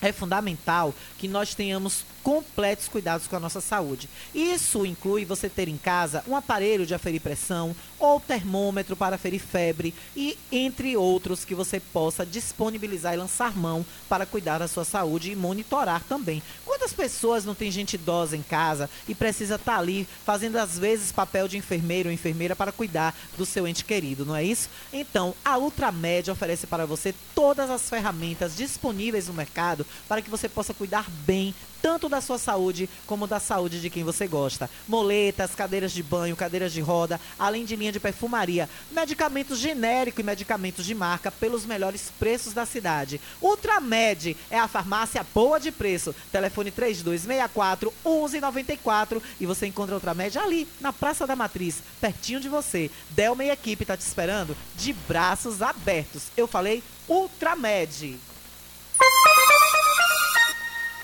é 0.00 0.12
fundamental 0.12 0.94
que 1.18 1.28
nós 1.28 1.54
tenhamos 1.54 2.04
completos 2.22 2.88
cuidados 2.88 3.26
com 3.26 3.36
a 3.36 3.40
nossa 3.40 3.60
saúde. 3.60 4.08
Isso 4.34 4.84
inclui 4.84 5.24
você 5.24 5.48
ter 5.48 5.68
em 5.68 5.76
casa 5.76 6.24
um 6.26 6.36
aparelho 6.36 6.86
de 6.86 6.94
aferir 6.94 7.20
pressão 7.20 7.74
ou 7.98 8.18
termômetro 8.18 8.96
para 8.96 9.16
aferir 9.16 9.40
febre 9.40 9.94
e 10.16 10.36
entre 10.50 10.96
outros 10.96 11.44
que 11.44 11.54
você 11.54 11.78
possa 11.78 12.24
disponibilizar 12.24 13.14
e 13.14 13.16
lançar 13.18 13.56
mão 13.56 13.84
para 14.08 14.26
cuidar 14.26 14.58
da 14.58 14.68
sua 14.68 14.84
saúde 14.84 15.30
e 15.30 15.36
monitorar 15.36 16.02
também. 16.04 16.42
Quantas 16.64 16.92
pessoas 16.92 17.44
não 17.44 17.54
tem 17.54 17.70
gente 17.70 17.94
idosa 17.94 18.36
em 18.36 18.42
casa 18.42 18.88
e 19.06 19.14
precisa 19.14 19.56
estar 19.56 19.74
tá 19.74 19.78
ali 19.78 20.08
fazendo 20.24 20.56
às 20.56 20.78
vezes 20.78 21.12
papel 21.12 21.46
de 21.46 21.58
enfermeiro 21.58 22.08
ou 22.08 22.12
enfermeira 22.12 22.56
para 22.56 22.72
cuidar 22.72 23.14
do 23.36 23.44
seu 23.44 23.66
ente 23.66 23.84
querido, 23.84 24.24
não 24.24 24.34
é 24.34 24.42
isso? 24.42 24.68
Então, 24.92 25.34
a 25.44 25.58
Ultramed 25.58 26.30
oferece 26.30 26.66
para 26.66 26.86
você 26.86 27.14
todas 27.34 27.70
as 27.70 27.88
ferramentas 27.88 28.56
disponíveis 28.56 29.28
no 29.28 29.34
mercado 29.34 29.86
para 30.08 30.22
que 30.22 30.30
você 30.30 30.48
possa 30.48 30.72
cuidar 30.72 31.06
bem 31.26 31.54
tanto 31.80 32.08
da 32.08 32.20
sua 32.20 32.38
saúde 32.38 32.88
como 33.06 33.26
da 33.26 33.40
saúde 33.40 33.80
de 33.80 33.90
quem 33.90 34.04
você 34.04 34.26
gosta. 34.26 34.70
Moletas, 34.88 35.54
cadeiras 35.54 35.92
de 35.92 36.02
banho, 36.02 36.36
cadeiras 36.36 36.72
de 36.72 36.80
roda, 36.80 37.20
além 37.38 37.64
de 37.64 37.76
linha 37.76 37.92
de 37.92 38.00
perfumaria, 38.00 38.68
medicamentos 38.90 39.58
genéricos 39.58 40.20
e 40.20 40.24
medicamentos 40.24 40.84
de 40.84 40.94
marca 40.94 41.30
pelos 41.30 41.64
melhores 41.64 42.12
preços 42.18 42.52
da 42.52 42.66
cidade. 42.66 43.20
Ultramed 43.40 44.36
é 44.50 44.58
a 44.58 44.68
farmácia 44.68 45.26
boa 45.34 45.58
de 45.58 45.70
preço. 45.70 46.14
Telefone 46.32 46.70
3264 46.70 47.92
1194 48.04 49.22
e 49.40 49.46
você 49.46 49.66
encontra 49.66 49.94
Ultramed 49.94 50.38
ali 50.38 50.68
na 50.80 50.92
Praça 50.92 51.26
da 51.26 51.36
Matriz, 51.36 51.82
pertinho 52.00 52.40
de 52.40 52.48
você. 52.48 52.90
Delma 53.10 53.44
e 53.44 53.50
equipe 53.50 53.84
tá 53.84 53.96
te 53.96 54.00
esperando 54.02 54.56
de 54.76 54.92
braços 54.92 55.62
abertos. 55.62 56.24
Eu 56.36 56.46
falei 56.46 56.82
Ultramed. 57.08 58.18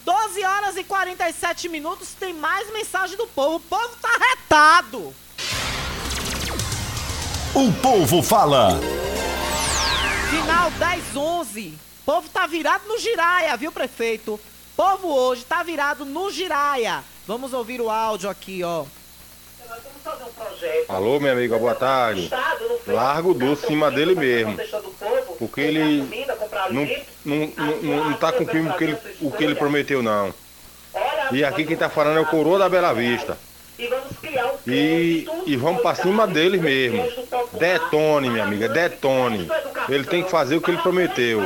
12 0.06 0.44
horas 0.44 0.76
e 0.76 0.84
47 0.84 1.68
minutos, 1.68 2.14
tem 2.14 2.32
mais 2.32 2.72
mensagem 2.72 3.16
do 3.16 3.26
povo. 3.26 3.56
O 3.56 3.60
povo 3.60 3.96
tá 4.00 4.16
retado. 4.30 5.12
O 7.52 7.72
povo 7.82 8.22
fala. 8.22 8.78
Final 10.30 10.70
10, 10.70 11.16
11. 11.16 11.74
O 12.02 12.04
povo 12.04 12.28
tá 12.28 12.46
virado 12.46 12.86
no 12.86 12.96
giraia, 13.00 13.56
viu, 13.56 13.72
prefeito? 13.72 14.34
O 14.34 14.40
povo 14.76 15.08
hoje 15.08 15.44
tá 15.44 15.64
virado 15.64 16.04
no 16.04 16.30
giraia. 16.30 17.02
Vamos 17.26 17.52
ouvir 17.52 17.80
o 17.80 17.90
áudio 17.90 18.30
aqui, 18.30 18.62
ó. 18.62 18.84
Alô, 20.88 21.18
minha 21.18 21.32
amiga, 21.32 21.58
boa 21.58 21.74
tarde. 21.74 22.30
Largo 22.86 23.34
do 23.34 23.56
cima 23.56 23.90
dele 23.90 24.14
mesmo. 24.14 24.56
Porque 25.38 25.60
ele 25.60 26.26
não, 26.70 26.86
não, 27.24 27.76
não, 27.82 28.10
não 28.10 28.14
tá 28.14 28.32
cumprindo 28.32 28.70
o 28.70 28.76
que, 28.76 28.84
ele, 28.84 28.98
o 29.20 29.30
que 29.30 29.44
ele 29.44 29.54
prometeu, 29.54 30.02
não. 30.02 30.32
E 31.32 31.44
aqui 31.44 31.64
quem 31.64 31.76
tá 31.76 31.90
falando 31.90 32.18
é 32.18 32.20
o 32.20 32.26
coroa 32.26 32.58
da 32.58 32.68
Bela 32.68 32.92
Vista. 32.92 33.36
E, 34.66 35.26
e 35.46 35.56
vamos 35.56 35.82
pra 35.82 35.94
cima 35.94 36.26
deles 36.26 36.60
mesmo. 36.60 37.04
Detone, 37.58 38.30
minha 38.30 38.44
amiga, 38.44 38.68
detone. 38.68 39.48
Ele 39.88 40.04
tem 40.04 40.24
que 40.24 40.30
fazer 40.30 40.56
o 40.56 40.60
que 40.60 40.70
ele 40.70 40.78
prometeu. 40.78 41.42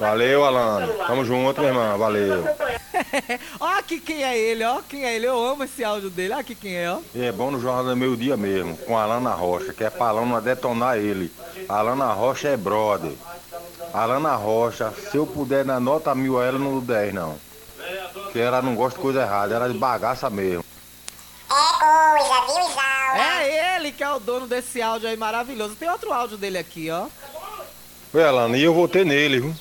Valeu, 0.00 0.44
Alano. 0.44 0.92
Tamo 1.06 1.24
junto, 1.24 1.60
minha 1.60 1.72
irmã. 1.72 1.96
Valeu. 1.96 2.44
ó 3.60 3.66
aqui 3.78 4.00
quem 4.00 4.24
é 4.24 4.38
ele, 4.38 4.64
ó. 4.64 4.80
Quem 4.88 5.04
é 5.04 5.14
ele? 5.14 5.26
Eu 5.26 5.42
amo 5.42 5.64
esse 5.64 5.84
áudio 5.84 6.10
dele. 6.10 6.34
Ó 6.34 6.38
aqui 6.38 6.54
quem 6.54 6.76
é, 6.76 6.90
ó. 6.90 7.00
É 7.14 7.30
bom 7.30 7.50
no 7.50 7.60
Jornal 7.60 7.84
do 7.84 7.96
Meio 7.96 8.16
Dia 8.16 8.36
mesmo, 8.36 8.76
com 8.78 8.96
a 8.96 9.02
Alana 9.02 9.30
Rocha, 9.30 9.72
que 9.72 9.84
é 9.84 9.90
pra 9.90 10.06
Alana 10.06 10.40
detonar 10.40 10.96
ele. 10.96 11.30
A 11.68 11.78
Alana 11.78 12.12
Rocha 12.12 12.48
é 12.48 12.56
brother. 12.56 13.12
Alana 13.92 14.34
Rocha, 14.36 14.92
se 15.10 15.16
eu 15.16 15.26
puder 15.26 15.64
na 15.64 15.78
nota 15.78 16.14
mil 16.14 16.40
a 16.40 16.46
ela, 16.46 16.58
não 16.58 16.72
dou 16.72 16.80
10 16.80 17.12
não. 17.12 17.36
Porque 18.12 18.38
ela 18.38 18.62
não 18.62 18.74
gosta 18.74 18.96
de 18.96 19.02
coisa 19.02 19.22
errada, 19.22 19.54
ela 19.54 19.66
é 19.66 19.72
de 19.72 19.78
bagaça 19.78 20.30
mesmo. 20.30 20.64
É 21.50 21.78
coisa, 21.78 22.40
viu, 22.46 22.70
Isaura? 22.70 23.42
É 23.42 23.76
ele 23.76 23.90
que 23.90 24.04
é 24.04 24.10
o 24.10 24.20
dono 24.20 24.46
desse 24.46 24.80
áudio 24.80 25.08
aí 25.08 25.16
maravilhoso. 25.16 25.74
Tem 25.74 25.90
outro 25.90 26.12
áudio 26.12 26.36
dele 26.36 26.58
aqui, 26.58 26.88
ó. 26.90 27.06
Ué, 28.14 28.24
Alana, 28.24 28.56
e 28.56 28.62
eu 28.62 28.72
votei 28.72 29.04
nele, 29.04 29.40
viu? 29.40 29.54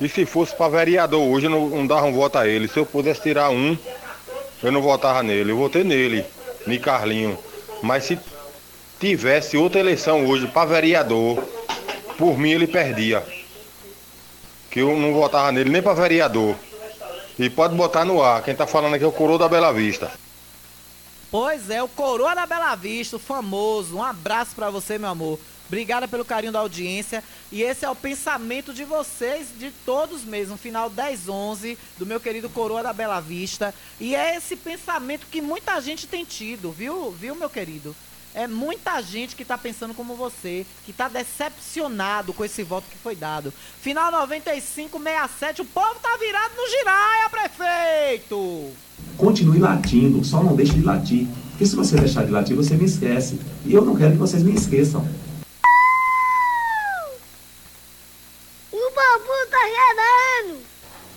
E 0.00 0.08
se 0.08 0.26
fosse 0.26 0.54
pra 0.56 0.68
vereador 0.68 1.22
hoje, 1.22 1.46
eu 1.46 1.50
não, 1.50 1.68
não 1.68 1.86
dava 1.86 2.06
um 2.06 2.12
voto 2.12 2.36
a 2.36 2.48
ele. 2.48 2.66
Se 2.66 2.78
eu 2.78 2.84
pudesse 2.84 3.22
tirar 3.22 3.50
um, 3.50 3.78
eu 4.60 4.72
não 4.72 4.82
votava 4.82 5.22
nele. 5.22 5.52
Eu 5.52 5.56
votei 5.56 5.84
nele, 5.84 6.24
ni 6.66 6.80
Carlinho. 6.80 7.38
Mas 7.80 8.04
se 8.04 8.18
tivesse 8.98 9.56
outra 9.56 9.78
eleição 9.78 10.26
hoje 10.26 10.48
pra 10.48 10.64
vereador, 10.64 11.42
por 12.18 12.36
mim 12.36 12.50
ele 12.50 12.66
perdia. 12.66 13.24
Que 14.68 14.80
eu 14.80 14.96
não 14.96 15.12
votava 15.12 15.52
nele 15.52 15.70
nem 15.70 15.80
pra 15.80 15.92
vereador. 15.92 16.56
E 17.38 17.48
pode 17.48 17.74
botar 17.76 18.04
no 18.04 18.20
ar. 18.20 18.42
Quem 18.42 18.54
tá 18.54 18.66
falando 18.66 18.94
aqui 18.94 19.04
é 19.04 19.06
o 19.06 19.12
Coroa 19.12 19.38
da 19.38 19.48
Bela 19.48 19.72
Vista. 19.72 20.10
Pois 21.30 21.70
é, 21.70 21.82
o 21.82 21.88
Coroa 21.88 22.34
da 22.34 22.46
Bela 22.46 22.74
Vista, 22.74 23.16
o 23.16 23.20
famoso. 23.20 23.96
Um 23.96 24.02
abraço 24.02 24.54
para 24.54 24.70
você, 24.70 24.98
meu 24.98 25.08
amor. 25.08 25.38
Obrigada 25.66 26.06
pelo 26.06 26.24
carinho 26.24 26.52
da 26.52 26.60
audiência. 26.60 27.24
E 27.50 27.62
esse 27.62 27.84
é 27.84 27.90
o 27.90 27.96
pensamento 27.96 28.72
de 28.72 28.84
vocês, 28.84 29.48
de 29.58 29.70
todos 29.84 30.22
mesmo. 30.22 30.56
Final 30.56 30.90
10, 30.90 31.28
11, 31.28 31.78
do 31.98 32.06
meu 32.06 32.20
querido 32.20 32.48
Coroa 32.48 32.82
da 32.82 32.92
Bela 32.92 33.20
Vista. 33.20 33.74
E 33.98 34.14
é 34.14 34.36
esse 34.36 34.56
pensamento 34.56 35.26
que 35.30 35.40
muita 35.40 35.80
gente 35.80 36.06
tem 36.06 36.24
tido, 36.24 36.70
viu, 36.70 37.10
viu 37.10 37.34
meu 37.34 37.50
querido? 37.50 37.96
É 38.34 38.48
muita 38.48 39.00
gente 39.00 39.36
que 39.36 39.42
está 39.42 39.56
pensando 39.56 39.94
como 39.94 40.16
você, 40.16 40.66
que 40.84 40.90
está 40.90 41.08
decepcionado 41.08 42.32
com 42.32 42.44
esse 42.44 42.64
voto 42.64 42.88
que 42.90 42.98
foi 42.98 43.14
dado. 43.14 43.54
Final 43.80 44.10
95, 44.10 44.98
67, 44.98 45.62
o 45.62 45.64
povo 45.64 45.94
tá 46.02 46.16
virado 46.16 46.52
no 46.56 46.68
giraia, 46.68 47.30
prefeito! 47.30 48.72
Continue 49.16 49.60
latindo, 49.60 50.24
só 50.24 50.42
não 50.42 50.56
deixe 50.56 50.72
de 50.72 50.82
latir. 50.82 51.28
Porque 51.50 51.64
se 51.64 51.76
você 51.76 51.96
deixar 51.96 52.26
de 52.26 52.32
latir, 52.32 52.56
você 52.56 52.74
me 52.74 52.86
esquece. 52.86 53.38
E 53.64 53.72
eu 53.72 53.84
não 53.84 53.94
quero 53.94 54.12
que 54.12 54.18
vocês 54.18 54.42
me 54.42 54.52
esqueçam. 54.52 55.08
O 58.72 58.90
babu 58.96 59.46
tá 59.48 59.60
gerando! 59.68 60.60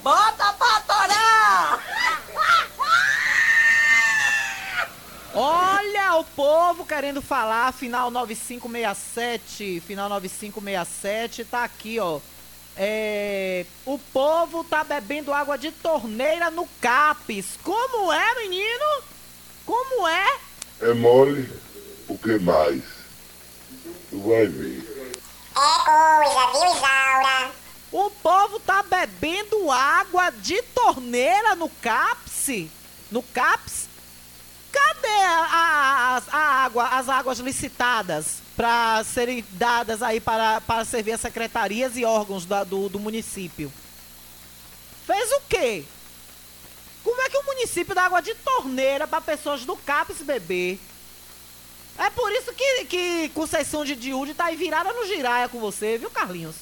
Bota 0.03 0.53
pra 0.53 0.79
torar! 0.81 1.83
Olha, 5.39 6.15
o 6.15 6.23
povo 6.23 6.83
quer 6.83 6.95
querendo 6.95 7.21
falar, 7.21 7.71
final 7.71 8.09
9567, 8.09 9.83
final 9.85 10.09
9567, 10.09 11.45
tá 11.45 11.63
aqui, 11.63 11.99
ó. 11.99 12.19
É, 12.75 13.63
o 13.85 13.99
povo 13.99 14.63
tá 14.63 14.83
bebendo 14.83 15.31
água 15.31 15.55
de 15.55 15.71
torneira 15.71 16.49
no 16.49 16.67
CAPES. 16.81 17.59
Como 17.63 18.11
é, 18.11 18.35
menino? 18.41 19.03
Como 19.63 20.07
é? 20.07 20.39
É 20.81 20.93
mole, 20.95 21.47
o 22.07 22.17
que 22.17 22.39
mais? 22.39 22.81
Tu 24.09 24.19
vai 24.19 24.47
ver. 24.47 25.13
É 25.55 25.69
coisa, 25.85 26.51
viu, 26.51 26.75
Isaura? 26.75 27.51
O 27.91 28.09
povo 28.09 28.59
tá 28.59 28.81
bebendo 28.81 29.71
água 29.71 30.31
de 30.31 30.63
torneira 30.63 31.53
no 31.53 31.69
CAPS? 31.69 32.65
No 33.11 33.21
CAPS? 33.21 33.86
Cadê 34.71 35.07
a, 35.07 36.21
a, 36.31 36.37
a 36.37 36.63
água, 36.65 36.87
as 36.89 37.09
águas 37.09 37.39
licitadas 37.39 38.37
para 38.55 39.03
serem 39.03 39.45
dadas 39.51 40.01
aí 40.01 40.19
para, 40.19 40.61
para 40.61 40.83
servir 40.83 41.13
as 41.13 41.21
secretarias 41.21 41.95
e 41.95 42.03
órgãos 42.03 42.45
da, 42.45 42.63
do, 42.63 42.89
do 42.89 42.99
município? 42.99 43.71
Fez 45.05 45.31
o 45.31 45.41
quê? 45.47 45.85
Como 47.03 47.21
é 47.21 47.29
que 47.29 47.37
o 47.37 47.45
município 47.45 47.95
dá 47.95 48.03
água 48.03 48.21
de 48.21 48.35
torneira 48.35 49.07
para 49.07 49.21
pessoas 49.21 49.63
do 49.63 49.77
CAPES 49.77 50.21
beber? 50.23 50.77
É 51.97 52.09
por 52.09 52.31
isso 52.31 52.53
que, 52.53 52.85
que 52.85 53.29
Conceição 53.29 53.85
de 53.85 53.95
Diúde 53.95 54.33
tá 54.33 54.45
aí 54.45 54.55
virada 54.55 54.91
no 54.91 55.05
giraia 55.05 55.47
com 55.47 55.59
você, 55.59 55.97
viu, 55.97 56.11
Carlinhos? 56.11 56.55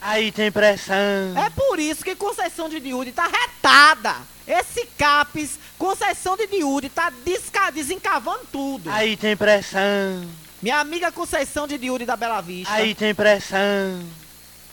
Aí 0.00 0.30
tem 0.30 0.50
pressão. 0.50 0.94
É 1.36 1.50
por 1.50 1.78
isso 1.78 2.04
que 2.04 2.14
Conceição 2.14 2.68
de 2.68 2.78
Diúde 2.78 3.12
tá 3.12 3.26
retada. 3.26 4.16
Esse 4.46 4.86
CAPES, 4.98 5.58
Conceição 5.80 6.36
de 6.36 6.46
Diúde, 6.46 6.90
tá 6.90 7.08
desca, 7.24 7.70
desencavando 7.70 8.46
tudo. 8.52 8.90
Aí 8.90 9.16
tem 9.16 9.34
pressão. 9.34 10.28
Minha 10.60 10.78
amiga 10.78 11.10
Conceição 11.10 11.66
de 11.66 11.78
Diúde 11.78 12.04
da 12.04 12.16
Bela 12.16 12.42
Vista. 12.42 12.70
Aí 12.74 12.94
tem 12.94 13.14
pressão. 13.14 14.04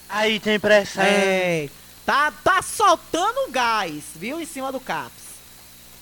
Aí 0.09 0.37
tem 0.37 0.59
pressão. 0.59 1.01
É, 1.01 1.69
tá, 2.05 2.29
tá 2.43 2.61
soltando 2.61 3.49
gás, 3.49 4.03
viu, 4.17 4.41
em 4.41 4.45
cima 4.45 4.69
do 4.69 4.81
CAPES. 4.81 5.23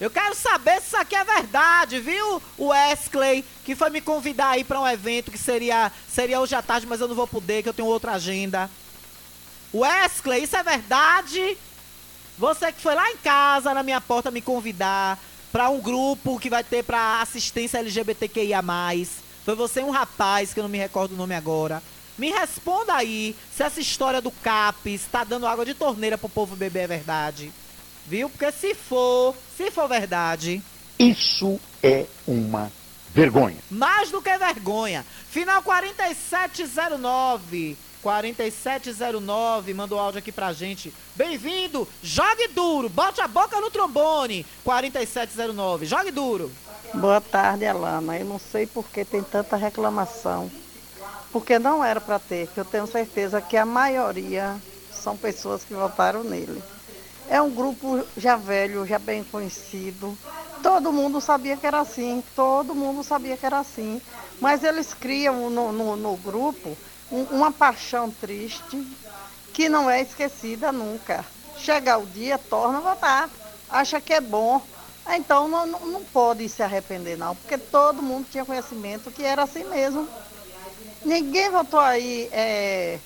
Eu 0.01 0.09
quero 0.09 0.33
saber 0.33 0.81
se 0.81 0.87
isso 0.87 0.97
aqui 0.97 1.15
é 1.15 1.23
verdade, 1.23 1.99
viu? 1.99 2.41
O 2.57 2.69
Wesley, 2.69 3.45
que 3.63 3.75
foi 3.75 3.91
me 3.91 4.01
convidar 4.01 4.49
aí 4.49 4.63
para 4.63 4.81
um 4.81 4.87
evento 4.87 5.29
que 5.29 5.37
seria, 5.37 5.91
seria 6.09 6.39
hoje 6.39 6.55
à 6.55 6.63
tarde, 6.63 6.87
mas 6.87 6.99
eu 6.99 7.07
não 7.07 7.15
vou 7.15 7.27
poder, 7.27 7.61
que 7.61 7.69
eu 7.69 7.73
tenho 7.75 7.87
outra 7.87 8.13
agenda. 8.13 8.71
Wesley, 9.71 10.45
isso 10.45 10.57
é 10.57 10.63
verdade? 10.63 11.55
Você 12.37 12.71
que 12.71 12.81
foi 12.81 12.93
lá 12.93 13.09
em 13.11 13.17
casa, 13.17 13.73
na 13.73 13.81
minha 13.81 14.01
porta, 14.01 14.29
me 14.29 14.41
convidar 14.41 15.17
para 15.51 15.69
um 15.69 15.79
grupo 15.79 16.37
que 16.37 16.49
vai 16.49 16.63
ter 16.63 16.83
para 16.83 17.21
assistência 17.21 17.77
LGBTQIA+. 17.77 18.61
Foi 19.45 19.55
você 19.55 19.81
um 19.81 19.89
rapaz, 19.89 20.53
que 20.53 20.59
eu 20.59 20.63
não 20.63 20.69
me 20.69 20.77
recordo 20.77 21.13
o 21.13 21.17
nome 21.17 21.33
agora. 21.33 21.81
Me 22.17 22.31
responda 22.31 22.93
aí 22.93 23.35
se 23.55 23.63
essa 23.63 23.79
história 23.79 24.21
do 24.21 24.31
CAPES 24.31 25.01
está 25.01 25.23
dando 25.23 25.47
água 25.47 25.65
de 25.65 25.73
torneira 25.73 26.17
pro 26.17 26.27
povo 26.27 26.55
beber 26.55 26.83
é 26.83 26.87
verdade. 26.87 27.51
Viu? 28.05 28.29
Porque 28.29 28.51
se 28.51 28.75
for, 28.75 29.33
se 29.55 29.71
for 29.71 29.87
verdade. 29.87 30.61
Isso 30.99 31.59
é 31.81 32.05
uma 32.27 32.69
vergonha. 33.13 33.57
Mais 33.69 34.11
do 34.11 34.21
que 34.21 34.37
vergonha. 34.37 35.05
Final 35.29 35.63
4709. 35.63 37.77
4709 38.05 39.73
mandou 39.73 39.97
áudio 39.97 40.19
aqui 40.19 40.31
pra 40.31 40.53
gente. 40.53 40.93
Bem-vindo, 41.15 41.87
jogue 42.03 42.49
duro, 42.49 42.87
bote 42.87 43.19
a 43.19 43.27
boca 43.27 43.59
no 43.59 43.71
trombone. 43.71 44.45
4709, 44.63 45.87
jogue 45.87 46.11
duro. 46.11 46.51
Boa 46.93 47.19
tarde, 47.19 47.65
Alana. 47.65 48.19
Eu 48.19 48.25
não 48.25 48.37
sei 48.37 48.67
por 48.67 48.87
que 48.89 49.03
tem 49.03 49.23
tanta 49.23 49.55
reclamação. 49.55 50.51
Porque 51.31 51.57
não 51.57 51.83
era 51.83 51.99
para 51.99 52.19
ter, 52.19 52.47
que 52.49 52.59
eu 52.59 52.63
tenho 52.63 52.85
certeza 52.85 53.41
que 53.41 53.57
a 53.57 53.65
maioria 53.65 54.55
são 54.91 55.17
pessoas 55.17 55.63
que 55.63 55.73
votaram 55.73 56.23
nele. 56.23 56.61
É 57.27 57.41
um 57.41 57.49
grupo 57.49 58.05
já 58.15 58.35
velho, 58.35 58.85
já 58.85 58.99
bem 58.99 59.23
conhecido. 59.23 60.15
Todo 60.61 60.93
mundo 60.93 61.19
sabia 61.19 61.57
que 61.57 61.65
era 61.65 61.79
assim, 61.79 62.23
todo 62.35 62.75
mundo 62.75 63.03
sabia 63.03 63.35
que 63.35 63.47
era 63.47 63.57
assim. 63.57 63.99
Mas 64.39 64.63
eles 64.63 64.93
criam 64.93 65.49
no, 65.49 65.71
no, 65.71 65.95
no 65.95 66.15
grupo 66.17 66.77
um, 67.11 67.23
uma 67.23 67.51
paixão 67.51 68.09
triste 68.09 68.87
que 69.53 69.69
não 69.69 69.89
é 69.89 70.01
esquecida 70.01 70.71
nunca. 70.71 71.25
Chega 71.57 71.97
o 71.97 72.05
dia, 72.05 72.37
torna 72.37 72.79
a 72.79 72.81
votar. 72.81 73.29
Acha 73.69 74.01
que 74.01 74.13
é 74.13 74.21
bom. 74.21 74.61
Então 75.09 75.47
não, 75.47 75.65
não, 75.65 75.79
não 75.85 76.03
pode 76.03 76.49
se 76.49 76.63
arrepender 76.63 77.17
não, 77.17 77.35
porque 77.35 77.57
todo 77.57 78.01
mundo 78.01 78.27
tinha 78.29 78.43
conhecimento 78.43 79.11
que 79.11 79.23
era 79.23 79.43
assim 79.43 79.63
mesmo. 79.65 80.07
Ninguém 81.03 81.51
votou 81.51 81.79
aí 81.79 82.27
é, 82.31 82.99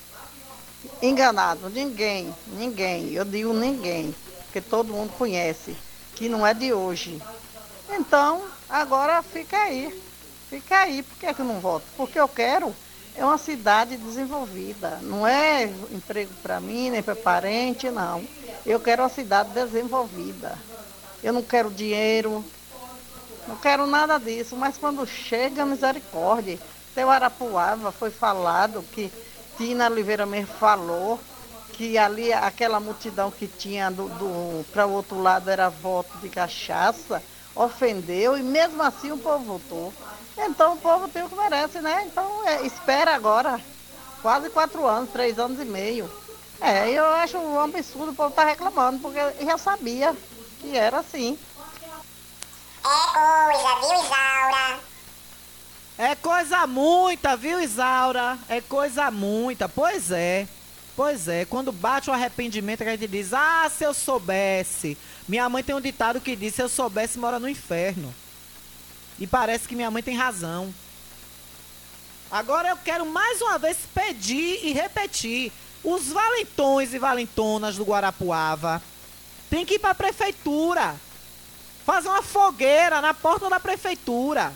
enganado, 1.02 1.68
ninguém, 1.68 2.34
ninguém, 2.46 3.12
eu 3.12 3.26
digo 3.26 3.52
ninguém, 3.52 4.14
porque 4.44 4.62
todo 4.62 4.94
mundo 4.94 5.12
conhece, 5.18 5.76
que 6.14 6.26
não 6.26 6.46
é 6.46 6.54
de 6.54 6.72
hoje. 6.72 7.20
Então, 7.90 8.42
agora 8.68 9.22
fica 9.22 9.58
aí, 9.58 10.02
fica 10.48 10.78
aí, 10.78 11.02
por 11.02 11.18
que, 11.18 11.26
é 11.26 11.34
que 11.34 11.40
eu 11.40 11.44
não 11.44 11.60
voto? 11.60 11.84
Porque 11.98 12.18
eu 12.18 12.28
quero 12.28 12.74
é 13.20 13.24
uma 13.24 13.36
cidade 13.36 13.98
desenvolvida, 13.98 14.98
não 15.02 15.26
é 15.26 15.64
emprego 15.90 16.32
para 16.42 16.58
mim, 16.58 16.88
nem 16.88 17.02
para 17.02 17.14
parente, 17.14 17.90
não. 17.90 18.24
Eu 18.64 18.80
quero 18.80 19.02
uma 19.02 19.10
cidade 19.10 19.50
desenvolvida. 19.50 20.56
Eu 21.22 21.34
não 21.34 21.42
quero 21.42 21.70
dinheiro, 21.70 22.42
não 23.46 23.56
quero 23.56 23.86
nada 23.86 24.16
disso, 24.16 24.56
mas 24.56 24.78
quando 24.78 25.06
chega, 25.06 25.66
misericórdia. 25.66 26.58
Seu 26.94 27.10
Arapuava 27.10 27.92
foi 27.92 28.10
falado 28.10 28.82
que 28.90 29.12
Tina 29.58 29.90
Oliveira 29.90 30.24
mesmo 30.24 30.54
falou 30.54 31.20
que 31.74 31.98
ali 31.98 32.32
aquela 32.32 32.80
multidão 32.80 33.30
que 33.30 33.46
tinha 33.46 33.90
do, 33.90 34.08
do 34.08 34.64
para 34.72 34.86
o 34.86 34.92
outro 34.92 35.20
lado 35.20 35.50
era 35.50 35.68
voto 35.68 36.16
de 36.22 36.30
cachaça, 36.30 37.22
ofendeu 37.54 38.38
e 38.38 38.42
mesmo 38.42 38.82
assim 38.82 39.12
o 39.12 39.18
povo 39.18 39.44
votou. 39.44 39.92
Então 40.46 40.74
o 40.74 40.76
povo 40.76 41.08
tem 41.08 41.22
o 41.22 41.28
que 41.28 41.34
merece, 41.34 41.80
né? 41.80 42.04
Então 42.06 42.46
é, 42.46 42.66
espera 42.66 43.14
agora, 43.14 43.60
quase 44.22 44.50
quatro 44.50 44.86
anos, 44.86 45.10
três 45.10 45.38
anos 45.38 45.60
e 45.60 45.64
meio. 45.64 46.10
É, 46.60 46.90
eu 46.90 47.04
acho 47.06 47.38
um 47.38 47.58
absurdo 47.58 48.12
o 48.12 48.14
povo 48.14 48.30
estar 48.30 48.42
tá 48.42 48.48
reclamando, 48.48 48.98
porque 48.98 49.18
já 49.44 49.56
sabia 49.56 50.14
que 50.60 50.76
era 50.76 50.98
assim. 50.98 51.38
É 52.82 53.12
coisa, 53.12 53.80
viu, 53.80 54.04
Isaura? 54.04 54.80
É 55.98 56.14
coisa 56.14 56.66
muita, 56.66 57.36
viu, 57.36 57.60
Isaura? 57.60 58.38
É 58.48 58.60
coisa 58.60 59.10
muita. 59.10 59.68
Pois 59.68 60.10
é. 60.10 60.46
Pois 60.96 61.28
é. 61.28 61.44
Quando 61.44 61.72
bate 61.72 62.10
o 62.10 62.12
arrependimento, 62.12 62.82
a 62.82 62.86
gente 62.86 63.06
diz: 63.06 63.32
Ah, 63.32 63.70
se 63.70 63.84
eu 63.84 63.94
soubesse. 63.94 64.96
Minha 65.28 65.48
mãe 65.48 65.62
tem 65.62 65.74
um 65.74 65.80
ditado 65.80 66.20
que 66.20 66.36
diz: 66.36 66.54
Se 66.54 66.62
eu 66.62 66.68
soubesse, 66.68 67.18
mora 67.18 67.38
no 67.38 67.48
inferno. 67.48 68.14
E 69.20 69.26
parece 69.26 69.68
que 69.68 69.76
minha 69.76 69.90
mãe 69.90 70.02
tem 70.02 70.16
razão. 70.16 70.74
Agora 72.30 72.70
eu 72.70 72.76
quero 72.78 73.04
mais 73.04 73.42
uma 73.42 73.58
vez 73.58 73.76
pedir 73.94 74.64
e 74.64 74.72
repetir. 74.72 75.52
Os 75.84 76.08
valentões 76.08 76.94
e 76.94 76.98
valentonas 76.98 77.76
do 77.76 77.84
Guarapuava 77.84 78.82
têm 79.50 79.66
que 79.66 79.74
ir 79.74 79.78
para 79.78 79.90
a 79.90 79.94
prefeitura. 79.94 80.96
Fazer 81.84 82.08
uma 82.08 82.22
fogueira 82.22 83.00
na 83.02 83.12
porta 83.12 83.50
da 83.50 83.60
prefeitura. 83.60 84.52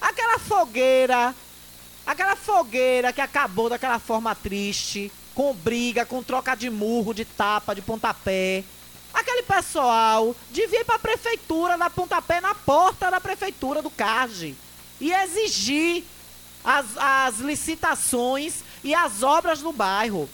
Aquela 0.00 0.38
fogueira, 0.38 1.34
aquela 2.06 2.36
fogueira 2.36 3.12
que 3.12 3.20
acabou 3.20 3.68
daquela 3.68 3.98
forma 3.98 4.34
triste, 4.34 5.10
com 5.34 5.52
briga, 5.54 6.06
com 6.06 6.22
troca 6.22 6.54
de 6.54 6.70
murro, 6.70 7.14
de 7.14 7.24
tapa, 7.24 7.74
de 7.74 7.82
pontapé. 7.82 8.62
Aquele 9.12 9.42
pessoal 9.42 10.34
devia 10.50 10.80
ir 10.80 10.84
para 10.84 10.96
a 10.96 11.00
prefeitura 11.00 11.78
dar 11.78 11.90
pontapé 11.90 12.40
na 12.40 12.54
porta 12.54 13.10
da 13.10 13.20
prefeitura 13.20 13.82
do 13.82 13.90
CARGE 13.90 14.56
e 15.00 15.12
exigir 15.12 16.04
as, 16.64 16.86
as 16.96 17.38
licitações 17.38 18.62
e 18.84 18.94
as 18.94 19.22
obras 19.22 19.60
no 19.60 19.72
bairro. 19.72 20.28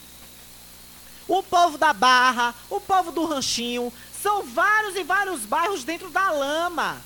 O 1.27 1.43
povo 1.43 1.79
da 1.79 1.93
Barra, 1.93 2.55
o 2.69 2.81
povo 2.81 3.11
do 3.11 3.25
Ranchinho, 3.25 3.93
são 4.23 4.43
vários 4.43 4.97
e 4.97 5.03
vários 5.03 5.41
bairros 5.43 5.85
dentro 5.85 6.11
da 6.11 6.31
lama. 6.31 7.01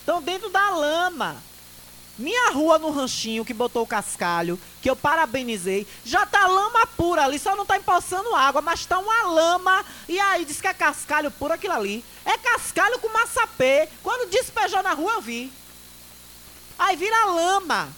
Estão 0.00 0.22
dentro 0.22 0.48
da 0.48 0.70
lama. 0.70 1.42
Minha 2.18 2.50
rua 2.50 2.80
no 2.80 2.90
ranchinho 2.90 3.44
que 3.44 3.54
botou 3.54 3.84
o 3.84 3.86
cascalho, 3.86 4.58
que 4.82 4.90
eu 4.90 4.96
parabenizei, 4.96 5.86
já 6.04 6.26
tá 6.26 6.48
lama 6.48 6.84
pura 6.96 7.22
ali, 7.22 7.38
só 7.38 7.54
não 7.54 7.64
tá 7.64 7.76
empoçando 7.76 8.34
água, 8.34 8.60
mas 8.60 8.84
tá 8.84 8.98
uma 8.98 9.22
lama. 9.22 9.84
E 10.08 10.18
aí 10.18 10.44
diz 10.44 10.60
que 10.60 10.66
é 10.66 10.74
cascalho 10.74 11.30
puro 11.30 11.54
aquilo 11.54 11.74
ali. 11.74 12.04
É 12.24 12.36
cascalho 12.36 12.98
com 12.98 13.08
maçapê. 13.08 13.88
Quando 14.02 14.28
despejou 14.30 14.82
na 14.82 14.94
rua 14.94 15.12
eu 15.12 15.20
vi. 15.20 15.52
Aí 16.76 16.96
vira 16.96 17.26
lama. 17.26 17.88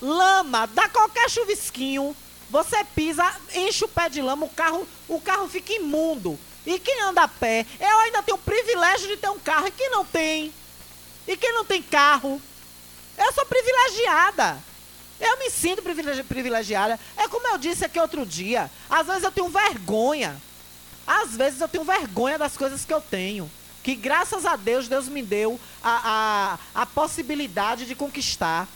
Lama, 0.00 0.66
dá 0.68 0.88
qualquer 0.88 1.28
chuvisquinho, 1.28 2.16
você 2.48 2.84
pisa, 2.94 3.24
enche 3.52 3.84
o 3.84 3.88
pé 3.88 4.08
de 4.08 4.22
lama, 4.22 4.46
o 4.46 4.50
carro, 4.50 4.86
o 5.08 5.20
carro 5.20 5.48
fica 5.48 5.72
imundo. 5.72 6.38
E 6.64 6.78
quem 6.78 7.00
anda 7.02 7.22
a 7.22 7.28
pé, 7.28 7.66
eu 7.80 7.98
ainda 7.98 8.22
tenho 8.22 8.36
o 8.36 8.40
privilégio 8.40 9.08
de 9.08 9.16
ter 9.16 9.28
um 9.28 9.38
carro 9.40 9.66
e 9.66 9.72
quem 9.72 9.90
não 9.90 10.04
tem. 10.04 10.52
E 11.26 11.36
quem 11.36 11.52
não 11.52 11.64
tem 11.64 11.82
carro? 11.82 12.40
Eu 13.18 13.32
sou 13.32 13.44
privilegiada. 13.44 14.58
Eu 15.20 15.38
me 15.38 15.50
sinto 15.50 15.82
privilegiada. 15.82 16.98
É 17.16 17.26
como 17.26 17.48
eu 17.48 17.58
disse 17.58 17.84
aqui 17.84 17.98
outro 17.98 18.24
dia. 18.24 18.70
Às 18.88 19.06
vezes 19.06 19.24
eu 19.24 19.32
tenho 19.32 19.48
vergonha. 19.48 20.40
Às 21.06 21.36
vezes 21.36 21.60
eu 21.60 21.68
tenho 21.68 21.84
vergonha 21.84 22.38
das 22.38 22.56
coisas 22.56 22.84
que 22.84 22.94
eu 22.94 23.00
tenho. 23.00 23.50
Que 23.82 23.94
graças 23.94 24.46
a 24.46 24.54
Deus, 24.54 24.86
Deus 24.86 25.08
me 25.08 25.22
deu 25.22 25.58
a, 25.82 26.58
a, 26.74 26.82
a 26.82 26.86
possibilidade 26.86 27.86
de 27.86 27.94
conquistar. 27.94 28.68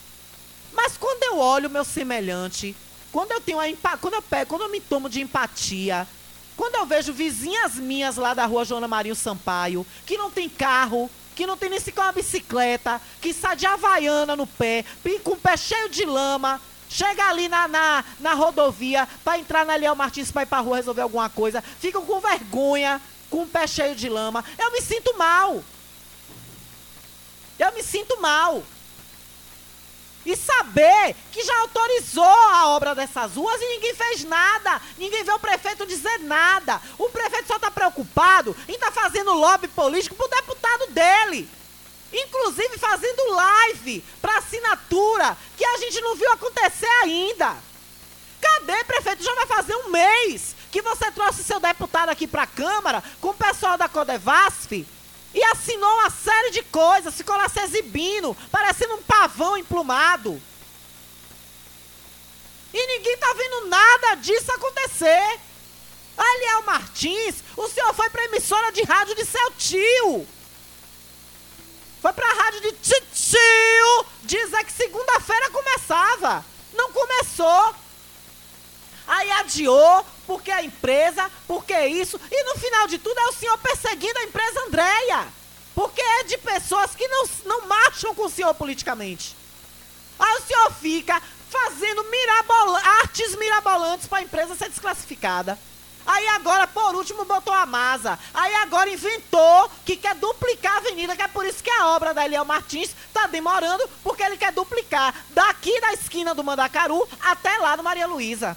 Mas 0.72 0.96
quando 0.96 1.22
eu 1.22 1.38
olho 1.38 1.68
o 1.68 1.72
meu 1.72 1.84
semelhante, 1.84 2.74
quando 3.12 3.32
eu 3.32 3.40
tenho 3.40 3.60
a 3.60 3.96
quando 3.98 4.14
eu 4.14 4.22
pego, 4.22 4.48
quando 4.48 4.62
eu 4.62 4.70
me 4.70 4.80
tomo 4.80 5.08
de 5.08 5.20
empatia, 5.20 6.08
quando 6.56 6.76
eu 6.76 6.86
vejo 6.86 7.12
vizinhas 7.12 7.74
minhas 7.74 8.16
lá 8.16 8.34
da 8.34 8.46
rua 8.46 8.64
Joana 8.64 8.88
Marinho 8.88 9.14
Sampaio, 9.14 9.86
que 10.06 10.16
não 10.16 10.30
tem 10.30 10.48
carro, 10.48 11.10
que 11.34 11.46
não 11.46 11.56
tem 11.56 11.70
nem 11.70 11.80
sequer 11.80 12.02
uma 12.02 12.12
bicicleta, 12.12 13.00
que 13.20 13.32
sai 13.32 13.56
de 13.56 13.66
Havaiana 13.66 14.36
no 14.36 14.46
pé, 14.46 14.84
com 15.22 15.32
o 15.32 15.36
pé 15.36 15.56
cheio 15.56 15.88
de 15.88 16.04
lama, 16.04 16.60
chega 16.88 17.28
ali 17.28 17.48
na, 17.48 17.66
na, 17.66 18.04
na 18.20 18.34
rodovia 18.34 19.08
para 19.24 19.38
entrar 19.38 19.64
na 19.64 19.74
Leal 19.76 19.96
Martins 19.96 20.30
para 20.30 20.42
ir 20.42 20.46
para 20.46 20.60
rua 20.60 20.76
resolver 20.76 21.02
alguma 21.02 21.30
coisa, 21.30 21.62
ficam 21.80 22.04
com 22.04 22.20
vergonha, 22.20 23.00
com 23.30 23.42
o 23.42 23.46
pé 23.46 23.66
cheio 23.66 23.94
de 23.94 24.08
lama. 24.08 24.44
Eu 24.58 24.70
me 24.72 24.80
sinto 24.82 25.16
mal. 25.16 25.64
Eu 27.58 27.72
me 27.72 27.82
sinto 27.82 28.20
mal. 28.20 28.62
E 30.24 30.36
saber 30.36 31.16
que 31.32 31.42
já 31.42 31.58
autorizou 31.60 32.24
a 32.24 32.68
obra 32.68 32.94
dessas 32.94 33.34
ruas 33.34 33.60
e 33.60 33.68
ninguém 33.68 33.94
fez 33.94 34.24
nada. 34.24 34.80
Ninguém 34.96 35.24
vê 35.24 35.32
o 35.32 35.38
prefeito 35.38 35.86
dizer 35.86 36.18
nada. 36.20 36.80
O 36.98 37.08
prefeito 37.08 37.48
só 37.48 37.56
está 37.56 37.70
preocupado 37.70 38.56
em 38.68 38.74
estar 38.74 38.92
tá 38.92 39.00
fazendo 39.02 39.32
lobby 39.32 39.68
político 39.68 40.14
para 40.14 40.26
o 40.26 40.30
deputado 40.30 40.86
dele. 40.88 41.48
Inclusive 42.12 42.78
fazendo 42.78 43.30
live 43.30 44.04
para 44.20 44.38
assinatura, 44.38 45.36
que 45.56 45.64
a 45.64 45.78
gente 45.78 46.00
não 46.00 46.14
viu 46.14 46.30
acontecer 46.30 46.90
ainda. 47.02 47.56
Cadê, 48.40 48.84
prefeito? 48.84 49.24
Já 49.24 49.34
vai 49.34 49.46
fazer 49.46 49.74
um 49.76 49.88
mês 49.88 50.54
que 50.70 50.82
você 50.82 51.10
trouxe 51.10 51.42
seu 51.42 51.58
deputado 51.58 52.10
aqui 52.10 52.26
para 52.26 52.42
a 52.42 52.46
Câmara 52.46 53.02
com 53.20 53.28
o 53.28 53.34
pessoal 53.34 53.76
da 53.76 53.88
Codevasf 53.88 54.86
e 55.34 55.42
assinou 55.44 55.90
uma 55.94 56.10
série 56.10 56.50
de 56.50 56.62
coisas, 56.64 57.14
ficou 57.14 57.36
lá 57.36 57.48
se 57.48 57.60
exibindo, 57.60 58.36
parecendo 58.50 58.94
um 58.94 59.02
pavão 59.02 59.56
emplumado. 59.56 60.40
E 62.72 62.86
ninguém 62.86 63.16
tá 63.18 63.32
vendo 63.34 63.66
nada 63.68 64.14
disso 64.16 64.50
acontecer. 64.52 65.40
Aliel 66.16 66.62
Martins, 66.62 67.36
o 67.56 67.68
senhor 67.68 67.92
foi 67.94 68.08
para 68.10 68.24
emissora 68.24 68.70
de 68.72 68.82
rádio 68.82 69.14
de 69.14 69.24
seu 69.24 69.50
tio. 69.52 70.26
Foi 72.00 72.12
para 72.12 72.28
a 72.28 72.34
rádio 72.34 72.60
de 72.60 72.72
tio 72.72 74.06
dizer 74.22 74.64
que 74.64 74.72
segunda-feira 74.72 75.50
começava. 75.50 76.44
Não 76.74 76.92
começou. 76.92 77.74
Aí 79.06 79.30
adiou, 79.32 80.06
porque 80.26 80.50
a 80.50 80.62
empresa, 80.62 81.30
porque 81.46 81.78
isso. 81.86 82.20
E 82.30 82.44
no 82.44 82.54
final 82.56 82.86
de 82.86 82.98
tudo 82.98 83.18
é 83.18 83.26
o 83.28 83.32
senhor 83.32 83.58
perseguindo 83.58 84.18
a 84.18 84.24
empresa 84.24 84.60
Andréia. 84.66 85.26
Porque 85.74 86.00
é 86.00 86.24
de 86.24 86.38
pessoas 86.38 86.94
que 86.94 87.06
não, 87.08 87.24
não 87.46 87.66
marcham 87.66 88.14
com 88.14 88.26
o 88.26 88.30
senhor 88.30 88.54
politicamente. 88.54 89.34
Aí 90.18 90.36
o 90.36 90.42
senhor 90.42 90.72
fica 90.74 91.20
fazendo 91.50 92.04
mirabol 92.04 92.76
artes 92.76 93.36
mirabolantes 93.36 94.06
para 94.06 94.18
a 94.18 94.22
empresa 94.22 94.54
ser 94.54 94.68
desclassificada. 94.68 95.58
Aí 96.04 96.26
agora, 96.28 96.66
por 96.66 96.94
último, 96.94 97.24
botou 97.24 97.54
a 97.54 97.64
masa. 97.64 98.18
Aí 98.34 98.54
agora 98.56 98.90
inventou 98.90 99.70
que 99.84 99.96
quer 99.96 100.14
duplicar 100.16 100.74
a 100.74 100.78
avenida, 100.78 101.14
que 101.14 101.22
é 101.22 101.28
por 101.28 101.46
isso 101.46 101.62
que 101.62 101.70
a 101.70 101.88
obra 101.88 102.12
da 102.12 102.24
Eliel 102.24 102.44
Martins 102.44 102.90
está 103.06 103.26
demorando, 103.26 103.88
porque 104.02 104.22
ele 104.22 104.36
quer 104.36 104.52
duplicar 104.52 105.14
daqui 105.30 105.80
da 105.80 105.92
esquina 105.92 106.34
do 106.34 106.42
Mandacaru 106.42 107.08
até 107.20 107.56
lá 107.58 107.76
do 107.76 107.82
Maria 107.82 108.06
Luísa. 108.06 108.56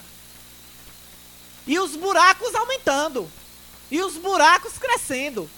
E 1.66 1.78
os 1.78 1.96
buracos 1.96 2.54
aumentando. 2.54 3.28
E 3.90 4.00
os 4.00 4.14
buracos 4.14 4.78
crescendo. 4.78 5.48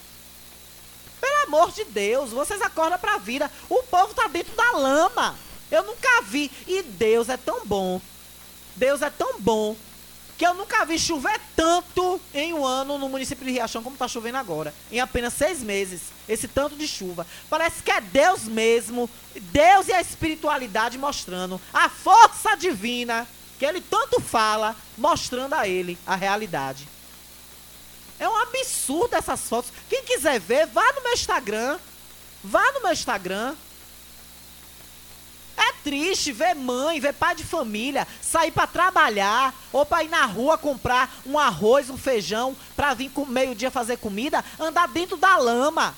Pelo 1.19 1.43
amor 1.43 1.71
de 1.71 1.83
Deus, 1.85 2.31
vocês 2.31 2.61
acordam 2.61 2.97
para 2.97 3.15
a 3.15 3.17
vida. 3.17 3.51
O 3.69 3.83
povo 3.83 4.11
está 4.11 4.27
dentro 4.27 4.55
da 4.55 4.71
lama. 4.71 5.35
Eu 5.69 5.83
nunca 5.83 6.21
vi. 6.23 6.49
E 6.65 6.81
Deus 6.81 7.29
é 7.29 7.37
tão 7.37 7.65
bom. 7.65 8.01
Deus 8.75 9.01
é 9.01 9.09
tão 9.09 9.39
bom 9.39 9.75
que 10.37 10.47
eu 10.47 10.53
nunca 10.53 10.85
vi 10.85 10.97
chover 10.97 11.37
tanto 11.53 12.19
em 12.33 12.53
um 12.53 12.65
ano 12.65 12.97
no 12.97 13.09
município 13.09 13.45
de 13.45 13.51
Riachão 13.51 13.83
como 13.83 13.95
está 13.95 14.07
chovendo 14.07 14.37
agora. 14.37 14.73
Em 14.89 15.01
apenas 15.01 15.33
seis 15.33 15.61
meses. 15.61 16.01
Esse 16.29 16.47
tanto 16.47 16.77
de 16.77 16.87
chuva. 16.87 17.27
Parece 17.49 17.83
que 17.83 17.91
é 17.91 17.99
Deus 17.99 18.43
mesmo. 18.43 19.09
Deus 19.35 19.89
e 19.89 19.93
a 19.93 19.99
espiritualidade 19.99 20.97
mostrando 20.97 21.59
a 21.73 21.89
força 21.89 22.55
divina 22.55 23.27
que 23.59 23.65
ele 23.65 23.81
tanto 23.81 24.21
fala, 24.21 24.73
mostrando 24.97 25.53
a 25.53 25.67
ele 25.67 25.97
a 26.07 26.15
realidade. 26.15 26.87
É 28.17 28.27
um 28.27 28.35
absurdo 28.37 29.15
essas 29.15 29.41
fotos. 29.41 29.71
Quem 29.89 30.01
quiser 30.03 30.39
ver, 30.39 30.65
vá 30.67 30.93
no 30.93 31.03
meu 31.03 31.13
Instagram. 31.13 31.77
Vá 32.41 32.71
no 32.71 32.81
meu 32.81 32.93
Instagram. 32.93 33.53
É 35.57 35.73
triste 35.83 36.31
ver 36.31 36.55
mãe, 36.55 37.01
ver 37.01 37.13
pai 37.13 37.35
de 37.35 37.43
família 37.43 38.07
sair 38.21 38.49
para 38.49 38.65
trabalhar 38.65 39.53
ou 39.73 39.85
para 39.85 40.05
ir 40.05 40.09
na 40.09 40.25
rua 40.25 40.57
comprar 40.57 41.13
um 41.25 41.37
arroz, 41.37 41.89
um 41.89 41.97
feijão 41.97 42.55
para 42.77 42.93
vir 42.93 43.09
com 43.09 43.25
meio-dia 43.25 43.69
fazer 43.69 43.97
comida, 43.97 44.43
andar 44.57 44.87
dentro 44.87 45.17
da 45.17 45.35
lama. 45.35 45.93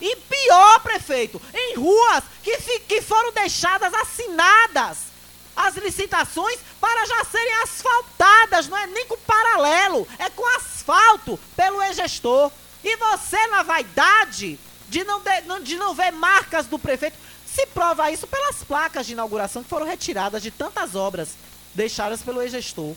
E 0.00 0.16
pior, 0.16 0.80
prefeito, 0.80 1.40
em 1.54 1.76
ruas 1.76 2.24
que, 2.42 2.56
que 2.80 3.02
foram 3.02 3.30
deixadas 3.32 3.92
assinadas 3.92 5.11
as 5.56 5.76
licitações 5.76 6.58
para 6.80 7.06
já 7.06 7.24
serem 7.24 7.62
asfaltadas, 7.62 8.68
não 8.68 8.78
é 8.78 8.86
nem 8.86 9.06
com 9.06 9.16
paralelo, 9.18 10.08
é 10.18 10.28
com 10.30 10.46
asfalto 10.56 11.38
pelo 11.56 11.82
e-gestor. 11.82 12.50
E 12.82 12.96
você, 12.96 13.46
na 13.48 13.62
vaidade 13.62 14.58
de 14.88 15.04
não, 15.04 15.20
de, 15.20 15.60
de 15.62 15.76
não 15.76 15.94
ver 15.94 16.10
marcas 16.10 16.66
do 16.66 16.78
prefeito, 16.78 17.16
se 17.46 17.66
prova 17.66 18.10
isso 18.10 18.26
pelas 18.26 18.64
placas 18.64 19.06
de 19.06 19.12
inauguração 19.12 19.62
que 19.62 19.68
foram 19.68 19.86
retiradas 19.86 20.42
de 20.42 20.50
tantas 20.50 20.94
obras 20.94 21.36
deixadas 21.74 22.22
pelo 22.22 22.42
e-gestor. 22.42 22.94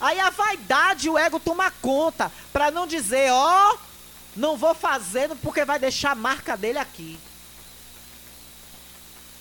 Aí 0.00 0.18
a 0.20 0.30
vaidade 0.30 1.08
o 1.08 1.18
ego 1.18 1.40
toma 1.40 1.70
conta, 1.82 2.30
para 2.52 2.70
não 2.70 2.86
dizer, 2.86 3.30
ó, 3.32 3.72
oh, 3.72 3.78
não 4.36 4.56
vou 4.56 4.74
fazendo 4.74 5.36
porque 5.36 5.64
vai 5.64 5.78
deixar 5.78 6.12
a 6.12 6.16
marca 6.16 6.56
dele 6.56 6.78
aqui. 6.78 7.18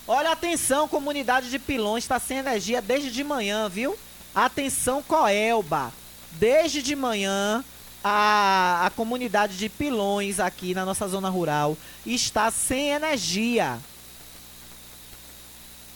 Olha, 0.07 0.31
atenção, 0.31 0.87
comunidade 0.87 1.49
de 1.49 1.57
Pilões 1.57 2.03
está 2.03 2.19
sem 2.19 2.37
energia 2.37 2.81
desde 2.81 3.09
de 3.09 3.23
manhã, 3.23 3.69
viu? 3.69 3.97
Atenção, 4.35 5.01
Coelba. 5.01 5.93
Desde 6.31 6.81
de 6.81 6.93
manhã, 6.93 7.63
a, 8.03 8.85
a 8.85 8.89
comunidade 8.89 9.57
de 9.57 9.69
Pilões 9.69 10.41
aqui 10.41 10.73
na 10.73 10.83
nossa 10.83 11.07
zona 11.07 11.29
rural 11.29 11.77
está 12.05 12.51
sem 12.51 12.89
energia. 12.89 13.79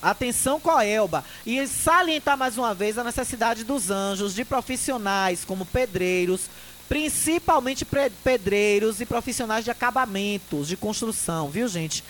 Atenção, 0.02 0.58
Coelba. 0.58 1.26
E 1.46 1.68
salientar 1.68 2.38
mais 2.38 2.58
uma 2.58 2.74
vez 2.74 2.98
a 2.98 3.04
necessidade 3.04 3.66
dos 3.66 3.92
anjos, 3.92 4.34
de 4.34 4.46
profissionais 4.46 5.44
como 5.44 5.66
pedreiros, 5.66 6.50
principalmente 6.88 7.86
pedreiros 8.24 9.02
e 9.02 9.06
profissionais 9.06 9.66
de 9.66 9.72
acabamentos, 9.72 10.70
de 10.70 10.78
construção, 10.78 11.50
viu, 11.50 11.68
gente? 11.68 12.04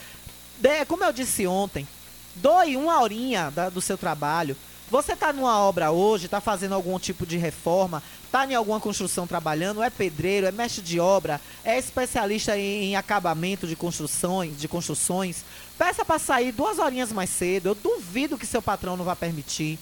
De, 0.58 0.86
como 0.86 1.04
eu 1.04 1.14
disse 1.14 1.46
ontem, 1.46 1.88
doe 2.36 2.76
uma 2.76 3.00
horinha 3.02 3.52
da, 3.52 3.70
do 3.70 3.82
seu 3.82 3.98
trabalho. 3.98 4.56
Você 4.90 5.14
está 5.14 5.34
numa 5.34 5.60
obra 5.60 5.92
hoje, 5.92 6.26
está 6.26 6.40
fazendo 6.40 6.74
algum 6.74 6.98
tipo 6.98 7.26
de 7.26 7.36
reforma, 7.36 8.02
está 8.24 8.46
em 8.46 8.56
alguma 8.56 8.80
construção 8.80 9.28
trabalhando, 9.28 9.84
é 9.84 9.90
pedreiro, 9.90 10.48
é 10.48 10.52
mestre 10.52 10.82
de 10.82 10.98
obra, 10.98 11.42
é 11.64 11.78
especialista 11.78 12.58
em, 12.58 12.86
em 12.86 12.96
acabamento 12.96 13.68
de 13.68 13.76
construções, 13.76 14.58
de 14.58 14.68
construções. 14.68 15.44
Peça 15.78 16.06
para 16.06 16.18
sair 16.18 16.54
duas 16.54 16.80
horinhas 16.80 17.12
mais 17.12 17.30
cedo. 17.30 17.68
Eu 17.68 17.76
duvido 17.76 18.38
que 18.38 18.46
seu 18.46 18.62
patrão 18.62 18.96
não 18.96 19.04
vai 19.04 19.16
permitir. 19.16 19.78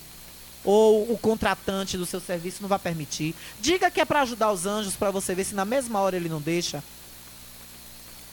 Ou 0.64 1.12
o 1.12 1.18
contratante 1.20 1.96
do 1.96 2.08
seu 2.08 2.20
serviço 2.20 2.64
não 2.64 2.68
vai 2.68 2.80
permitir. 2.80 3.36
Diga 3.62 3.92
que 3.92 4.02
é 4.02 4.06
para 4.06 4.22
ajudar 4.22 4.52
os 4.52 4.66
anjos, 4.66 4.96
para 4.96 5.12
você 5.12 5.36
ver 5.36 5.44
se 5.44 5.54
na 5.54 5.66
mesma 5.66 6.00
hora 6.00 6.16
ele 6.16 6.28
não 6.28 6.42
deixa. 6.42 6.84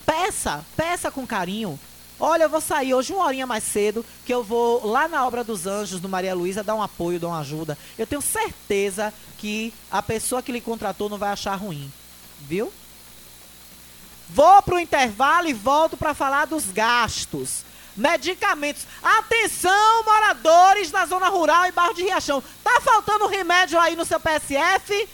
Peça, 0.07 0.65
peça 0.75 1.11
com 1.11 1.27
carinho. 1.27 1.79
Olha, 2.25 2.45
eu 2.45 2.49
vou 2.49 2.61
sair 2.61 2.95
hoje 2.95 3.13
uma 3.13 3.25
horinha 3.25 3.49
mais 3.49 3.65
cedo, 3.65 4.07
que 4.25 4.33
eu 4.33 4.45
vou 4.45 4.87
lá 4.87 5.09
na 5.09 5.27
Obra 5.27 5.43
dos 5.43 5.67
Anjos, 5.67 5.99
do 5.99 6.09
Maria 6.09 6.37
Luísa, 6.37 6.63
dar 6.63 6.77
um 6.77 6.81
apoio, 6.81 7.19
dar 7.19 7.27
uma 7.27 7.41
ajuda. 7.41 7.77
Eu 7.99 8.07
tenho 8.07 8.23
certeza 8.23 9.13
que 9.39 9.75
a 9.91 10.01
pessoa 10.01 10.41
que 10.41 10.53
lhe 10.53 10.61
contratou 10.61 11.09
não 11.09 11.19
vai 11.19 11.31
achar 11.31 11.57
ruim. 11.57 11.93
Viu? 12.43 12.73
Vou 14.29 14.63
para 14.63 14.77
o 14.77 14.79
intervalo 14.79 15.49
e 15.49 15.53
volto 15.53 15.97
para 15.97 16.15
falar 16.15 16.45
dos 16.45 16.67
gastos. 16.67 17.65
Medicamentos. 17.97 18.87
Atenção, 19.03 20.05
moradores 20.05 20.93
da 20.93 21.05
zona 21.05 21.29
rural 21.29 21.67
e 21.67 21.73
bairro 21.73 21.93
de 21.93 22.05
Riachão. 22.05 22.41
Tá 22.63 22.81
faltando 22.83 23.27
remédio 23.27 23.81
aí 23.81 23.97
no 23.97 24.05
seu 24.05 24.21
PSF? 24.21 25.09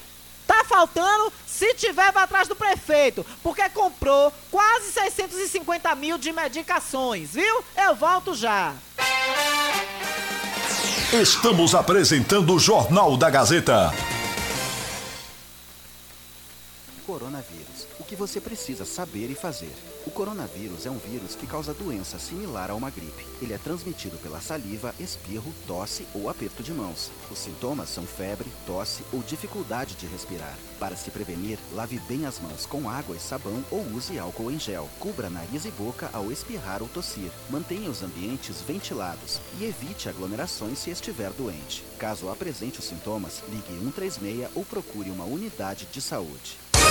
Tá 0.47 0.63
faltando? 0.63 1.33
Se 1.59 1.75
tiver, 1.75 2.13
vá 2.13 2.23
atrás 2.23 2.47
do 2.47 2.55
prefeito, 2.55 3.27
porque 3.43 3.69
comprou 3.71 4.33
quase 4.49 4.93
650 4.93 5.93
mil 5.97 6.17
de 6.17 6.31
medicações, 6.31 7.31
viu? 7.33 7.65
Eu 7.77 7.97
volto 7.97 8.33
já. 8.33 8.77
Estamos 11.13 11.75
apresentando 11.75 12.55
o 12.55 12.61
Jornal 12.61 13.17
da 13.17 13.29
Gazeta. 13.29 13.93
Coronavírus. 17.05 17.89
O 17.99 18.05
que 18.05 18.15
você 18.15 18.41
precisa 18.41 18.85
saber 18.85 19.29
e 19.29 19.35
fazer. 19.35 19.75
O 20.09 20.11
coronavírus 20.11 20.87
é 20.87 20.91
um 20.91 20.97
vírus 20.97 21.35
que 21.35 21.47
causa 21.47 21.75
doença 21.75 22.19
similar 22.19 22.71
a 22.71 22.75
uma 22.75 22.89
gripe. 22.89 23.27
Ele 23.43 23.53
é 23.53 23.59
transmitido 23.59 24.17
pela 24.17 24.41
saliva, 24.41 24.95
espirro, 24.99 25.53
tosse 25.67 26.07
ou 26.15 26.31
aperto 26.31 26.63
de 26.63 26.73
mãos. 26.73 27.11
Os 27.31 27.39
sintomas 27.39 27.91
são 27.91 28.07
febre, 28.07 28.51
tosse 28.65 29.05
ou 29.13 29.21
dificuldade 29.21 29.95
de 29.97 30.07
respirar. 30.07 30.57
Para 30.81 30.97
se 30.97 31.11
prevenir, 31.11 31.59
lave 31.75 32.01
bem 32.09 32.25
as 32.25 32.41
mãos 32.41 32.65
com 32.65 32.89
água 32.89 33.15
e 33.17 33.21
sabão 33.21 33.63
ou 33.71 33.83
use 33.93 34.19
álcool 34.19 34.51
em 34.51 34.59
gel. 34.59 34.89
Cubra 34.99 35.29
nariz 35.29 35.67
e 35.67 35.71
boca 35.73 36.09
ao 36.15 36.33
espirrar 36.33 36.81
ou 36.81 36.89
tossir. 36.89 37.31
Mantenha 37.51 37.91
os 37.91 38.03
ambientes 38.03 38.63
ventilados 38.63 39.43
e 39.61 39.67
evite 39.67 40.09
aglomerações 40.09 40.79
se 40.79 40.89
estiver 40.89 41.31
doente. 41.33 41.85
Caso 41.99 42.31
apresente 42.31 42.79
os 42.79 42.87
sintomas, 42.87 43.43
ligue 43.51 43.79
136 43.79 44.49
ou 44.55 44.65
procure 44.65 45.11
uma 45.11 45.27
unidade 45.27 45.87
de 45.93 46.01
saúde. 46.01 46.57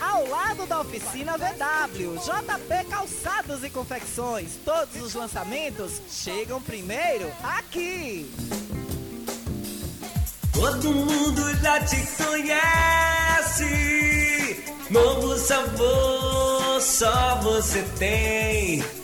ao 0.00 0.26
lado 0.28 0.66
da 0.66 0.80
oficina 0.80 1.36
VW. 1.36 2.16
JP 2.18 2.84
Calçados 2.90 3.62
e 3.64 3.70
Confecções. 3.70 4.58
Todos 4.64 5.02
os 5.02 5.14
lançamentos 5.14 6.00
chegam 6.08 6.60
primeiro 6.60 7.30
aqui. 7.42 8.30
Todo 10.52 10.92
mundo 10.92 11.54
já 11.60 11.80
te 11.84 12.06
conhece. 12.22 13.64
Novo 14.90 15.36
sabor, 15.38 16.80
só 16.80 17.40
você 17.42 17.82
tem. 17.98 19.03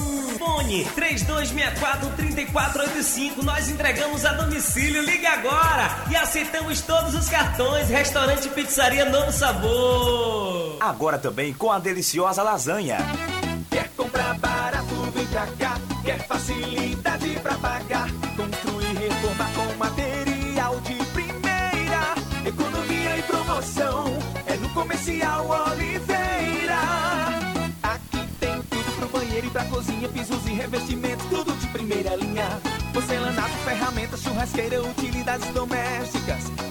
Fone 0.41 0.85
3264-3485. 0.95 3.43
Nós 3.43 3.69
entregamos 3.69 4.25
a 4.25 4.33
domicílio. 4.33 5.03
Ligue 5.03 5.27
agora 5.27 6.03
e 6.09 6.15
aceitamos 6.15 6.81
todos 6.81 7.13
os 7.13 7.29
cartões. 7.29 7.87
Restaurante, 7.89 8.49
pizzaria, 8.49 9.05
novo 9.05 9.31
sabor. 9.31 10.77
Agora 10.79 11.19
também 11.19 11.53
com 11.53 11.71
a 11.71 11.77
deliciosa 11.77 12.41
lasanha. 12.41 12.97
Quer 13.69 13.87
comprar 13.95 14.33
barato, 14.39 14.95
vem 15.13 15.27
pra 15.27 15.45
cá. 15.59 15.77
Quer 16.03 16.25
facilidade 16.25 17.39
pra 17.43 17.53
pagar. 17.59 18.09
Construir, 18.35 18.97
reformar 18.97 19.51
com 19.53 19.75
material 19.75 20.79
de 20.79 20.95
primeira. 21.13 22.15
Economia 22.43 23.15
e 23.15 23.21
promoção. 23.21 24.05
É 24.47 24.55
no 24.55 24.67
Comercial 24.69 25.47
Oliveira. 25.47 25.70
Cozinha. 29.65 30.09
Pisos 30.09 30.45
e 30.47 30.53
revestimentos, 30.53 31.25
tudo 31.27 31.51
de 31.53 31.67
primeira 31.67 32.15
linha. 32.15 32.59
Porcelanato, 32.93 33.53
ferramentas, 33.65 34.21
churrasqueira, 34.21 34.81
utilidades 34.81 35.47
domésticas. 35.53 36.70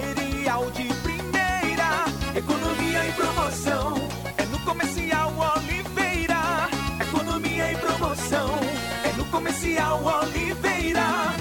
promoção. 3.51 3.93
É 4.37 4.45
no 4.45 4.59
Comercial 4.59 5.33
Oliveira. 5.57 6.69
Economia 7.01 7.71
e 7.71 7.75
promoção. 7.75 8.59
É 9.03 9.17
no 9.17 9.25
Comercial 9.25 10.01
Oliveira. 10.03 11.33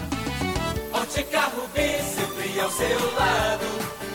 Ótica 0.93 1.41
Rubi, 1.41 2.03
sempre 2.03 2.61
ao 2.61 2.71
seu 2.71 3.15
lado. 3.15 3.67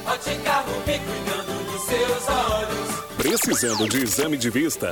Ótica 0.07 0.53
Rubi, 0.61 0.99
cuidando 0.99 1.71
dos 1.71 1.81
seus 1.85 2.29
olhos. 2.29 3.05
Precisando 3.17 3.89
de 3.89 4.03
exame 4.03 4.37
de 4.37 4.49
vista? 4.49 4.91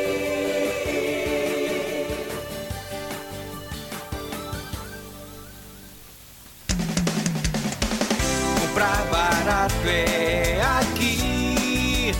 Comprar 8.71 9.05
barato 9.11 9.75
é 9.85 10.61
aqui. 10.79 12.13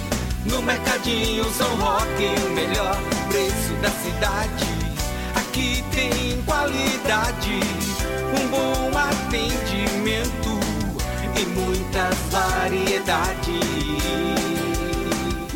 No 0.43 0.61
Mercadinho 0.61 1.45
São 1.53 1.77
Roque, 1.77 2.25
o 2.45 2.49
melhor 2.49 2.99
preço 3.29 3.73
da 3.81 3.89
cidade. 3.89 4.67
Aqui 5.33 5.81
tem 5.91 6.41
qualidade, 6.43 7.57
um 8.37 8.47
bom 8.49 8.91
atendimento 8.97 10.59
e 11.39 11.45
muita 11.45 12.09
variedade. 12.29 14.50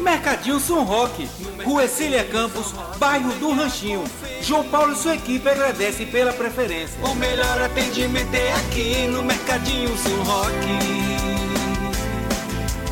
Mercadinho 0.06 0.60
São 0.60 0.84
Roque, 0.84 1.28
Rua 1.64 1.88
Cília 1.88 2.24
Campos, 2.24 2.72
bairro 2.99 3.34
do 3.39 3.51
Ranchinho. 3.51 4.03
João 4.39 4.64
Paulo 4.64 4.93
e 4.93 4.95
sua 4.95 5.16
equipe 5.16 5.49
agradecem 5.49 6.06
pela 6.06 6.32
preferência. 6.32 7.03
O 7.03 7.16
melhor 7.16 7.60
atendimento 7.60 8.32
é 8.36 8.53
aqui 8.53 9.08
no 9.08 9.24
Mercadinho 9.24 9.97
São 9.97 10.24
Roque. 10.24 10.78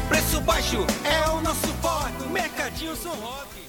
Preço 0.09 0.41
baixo 0.41 0.87
é 1.03 1.29
o 1.29 1.39
nosso 1.41 1.67
forte, 1.83 2.27
Mercadinho 2.31 2.95
São 2.95 3.13
Roque. 3.13 3.61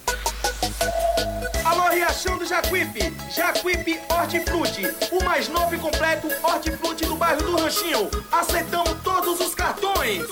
Alô, 1.66 1.90
Riachão 1.90 2.38
do 2.38 2.46
Jacuípe, 2.46 3.14
Jacuípe 3.30 4.00
Hortifruti, 4.08 4.86
o 5.12 5.22
mais 5.22 5.50
novo 5.50 5.74
e 5.74 5.78
completo 5.78 6.28
hortifruti 6.42 7.04
do 7.04 7.16
bairro 7.16 7.42
do 7.42 7.56
Ranchinho. 7.56 8.10
Aceitamos 8.32 8.96
todos 9.04 9.38
os 9.38 9.54
cartões. 9.54 10.24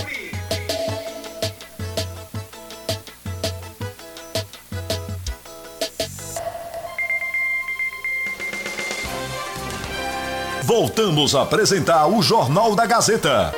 Voltamos 10.64 11.36
a 11.36 11.42
apresentar 11.42 12.08
o 12.08 12.20
Jornal 12.20 12.74
da 12.74 12.86
Gazeta. 12.86 13.54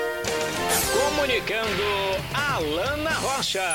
Comunicando 0.93 1.83
Alana 2.35 3.15
Rocha. 3.15 3.75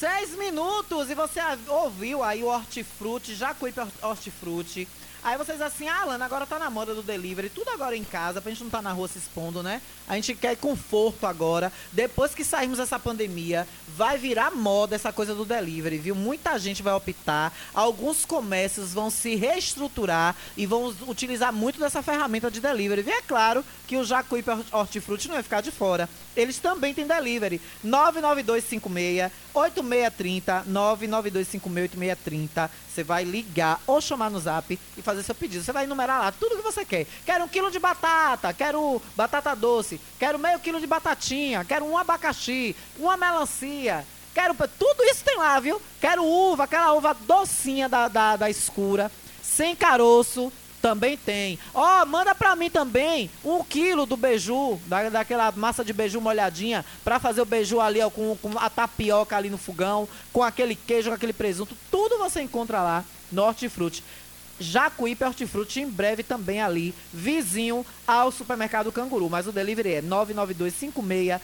13 0.00 0.06
horas 0.06 0.30
6 0.30 0.38
minutos. 0.38 1.10
E 1.10 1.14
você 1.14 1.40
ouviu 1.68 2.22
aí 2.22 2.42
o 2.42 2.48
Hortifruti, 2.48 3.34
Jacuípe 3.34 3.80
Hortifruti. 4.02 4.88
Aí 5.22 5.36
vocês 5.36 5.60
assim, 5.60 5.86
ah, 5.86 6.00
Alana, 6.00 6.24
agora 6.24 6.46
tá 6.46 6.58
na 6.58 6.70
moda 6.70 6.94
do 6.94 7.02
delivery, 7.02 7.50
tudo 7.50 7.68
agora 7.68 7.94
em 7.94 8.02
casa, 8.02 8.40
pra 8.40 8.50
gente 8.50 8.62
não 8.62 8.70
tá 8.70 8.80
na 8.80 8.90
rua 8.90 9.06
se 9.06 9.18
expondo, 9.18 9.62
né? 9.62 9.82
A 10.08 10.14
gente 10.14 10.34
quer 10.34 10.56
conforto 10.56 11.26
agora. 11.26 11.70
Depois 11.92 12.34
que 12.34 12.42
sairmos 12.42 12.78
dessa 12.78 12.98
pandemia, 12.98 13.68
vai 13.94 14.16
virar 14.16 14.50
moda 14.50 14.96
essa 14.96 15.12
coisa 15.12 15.34
do 15.34 15.44
delivery, 15.44 15.98
viu? 15.98 16.14
Muita 16.14 16.58
gente 16.58 16.82
vai 16.82 16.94
optar, 16.94 17.52
alguns 17.74 18.24
comércios 18.24 18.94
vão 18.94 19.10
se 19.10 19.34
reestruturar 19.34 20.34
e 20.56 20.64
vão 20.64 20.86
utilizar 21.06 21.52
muito 21.52 21.78
dessa 21.78 22.02
ferramenta 22.02 22.50
de 22.50 22.58
delivery. 22.58 23.04
E 23.06 23.10
é 23.10 23.20
claro 23.20 23.62
que 23.86 23.98
o 23.98 24.04
Jacuípe 24.04 24.50
Hortifruti 24.72 25.28
não 25.28 25.34
vai 25.34 25.42
ficar 25.42 25.60
de 25.60 25.70
fora. 25.70 26.08
Eles 26.36 26.58
também 26.58 26.94
têm 26.94 27.06
delivery. 27.06 27.60
99256 27.82 29.32
8630 29.54 30.64
99256 30.66 31.90
8630. 31.90 32.70
Você 32.88 33.04
vai 33.04 33.24
ligar 33.24 33.80
ou 33.86 34.00
chamar 34.00 34.30
no 34.30 34.40
zap 34.40 34.78
e 34.96 35.02
fazer 35.02 35.22
seu 35.22 35.34
pedido. 35.34 35.64
Você 35.64 35.72
vai 35.72 35.84
enumerar 35.84 36.20
lá 36.20 36.32
tudo 36.32 36.56
que 36.56 36.62
você 36.62 36.84
quer. 36.84 37.06
Quero 37.24 37.44
um 37.44 37.48
quilo 37.48 37.70
de 37.70 37.78
batata, 37.78 38.52
quero 38.52 39.00
batata 39.16 39.54
doce, 39.54 40.00
quero 40.18 40.38
meio 40.38 40.58
quilo 40.58 40.80
de 40.80 40.86
batatinha, 40.86 41.64
quero 41.64 41.84
um 41.84 41.96
abacaxi, 41.96 42.74
uma 42.98 43.16
melancia. 43.16 44.04
Quero. 44.34 44.54
Tudo 44.78 45.04
isso 45.04 45.24
tem 45.24 45.36
lá, 45.36 45.58
viu? 45.58 45.80
Quero 46.00 46.24
uva, 46.24 46.64
aquela 46.64 46.92
uva 46.92 47.14
docinha 47.14 47.88
da, 47.88 48.08
da, 48.08 48.36
da 48.36 48.50
escura, 48.50 49.10
sem 49.42 49.74
caroço. 49.74 50.52
Também 50.80 51.16
tem. 51.16 51.58
Ó, 51.74 52.02
oh, 52.02 52.06
manda 52.06 52.34
pra 52.34 52.56
mim 52.56 52.70
também 52.70 53.30
um 53.44 53.62
quilo 53.62 54.06
do 54.06 54.16
beiju, 54.16 54.80
da, 54.86 55.10
daquela 55.10 55.52
massa 55.52 55.84
de 55.84 55.92
beiju 55.92 56.20
molhadinha, 56.20 56.84
pra 57.04 57.20
fazer 57.20 57.42
o 57.42 57.46
beiju 57.46 57.80
ali, 57.80 58.00
ó, 58.00 58.08
com, 58.08 58.34
com 58.36 58.58
a 58.58 58.70
tapioca 58.70 59.36
ali 59.36 59.50
no 59.50 59.58
fogão, 59.58 60.08
com 60.32 60.42
aquele 60.42 60.74
queijo, 60.74 61.10
com 61.10 61.14
aquele 61.14 61.34
presunto. 61.34 61.76
Tudo 61.90 62.16
você 62.18 62.40
encontra 62.40 62.82
lá 62.82 63.04
no 63.30 63.42
Hortifruti. 63.42 64.02
Jacuípe 64.58 65.24
Hortifruti 65.24 65.80
em 65.80 65.88
breve 65.88 66.22
também 66.22 66.60
ali, 66.60 66.94
vizinho 67.12 67.84
ao 68.06 68.30
supermercado 68.30 68.92
Canguru. 68.92 69.30
Mas 69.30 69.46
o 69.46 69.52
delivery 69.52 69.94
é 69.94 70.02
99256 70.02 71.40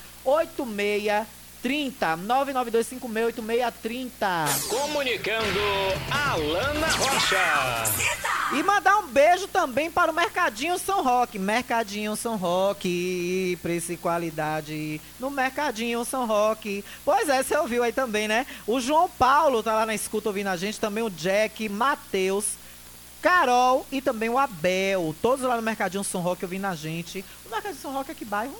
8630 1.67 2.17
992568630. 2.17 4.69
Comunicando 4.69 5.61
Alana 6.11 6.87
Rocha. 6.87 7.37
E 8.55 8.62
mandar 8.62 8.99
um 8.99 9.09
beijo 9.09 9.49
também 9.49 9.91
para 9.91 10.12
o 10.12 10.14
Mercadinho 10.14 10.79
São 10.79 11.03
Roque. 11.03 11.39
Mercadinho 11.39 12.14
São 12.14 12.37
Roque, 12.37 13.59
preço 13.61 13.93
e 13.93 13.97
qualidade 13.97 15.01
no 15.19 15.31
Mercadinho 15.31 16.05
São 16.05 16.27
Roque. 16.27 16.85
Pois 17.05 17.29
é, 17.29 17.43
você 17.43 17.57
ouviu 17.57 17.83
aí 17.83 17.93
também, 17.93 18.29
né? 18.29 18.47
O 18.67 18.81
João 18.81 19.09
Paulo 19.09 19.62
tá 19.62 19.75
lá 19.75 19.85
na 19.85 19.95
escuta 19.95 20.29
ouvindo 20.29 20.47
a 20.49 20.57
gente, 20.57 20.79
também 20.79 21.03
o 21.03 21.11
Jack, 21.11 21.69
Matheus, 21.69 22.51
Carol 23.21 23.85
e 23.91 24.01
também 24.01 24.29
o 24.29 24.39
Abel. 24.39 25.12
Todos 25.21 25.45
lá 25.45 25.57
no 25.57 25.62
Mercadinho 25.62 26.05
São 26.05 26.21
Roque 26.21 26.45
ouvindo 26.45 26.67
a 26.67 26.77
gente. 26.77 27.25
O 27.45 27.51
Mercadinho 27.51 27.83
São 27.83 27.93
Roque 27.93 28.12
é 28.12 28.14
que 28.14 28.25
bairro? 28.25 28.57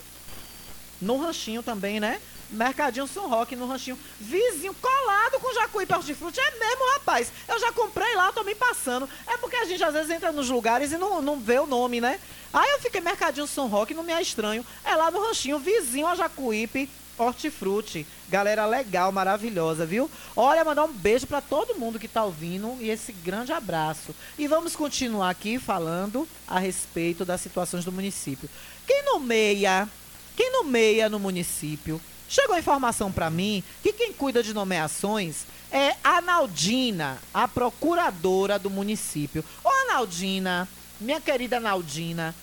No 1.01 1.17
Ranchinho 1.19 1.63
também, 1.63 2.01
né? 2.01 2.21
Mercadinho 2.51 3.07
São 3.07 3.29
Roque, 3.29 3.57
no 3.57 3.67
Ranchinho. 3.67 3.99
Vizinho, 4.21 4.75
colado 4.75 5.41
com 5.41 5.55
Jacuípe 5.55 5.95
Hortifruti. 5.95 6.41
É 6.41 6.59
mesmo, 6.59 6.93
rapaz. 6.95 7.33
Eu 7.49 7.59
já 7.59 7.73
comprei 7.73 8.15
lá, 8.15 8.33
tô 8.33 8.43
me 8.45 8.55
passando. 8.55 9.09
É 9.27 9.37
porque 9.37 9.57
a 9.57 9.65
gente 9.65 9.83
às 9.83 9.93
vezes 9.93 10.11
entra 10.11 10.33
nos 10.33 10.49
lugares 10.49 10.93
e 10.93 10.99
não, 10.99 11.21
não 11.21 11.39
vê 11.39 11.59
o 11.59 11.67
nome, 11.67 12.01
né? 12.01 12.21
Aí 12.53 12.71
eu 12.71 12.81
fiquei 12.81 13.01
Mercadinho 13.01 13.47
São 13.47 13.69
Roque, 13.69 13.95
não 13.95 14.03
me 14.03 14.13
é 14.13 14.23
estranho. 14.23 14.65
É 14.85 14.95
lá 14.95 15.11
no 15.11 15.21
Ranchinho, 15.21 15.59
vizinho 15.59 16.07
a 16.07 16.15
Jacuípe 16.15 16.89
Hortifruti. 17.19 18.07
Galera 18.29 18.67
legal, 18.67 19.11
maravilhosa, 19.11 19.87
viu? 19.87 20.11
Olha, 20.35 20.65
mandar 20.65 20.85
um 20.85 20.93
beijo 20.93 21.27
para 21.27 21.41
todo 21.41 21.77
mundo 21.77 21.99
que 21.99 22.09
tá 22.09 22.25
ouvindo 22.25 22.77
e 22.81 22.91
esse 22.91 23.13
grande 23.13 23.53
abraço. 23.53 24.15
E 24.39 24.47
vamos 24.47 24.77
continuar 24.77 25.31
aqui 25.31 25.59
falando 25.59 26.29
a 26.47 26.59
respeito 26.59 27.25
das 27.25 27.41
situações 27.41 27.85
do 27.85 27.93
município. 27.93 28.49
Quem 28.87 29.05
nomeia, 29.05 29.89
quem 30.37 30.53
nomeia 30.53 31.09
no 31.09 31.19
município 31.19 32.01
Chegou 32.29 32.55
a 32.55 32.59
informação 32.59 33.13
para 33.13 33.31
mim 33.31 33.63
que 33.83 33.93
quem 33.93 34.13
cuida 34.13 34.43
de 34.43 34.53
nomeações 34.53 35.45
é 35.71 35.95
a 36.03 36.21
Naldina, 36.21 37.19
a 37.33 37.47
procuradora 37.47 38.59
do 38.59 38.71
município. 38.71 39.45
Ô, 39.63 39.93
Naldina, 39.93 40.69
minha 41.01 41.21
querida 41.21 41.61
Naldina, 41.61 42.35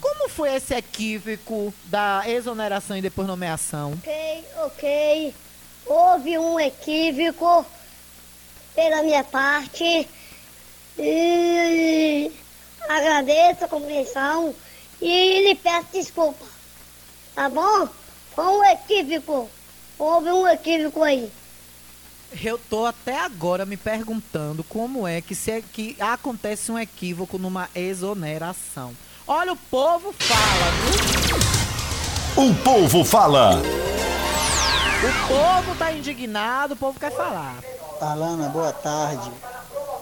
como 0.00 0.28
foi 0.28 0.54
esse 0.54 0.74
equívoco 0.74 1.72
da 1.84 2.22
exoneração 2.26 2.96
e 2.96 3.02
depois 3.02 3.26
nomeação? 3.26 3.94
Ok, 3.94 4.44
ok. 4.64 5.34
Houve 5.86 6.38
um 6.38 6.60
equívoco 6.60 7.64
pela 8.74 9.02
minha 9.02 9.24
parte. 9.24 10.08
E 10.98 12.30
agradeço 12.88 13.64
a 13.64 13.68
compreensão 13.68 14.54
e 15.00 15.48
lhe 15.48 15.54
peço 15.54 15.88
desculpa. 15.92 16.44
Tá 17.34 17.48
bom? 17.48 17.88
Foi 18.36 18.44
um 18.44 18.62
equívoco. 18.64 19.48
Houve 19.98 20.30
um 20.30 20.46
equívoco 20.46 21.02
aí. 21.02 21.32
Eu 22.44 22.58
tô 22.58 22.84
até 22.84 23.18
agora 23.18 23.64
me 23.64 23.78
perguntando 23.78 24.62
como 24.62 25.08
é 25.08 25.22
que, 25.22 25.34
se 25.34 25.50
é 25.50 25.62
que 25.62 25.96
acontece 25.98 26.70
um 26.70 26.78
equívoco 26.78 27.38
numa 27.38 27.70
exoneração. 27.74 28.94
Olha, 29.26 29.54
o 29.54 29.56
povo 29.56 30.14
fala, 30.18 30.70
viu? 32.36 32.44
O 32.44 32.54
povo 32.56 33.04
fala. 33.04 33.54
O 33.56 35.28
povo 35.28 35.78
tá 35.78 35.92
indignado, 35.92 36.74
o 36.74 36.76
povo 36.76 37.00
quer 37.00 37.12
falar. 37.12 37.56
Alana, 38.02 38.50
boa 38.50 38.72
tarde. 38.72 39.30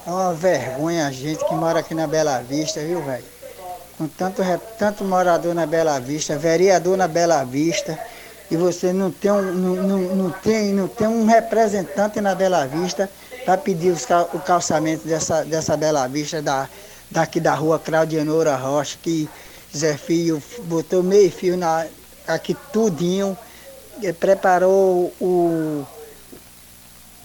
É 0.04 0.10
uma 0.10 0.34
vergonha 0.34 1.06
a 1.06 1.12
gente 1.12 1.44
que 1.44 1.54
mora 1.54 1.78
aqui 1.78 1.94
na 1.94 2.08
Bela 2.08 2.40
Vista, 2.40 2.80
viu, 2.80 3.00
velho? 3.00 3.24
Com 3.96 4.08
tanto, 4.08 4.42
tanto 4.76 5.04
morador 5.04 5.54
na 5.54 5.66
Bela 5.66 6.00
Vista, 6.00 6.36
vereador 6.36 6.96
na 6.96 7.06
Bela 7.06 7.44
Vista, 7.44 7.96
e 8.54 8.56
você 8.56 8.92
não 8.92 9.10
tem 9.10 9.32
um, 9.32 9.42
não, 9.52 9.74
não, 9.74 9.98
não 10.14 10.30
tem, 10.30 10.72
não 10.72 10.86
tem 10.86 11.08
um 11.08 11.26
representante 11.26 12.20
na 12.20 12.36
Bela 12.36 12.66
Vista 12.66 13.10
para 13.44 13.58
pedir 13.58 13.90
os 13.90 14.04
o 14.32 14.38
calçamento 14.38 15.06
dessa, 15.06 15.44
dessa 15.44 15.76
Bela 15.76 16.06
Vista 16.06 16.40
da, 16.40 16.68
daqui 17.10 17.40
da 17.40 17.52
rua 17.52 17.80
Claudianora 17.80 18.54
Rocha, 18.54 18.96
que 19.02 19.28
Zé 19.76 19.96
Filho 19.96 20.40
botou 20.66 21.02
meio 21.02 21.32
fio 21.32 21.56
na, 21.56 21.84
aqui 22.28 22.56
tudinho, 22.72 23.36
preparou 24.20 25.12
o. 25.20 25.84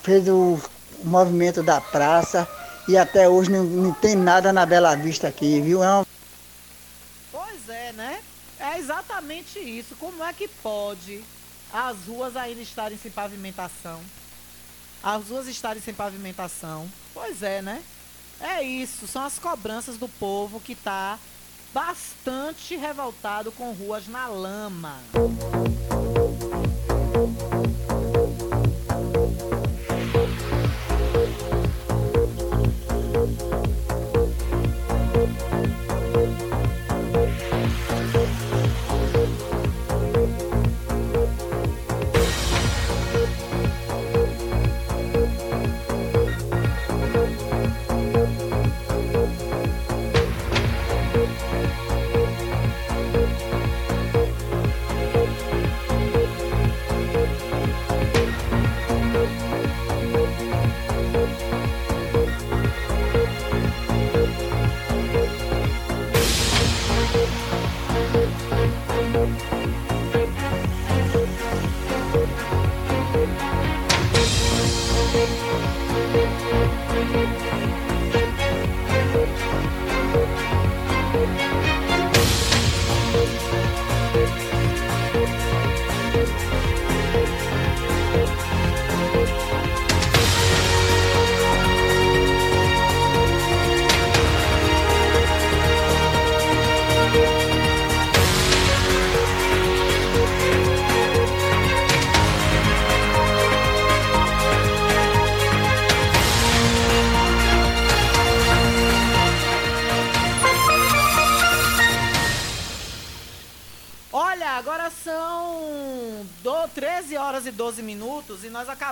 fez 0.02 0.28
o 0.28 0.60
movimento 1.04 1.62
da 1.62 1.80
praça 1.80 2.48
e 2.88 2.98
até 2.98 3.30
hoje 3.30 3.52
não, 3.52 3.64
não 3.64 3.94
tem 3.94 4.16
nada 4.16 4.52
na 4.52 4.66
Bela 4.66 4.96
Vista 4.96 5.28
aqui, 5.28 5.62
viu? 5.62 5.84
É 5.84 5.88
uma 5.88 6.08
Pois 7.32 7.70
é, 7.70 7.92
né? 7.94 8.20
É 8.70 8.78
exatamente 8.78 9.58
isso. 9.58 9.96
Como 9.96 10.24
é 10.24 10.32
que 10.32 10.48
pode 10.48 11.24
as 11.74 12.06
ruas 12.06 12.36
ainda 12.36 12.62
estarem 12.62 12.98
sem 13.00 13.10
pavimentação? 13.10 14.00
As 15.02 15.30
ruas 15.30 15.48
estarem 15.48 15.82
sem 15.82 15.94
pavimentação? 15.94 16.88
Pois 17.12 17.42
é, 17.42 17.64
né? 17.64 17.82
É 18.40 18.62
isso. 18.62 19.08
São 19.08 19.24
as 19.24 19.40
cobranças 19.40 19.98
do 19.98 20.08
povo 20.08 20.60
que 20.60 20.74
está 20.74 21.18
bastante 21.74 22.76
revoltado 22.76 23.52
com 23.52 23.72
ruas 23.72 24.08
na 24.08 24.28
lama. 24.28 25.00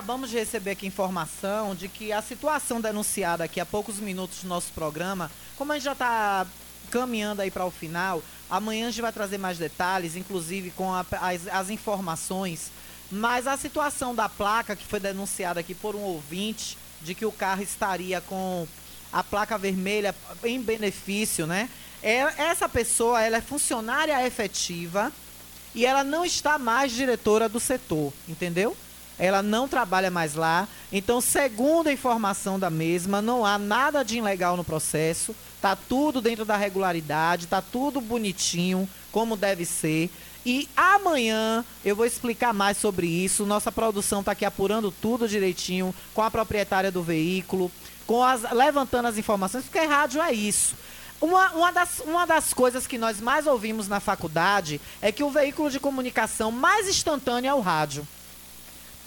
Acabamos 0.08 0.30
de 0.30 0.38
receber 0.38 0.70
aqui 0.70 0.86
informação 0.86 1.74
de 1.74 1.86
que 1.86 2.12
a 2.14 2.22
situação 2.22 2.80
denunciada 2.80 3.44
aqui 3.44 3.60
há 3.60 3.66
poucos 3.66 4.00
minutos 4.00 4.38
do 4.40 4.48
nosso 4.48 4.72
programa, 4.72 5.30
como 5.54 5.70
a 5.70 5.74
gente 5.74 5.84
já 5.84 5.92
está 5.92 6.46
caminhando 6.90 7.42
aí 7.42 7.50
para 7.50 7.66
o 7.66 7.70
final, 7.70 8.22
amanhã 8.48 8.86
a 8.86 8.90
gente 8.90 9.02
vai 9.02 9.12
trazer 9.12 9.36
mais 9.36 9.58
detalhes, 9.58 10.16
inclusive 10.16 10.70
com 10.70 10.94
a- 10.94 11.04
as, 11.20 11.46
as 11.48 11.68
informações, 11.68 12.70
mas 13.10 13.46
a 13.46 13.58
situação 13.58 14.14
da 14.14 14.30
placa 14.30 14.74
que 14.74 14.86
foi 14.86 14.98
denunciada 14.98 15.60
aqui 15.60 15.74
por 15.74 15.94
um 15.94 16.00
ouvinte, 16.00 16.78
de 17.02 17.14
que 17.14 17.26
o 17.26 17.30
carro 17.32 17.60
estaria 17.62 18.18
com 18.22 18.66
a 19.12 19.22
placa 19.22 19.58
vermelha 19.58 20.14
em 20.42 20.58
benefício, 20.58 21.46
né? 21.46 21.68
É, 22.02 22.20
essa 22.44 22.66
pessoa, 22.66 23.20
ela 23.22 23.36
é 23.36 23.40
funcionária 23.42 24.26
efetiva 24.26 25.12
e 25.74 25.84
ela 25.84 26.02
não 26.02 26.24
está 26.24 26.58
mais 26.58 26.92
diretora 26.92 27.46
do 27.46 27.60
setor, 27.60 28.10
entendeu? 28.26 28.74
Ela 29.18 29.42
não 29.42 29.66
trabalha 29.66 30.10
mais 30.10 30.34
lá. 30.34 30.68
Então, 30.92 31.20
segundo 31.20 31.88
a 31.88 31.92
informação 31.92 32.58
da 32.58 32.70
mesma, 32.70 33.20
não 33.20 33.44
há 33.44 33.58
nada 33.58 34.04
de 34.04 34.18
ilegal 34.18 34.56
no 34.56 34.64
processo. 34.64 35.34
Tá 35.60 35.76
tudo 35.76 36.20
dentro 36.20 36.44
da 36.44 36.56
regularidade, 36.56 37.48
tá 37.48 37.60
tudo 37.60 38.00
bonitinho, 38.00 38.88
como 39.10 39.36
deve 39.36 39.64
ser. 39.64 40.10
E 40.46 40.68
amanhã 40.76 41.64
eu 41.84 41.96
vou 41.96 42.06
explicar 42.06 42.54
mais 42.54 42.76
sobre 42.76 43.06
isso. 43.06 43.44
Nossa 43.44 43.72
produção 43.72 44.20
está 44.20 44.32
aqui 44.32 44.44
apurando 44.44 44.90
tudo 44.90 45.28
direitinho 45.28 45.94
com 46.14 46.22
a 46.22 46.30
proprietária 46.30 46.92
do 46.92 47.02
veículo, 47.02 47.70
com 48.06 48.22
as, 48.22 48.50
levantando 48.52 49.08
as 49.08 49.18
informações, 49.18 49.64
porque 49.64 49.80
rádio 49.80 50.22
é 50.22 50.32
isso. 50.32 50.76
Uma, 51.20 51.50
uma, 51.50 51.72
das, 51.72 51.98
uma 51.98 52.24
das 52.24 52.54
coisas 52.54 52.86
que 52.86 52.96
nós 52.96 53.20
mais 53.20 53.46
ouvimos 53.46 53.88
na 53.88 53.98
faculdade 53.98 54.80
é 55.02 55.10
que 55.10 55.24
o 55.24 55.30
veículo 55.30 55.68
de 55.68 55.80
comunicação 55.80 56.52
mais 56.52 56.88
instantâneo 56.88 57.50
é 57.50 57.54
o 57.54 57.60
rádio. 57.60 58.06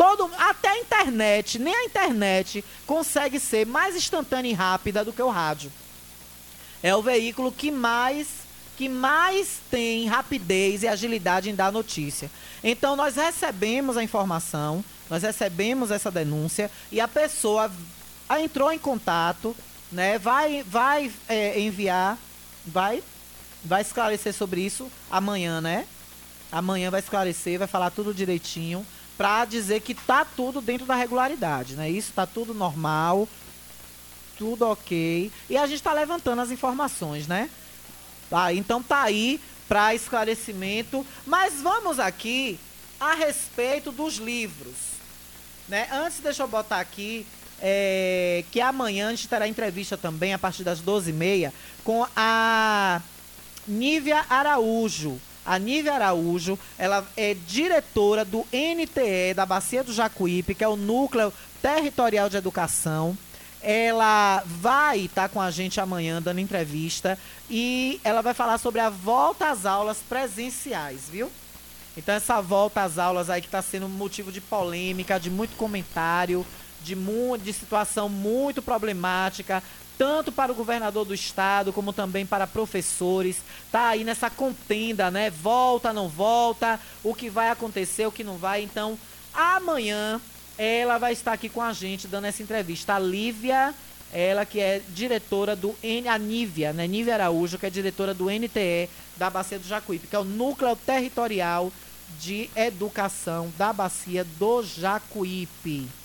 Todo, 0.02 0.32
até 0.36 0.68
a 0.68 0.80
internet, 0.80 1.60
nem 1.60 1.76
a 1.76 1.84
internet 1.84 2.66
consegue 2.88 3.40
ser 3.40 3.68
mais 3.68 3.96
instantânea 3.96 4.50
e 4.50 4.54
rápida 4.54 5.06
do 5.06 5.14
que 5.14 5.22
o 5.22 5.30
rádio. 5.30 5.72
É 6.82 6.96
o 6.96 7.04
veículo 7.04 7.52
que 7.52 7.70
mais 7.70 8.28
que 8.76 8.90
mais 8.90 9.60
tem 9.70 10.08
rapidez 10.08 10.82
e 10.82 10.88
agilidade 10.88 11.52
em 11.52 11.56
dar 11.56 11.72
notícia. 11.72 12.32
Então 12.64 12.96
nós 12.96 13.16
recebemos 13.16 13.96
a 13.96 14.02
informação, 14.02 14.84
nós 15.08 15.22
recebemos 15.22 15.92
essa 15.92 16.10
denúncia 16.10 16.72
e 16.92 17.00
a 17.00 17.08
pessoa 17.08 17.72
entrou 18.40 18.72
em 18.72 18.80
contato, 18.80 19.56
né? 19.92 20.18
Vai 20.18 20.64
vai 20.64 21.12
é, 21.30 21.60
enviar, 21.60 22.18
vai 22.66 23.04
vai 23.64 23.84
esclarecer 23.84 24.34
sobre 24.34 24.62
isso 24.62 24.92
amanhã, 25.12 25.62
né? 25.62 25.86
Amanhã 26.52 26.90
vai 26.90 27.02
esclarecer, 27.02 27.60
vai 27.60 27.68
falar 27.68 27.92
tudo 27.92 28.16
direitinho 28.16 28.84
para 29.18 29.46
dizer 29.46 29.82
que 29.82 29.94
tá 29.94 30.26
tudo 30.26 30.62
dentro 30.62 30.86
da 30.86 30.96
regularidade, 30.96 31.76
né? 31.76 31.90
Isso 31.90 32.12
tá 32.14 32.26
tudo 32.26 32.54
normal, 32.54 33.28
tudo 34.38 34.68
ok. 34.68 35.32
E 35.50 35.58
a 35.58 35.66
gente 35.68 35.78
está 35.78 35.94
levantando 35.94 36.42
as 36.42 36.52
informações, 36.52 37.28
né? 37.28 37.50
Tá, 38.30 38.54
então 38.54 38.82
tá 38.82 39.02
aí 39.04 39.40
para 39.68 39.94
esclarecimento. 39.94 41.06
Mas 41.26 41.62
vamos 41.62 42.00
aqui 42.00 42.60
a 43.00 43.14
respeito 43.14 43.92
dos 43.92 44.16
livros. 44.16 44.76
Né? 45.68 45.88
Antes, 45.92 46.20
deixa 46.20 46.44
eu 46.44 46.48
botar 46.48 46.80
aqui 46.80 47.26
é, 47.62 48.44
que 48.52 48.60
amanhã 48.60 49.08
a 49.08 49.12
gente 49.12 49.28
terá 49.28 49.48
entrevista 49.48 49.98
também, 49.98 50.34
a 50.34 50.40
partir 50.40 50.64
das 50.64 50.82
12h30, 50.82 51.54
com 51.84 52.06
a 52.16 53.02
Nívia 53.68 54.26
Araújo. 54.30 55.20
A 55.46 55.58
Nívia 55.58 55.94
Araújo, 55.94 56.58
ela 56.78 57.06
é 57.18 57.34
diretora 57.34 58.24
do 58.24 58.46
NTE, 58.52 59.34
da 59.36 59.46
Bacia 59.46 59.84
do 59.84 59.94
Jacuípe, 59.94 60.54
que 60.54 60.64
é 60.64 60.68
o 60.68 60.76
Núcleo 60.76 61.34
Territorial 61.62 62.30
de 62.30 62.38
Educação. 62.38 63.18
Ela 63.62 64.44
vai 64.46 65.02
estar 65.02 65.30
com 65.30 65.40
a 65.40 65.52
gente 65.52 65.80
amanhã 65.80 66.22
dando 66.22 66.40
entrevista 66.40 67.18
e 67.50 68.00
ela 68.04 68.22
vai 68.22 68.34
falar 68.34 68.58
sobre 68.58 68.82
a 68.82 68.90
volta 68.90 69.50
às 69.50 69.66
aulas 69.66 69.98
presenciais, 70.08 71.02
viu? 71.10 71.32
Então 71.96 72.16
essa 72.16 72.42
volta 72.42 72.82
às 72.82 72.98
aulas 72.98 73.30
aí 73.30 73.42
que 73.42 73.48
está 73.48 73.62
sendo 73.62 73.88
motivo 73.90 74.32
de 74.32 74.42
polêmica, 74.42 75.20
de 75.20 75.30
muito 75.30 75.56
comentário, 75.58 76.46
de, 76.82 76.96
mu 76.96 77.38
de 77.38 77.54
situação 77.54 78.10
muito 78.10 78.62
problemática, 78.62 79.62
tanto 80.02 80.32
para 80.32 80.52
o 80.52 80.56
governador 80.56 81.06
do 81.06 81.14
estado 81.14 81.72
como 81.72 81.94
também 81.94 82.26
para 82.26 82.48
professores. 82.48 83.44
Tá 83.72 83.90
aí 83.90 84.04
nessa 84.04 84.32
contenda, 84.32 85.12
né? 85.12 85.30
Volta, 85.30 85.94
não 85.94 86.10
volta, 86.10 86.80
o 87.04 87.14
que 87.14 87.30
vai 87.30 87.52
acontecer, 87.52 88.08
o 88.08 88.12
que 88.12 88.24
não 88.24 88.36
vai. 88.36 88.64
Então, 88.64 88.98
amanhã 89.32 90.20
ela 90.58 90.98
vai 90.98 91.14
estar 91.14 91.34
aqui 91.34 91.48
com 91.48 91.62
a 91.62 91.72
gente 91.72 92.08
dando 92.08 92.26
essa 92.26 92.42
entrevista. 92.42 92.96
A 92.96 93.00
Lívia 93.00 93.76
Ela 94.12 94.44
que 94.44 94.60
é 94.60 94.82
diretora 94.90 95.56
do 95.56 95.76
N, 95.84 96.08
a 96.08 96.18
Nívia, 96.18 96.74
né? 96.74 96.88
Nívia 96.88 97.14
Araújo, 97.14 97.60
que 97.60 97.68
é 97.68 97.70
diretora 97.70 98.12
do 98.12 98.26
NTE 98.26 98.90
da 99.18 99.30
Bacia 99.30 99.60
do 99.60 99.68
Jacuípe, 99.68 100.08
que 100.08 100.16
é 100.16 100.20
o 100.20 100.24
Núcleo 100.24 100.76
Territorial 100.76 101.72
de 102.20 102.50
Educação 102.56 103.54
da 103.56 103.72
Bacia 103.72 104.26
do 104.40 104.64
Jacuípe. 104.64 106.01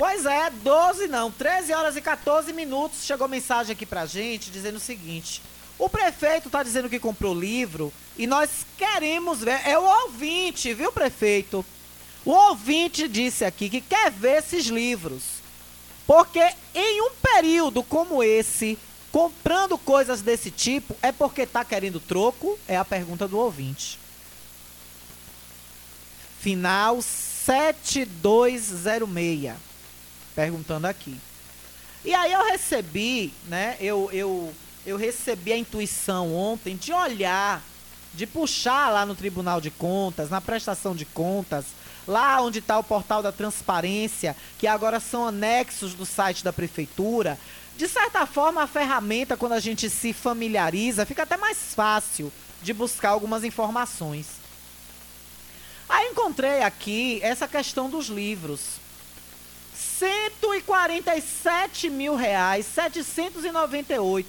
Pois 0.00 0.24
é, 0.24 0.48
12 0.48 1.08
não, 1.08 1.30
13 1.30 1.74
horas 1.74 1.94
e 1.94 2.00
14 2.00 2.54
minutos. 2.54 3.04
Chegou 3.04 3.28
mensagem 3.28 3.74
aqui 3.74 3.84
pra 3.84 4.06
gente 4.06 4.50
dizendo 4.50 4.76
o 4.76 4.80
seguinte: 4.80 5.42
o 5.78 5.90
prefeito 5.90 6.48
tá 6.48 6.62
dizendo 6.62 6.88
que 6.88 6.98
comprou 6.98 7.38
livro 7.38 7.92
e 8.16 8.26
nós 8.26 8.64
queremos 8.78 9.40
ver. 9.40 9.60
É 9.68 9.78
o 9.78 9.84
ouvinte, 10.04 10.72
viu, 10.72 10.90
prefeito? 10.90 11.62
O 12.24 12.30
ouvinte 12.30 13.06
disse 13.06 13.44
aqui 13.44 13.68
que 13.68 13.82
quer 13.82 14.10
ver 14.10 14.38
esses 14.38 14.68
livros. 14.68 15.22
Porque 16.06 16.48
em 16.74 17.02
um 17.02 17.10
período 17.20 17.82
como 17.82 18.22
esse, 18.22 18.78
comprando 19.12 19.76
coisas 19.76 20.22
desse 20.22 20.50
tipo, 20.50 20.96
é 21.02 21.12
porque 21.12 21.44
tá 21.44 21.62
querendo 21.62 22.00
troco? 22.00 22.58
É 22.66 22.78
a 22.78 22.86
pergunta 22.86 23.28
do 23.28 23.36
ouvinte. 23.36 23.98
Final 26.40 27.02
7206 27.02 29.68
perguntando 30.40 30.86
aqui. 30.86 31.20
E 32.02 32.14
aí 32.14 32.32
eu 32.32 32.42
recebi, 32.46 33.30
né? 33.46 33.76
Eu, 33.78 34.08
eu, 34.10 34.54
eu 34.86 34.96
recebi 34.96 35.52
a 35.52 35.58
intuição 35.58 36.34
ontem 36.34 36.76
de 36.76 36.94
olhar, 36.94 37.62
de 38.14 38.26
puxar 38.26 38.90
lá 38.90 39.04
no 39.04 39.14
Tribunal 39.14 39.60
de 39.60 39.70
Contas, 39.70 40.30
na 40.30 40.40
prestação 40.40 40.96
de 40.96 41.04
contas, 41.04 41.66
lá 42.08 42.40
onde 42.40 42.60
está 42.60 42.78
o 42.78 42.82
portal 42.82 43.22
da 43.22 43.30
transparência, 43.30 44.34
que 44.58 44.66
agora 44.66 44.98
são 44.98 45.26
anexos 45.26 45.92
do 45.92 46.06
site 46.06 46.42
da 46.42 46.54
prefeitura. 46.54 47.38
De 47.76 47.86
certa 47.86 48.24
forma, 48.24 48.62
a 48.62 48.66
ferramenta, 48.66 49.36
quando 49.36 49.52
a 49.52 49.60
gente 49.60 49.90
se 49.90 50.14
familiariza, 50.14 51.04
fica 51.04 51.24
até 51.24 51.36
mais 51.36 51.74
fácil 51.74 52.32
de 52.62 52.72
buscar 52.72 53.10
algumas 53.10 53.44
informações. 53.44 54.26
Aí 55.86 56.06
encontrei 56.06 56.62
aqui 56.62 57.20
essa 57.22 57.46
questão 57.46 57.90
dos 57.90 58.06
livros. 58.06 58.79
147 60.00 61.90
mil 61.90 62.16
reais, 62.16 62.64
798. 62.64 64.26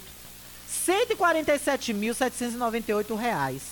147.798 0.86 3.16
reais. 3.16 3.62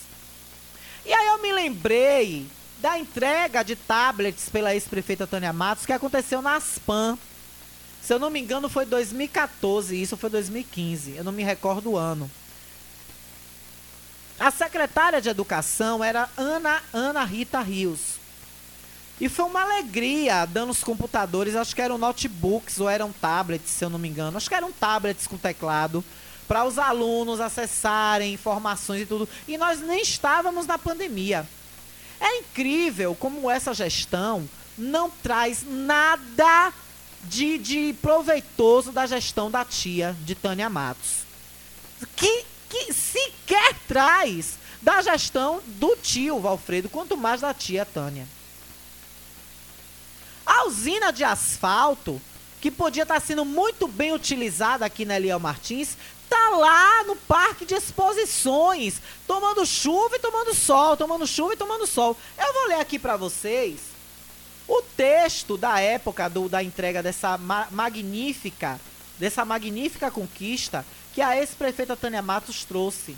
E 1.05 1.13
aí 1.13 1.27
eu 1.27 1.43
me 1.43 1.53
lembrei 1.53 2.47
da 2.79 2.99
entrega 2.99 3.63
de 3.63 3.77
tablets 3.77 4.49
pela 4.49 4.73
ex-prefeita 4.73 5.27
Tânia 5.27 5.53
Matos 5.53 5.85
que 5.85 5.93
aconteceu 5.93 6.41
na 6.41 6.57
Aspan. 6.57 7.19
Se 8.01 8.15
eu 8.15 8.19
não 8.19 8.31
me 8.31 8.41
engano, 8.41 8.71
foi 8.71 8.87
2014, 8.87 10.01
isso 10.01 10.17
foi 10.17 10.31
2015. 10.31 11.17
Eu 11.17 11.25
não 11.25 11.33
me 11.33 11.43
recordo 11.43 11.91
o 11.91 11.99
ano. 11.99 12.31
A 14.39 14.51
secretária 14.51 15.21
de 15.21 15.29
Educação 15.29 16.03
era 16.03 16.31
Ana, 16.35 16.83
Ana 16.95 17.25
Rita 17.25 17.61
Rios. 17.61 18.20
E 19.21 19.29
foi 19.29 19.45
uma 19.45 19.61
alegria 19.61 20.47
dando 20.47 20.71
os 20.71 20.83
computadores, 20.83 21.55
acho 21.55 21.75
que 21.75 21.83
eram 21.83 21.99
notebooks 21.99 22.81
ou 22.81 22.89
eram 22.89 23.13
tablets, 23.13 23.71
se 23.71 23.85
eu 23.85 23.91
não 23.91 23.99
me 23.99 24.09
engano. 24.09 24.37
Acho 24.37 24.49
que 24.49 24.55
eram 24.55 24.73
tablets 24.73 25.27
com 25.27 25.37
teclado 25.37 26.03
para 26.49 26.65
os 26.65 26.79
alunos 26.79 27.39
acessarem 27.39 28.33
informações 28.33 29.03
e 29.03 29.07
tudo. 29.07 29.29
E 29.47 29.59
nós 29.59 29.81
nem 29.81 30.01
estávamos 30.01 30.67
na 30.67 30.79
pandemia. 30.79 31.47
É 32.19 32.39
incrível 32.39 33.15
como 33.15 33.51
essa 33.51 33.75
gestão 33.75 34.49
não 34.77 35.11
traz 35.11 35.65
nada 35.69 36.73
de, 37.25 37.59
de 37.59 37.95
proveitoso 38.01 38.91
da 38.91 39.07
gestão 39.07 39.51
da 39.51 39.65
tia 39.67 40.17
de 40.25 40.35
Tânia 40.35 40.71
Matos. 40.71 41.25
Que, 42.17 42.45
que 42.71 42.93
sequer 42.95 43.75
traz 43.87 44.59
da 44.81 45.03
gestão 45.03 45.61
do 45.67 45.95
tio 45.97 46.41
Valfredo, 46.41 46.89
quanto 46.89 47.19
mais 47.19 47.43
da 47.43 47.53
tia 47.53 47.85
Tânia. 47.85 48.27
A 50.51 50.67
usina 50.67 51.13
de 51.13 51.23
asfalto, 51.23 52.21
que 52.61 52.73
podia 52.73 53.05
estar 53.05 53.21
sendo 53.21 53.45
muito 53.45 53.87
bem 53.87 54.13
utilizada 54.13 54.85
aqui 54.85 55.05
na 55.05 55.15
Eliel 55.15 55.39
Martins, 55.39 55.97
tá 56.29 56.49
lá 56.57 57.05
no 57.05 57.15
parque 57.15 57.65
de 57.65 57.75
exposições, 57.75 59.01
tomando 59.29 59.65
chuva 59.65 60.17
e 60.17 60.19
tomando 60.19 60.53
sol, 60.53 60.97
tomando 60.97 61.25
chuva 61.25 61.55
e 61.55 61.57
tomando 61.57 61.87
sol. 61.87 62.17
Eu 62.37 62.53
vou 62.53 62.67
ler 62.67 62.81
aqui 62.81 62.99
para 62.99 63.17
vocês 63.17 63.79
o 64.67 64.83
texto 64.83 65.57
da 65.57 65.79
época 65.79 66.29
do, 66.29 66.49
da 66.49 66.65
entrega 66.65 67.01
dessa 67.01 67.39
ma 67.39 67.69
magnífica, 67.71 68.81
dessa 69.21 69.45
magnífica 69.45 70.11
conquista 70.11 70.85
que 71.15 71.23
a 71.23 71.37
ex-prefeita 71.37 71.97
Tânia 71.97 72.23
Matos 72.23 72.65
trouxe. 72.65 73.17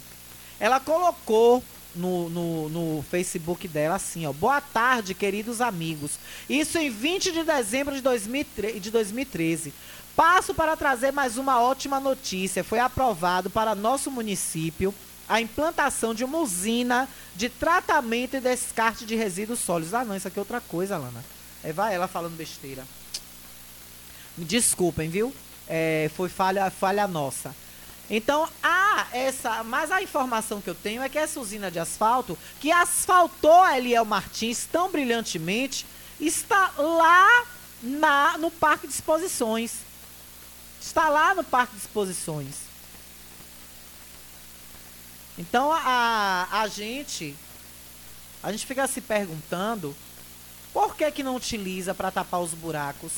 Ela 0.60 0.78
colocou 0.78 1.64
no, 1.94 2.28
no, 2.28 2.68
no, 2.68 3.04
Facebook 3.10 3.68
dela 3.68 3.96
assim, 3.96 4.26
ó. 4.26 4.32
Boa 4.32 4.60
tarde, 4.60 5.14
queridos 5.14 5.60
amigos. 5.60 6.18
Isso 6.48 6.78
em 6.78 6.90
20 6.90 7.32
de 7.32 7.44
dezembro 7.44 7.94
de, 7.94 8.00
2013, 8.00 8.80
de 8.80 8.90
2013. 8.90 9.72
Passo 10.14 10.54
para 10.54 10.76
trazer 10.76 11.12
mais 11.12 11.38
uma 11.38 11.60
ótima 11.60 11.98
notícia. 11.98 12.62
Foi 12.62 12.78
aprovado 12.78 13.48
para 13.48 13.74
nosso 13.74 14.10
município 14.10 14.94
a 15.28 15.40
implantação 15.40 16.14
de 16.14 16.24
uma 16.24 16.38
usina 16.38 17.08
de 17.34 17.48
tratamento 17.48 18.36
e 18.36 18.40
descarte 18.40 19.06
de 19.06 19.14
resíduos 19.14 19.60
sólidos. 19.60 19.94
Ah, 19.94 20.04
não, 20.04 20.16
isso 20.16 20.28
aqui 20.28 20.38
é 20.38 20.42
outra 20.42 20.60
coisa, 20.60 20.98
Lana. 20.98 21.24
É, 21.64 21.72
vai 21.72 21.94
ela 21.94 22.08
falando 22.08 22.36
besteira. 22.36 22.84
Me 24.36 24.44
desculpem, 24.44 25.08
viu? 25.08 25.32
É, 25.68 26.10
foi 26.16 26.28
falha, 26.28 26.70
falha 26.70 27.06
nossa. 27.06 27.54
Então, 28.10 28.48
há 28.62 29.06
essa. 29.12 29.64
Mas 29.64 29.90
a 29.90 30.02
informação 30.02 30.60
que 30.60 30.68
eu 30.68 30.74
tenho 30.74 31.02
é 31.02 31.08
que 31.08 31.18
essa 31.18 31.40
usina 31.40 31.70
de 31.70 31.78
asfalto, 31.78 32.38
que 32.60 32.70
asfaltou 32.70 33.66
Eliel 33.68 34.04
Martins 34.04 34.66
tão 34.70 34.90
brilhantemente, 34.90 35.86
está 36.20 36.72
lá 36.76 37.46
na, 37.82 38.38
no 38.38 38.50
Parque 38.50 38.86
de 38.86 38.92
Exposições. 38.92 39.76
Está 40.80 41.08
lá 41.08 41.34
no 41.34 41.44
Parque 41.44 41.74
de 41.74 41.82
Exposições. 41.82 42.56
Então 45.38 45.72
a, 45.72 46.48
a 46.50 46.68
gente. 46.68 47.34
A 48.42 48.50
gente 48.50 48.66
fica 48.66 48.88
se 48.88 49.00
perguntando 49.00 49.96
por 50.72 50.96
que, 50.96 51.08
que 51.12 51.22
não 51.22 51.36
utiliza 51.36 51.94
para 51.94 52.10
tapar 52.10 52.40
os 52.40 52.52
buracos 52.52 53.12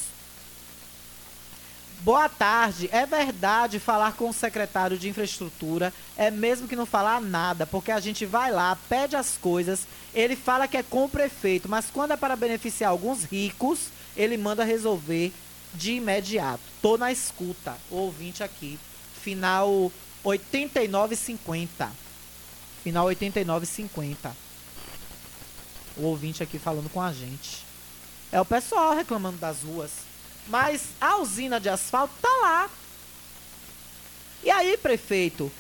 Boa 2.03 2.29
tarde. 2.29 2.89
É 2.93 3.07
verdade 3.07 3.79
falar 3.79 4.13
com 4.13 4.29
o 4.29 4.33
secretário 4.33 4.99
de 4.99 5.09
infraestrutura, 5.09 5.93
é 6.17 6.31
mesmo 6.31 6.69
que 6.69 6.77
não 6.77 6.85
falar 6.85 7.21
nada, 7.21 7.67
porque 7.67 7.91
a 7.91 8.01
gente 8.01 8.27
vai 8.27 8.51
lá, 8.51 8.77
pede 8.89 9.17
as 9.17 9.37
coisas, 9.37 9.87
ele 10.15 10.37
fala 10.37 10.69
que 10.69 10.77
é 10.77 10.83
com 10.83 11.05
o 11.05 11.09
prefeito, 11.09 11.69
mas 11.69 11.87
quando 11.91 12.13
é 12.13 12.17
para 12.17 12.37
beneficiar 12.37 12.91
alguns 12.91 13.25
ricos, 13.25 13.89
ele 14.17 14.37
manda 14.37 14.65
resolver 14.65 15.33
de 15.75 15.93
imediato. 15.95 16.63
Tô 16.81 16.97
na 16.97 17.11
escuta, 17.11 17.77
o 17.91 17.97
ouvinte 17.97 18.43
aqui. 18.43 18.79
Final 19.23 19.91
8950. 20.23 21.91
Final 22.83 23.07
8950. 23.07 24.37
O 25.97 26.03
ouvinte 26.03 26.43
aqui 26.43 26.59
falando 26.59 26.91
com 26.91 27.01
a 27.01 27.13
gente. 27.13 27.65
É 28.31 28.41
o 28.41 28.45
pessoal 28.45 28.95
reclamando 28.95 29.39
das 29.39 29.63
ruas. 29.63 29.91
Mas 30.47 30.83
a 31.01 31.17
usina 31.17 31.59
de 31.59 31.69
asfalto 31.69 32.15
tá 32.21 32.29
lá. 32.43 32.71
E 34.43 34.51
aí, 34.51 34.77
prefeito, 34.77 35.51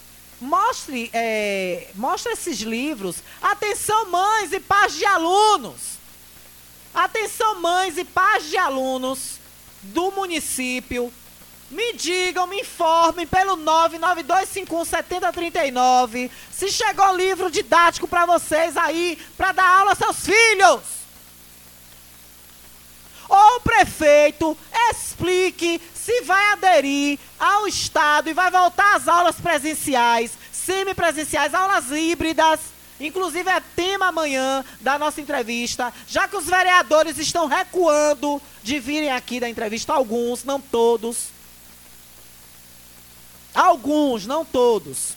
mostre, 0.40 1.08
é, 1.12 1.90
mostre 1.94 2.32
esses 2.32 2.58
livros. 2.60 3.16
Atenção, 3.40 4.10
mães 4.10 4.52
e 4.52 4.58
pais 4.60 4.94
de 4.94 5.06
alunos. 5.06 5.94
Atenção, 6.94 7.60
mães 7.60 7.96
e 7.96 8.04
pais 8.04 8.50
de 8.50 8.58
alunos 8.58 9.38
do 9.82 10.10
município. 10.12 11.12
Me 11.70 11.94
digam, 11.94 12.46
me 12.46 12.60
informem 12.60 13.26
pelo 13.26 13.56
992517039 13.56 16.30
se 16.52 16.70
chegou 16.70 17.16
livro 17.16 17.50
didático 17.50 18.06
para 18.06 18.26
vocês 18.26 18.76
aí, 18.76 19.18
para 19.36 19.52
dar 19.52 19.66
aula 19.66 19.92
aos 19.92 19.98
seus 19.98 20.26
filhos 20.26 21.03
ou 23.28 23.56
o 23.56 23.60
prefeito 23.60 24.56
explique 24.90 25.80
se 25.94 26.22
vai 26.22 26.52
aderir 26.52 27.18
ao 27.38 27.66
Estado 27.66 28.28
e 28.28 28.34
vai 28.34 28.50
voltar 28.50 28.96
às 28.96 29.08
aulas 29.08 29.36
presenciais, 29.36 30.32
semipresenciais, 30.52 31.54
aulas 31.54 31.90
híbridas. 31.90 32.60
Inclusive 33.00 33.50
é 33.50 33.60
tema 33.74 34.06
amanhã 34.08 34.64
da 34.80 34.98
nossa 34.98 35.20
entrevista, 35.20 35.92
já 36.06 36.28
que 36.28 36.36
os 36.36 36.46
vereadores 36.46 37.18
estão 37.18 37.46
recuando 37.46 38.40
de 38.62 38.78
virem 38.78 39.10
aqui 39.10 39.40
da 39.40 39.48
entrevista, 39.48 39.92
alguns, 39.92 40.44
não 40.44 40.60
todos. 40.60 41.28
Alguns, 43.54 44.26
não 44.26 44.44
todos. 44.44 45.16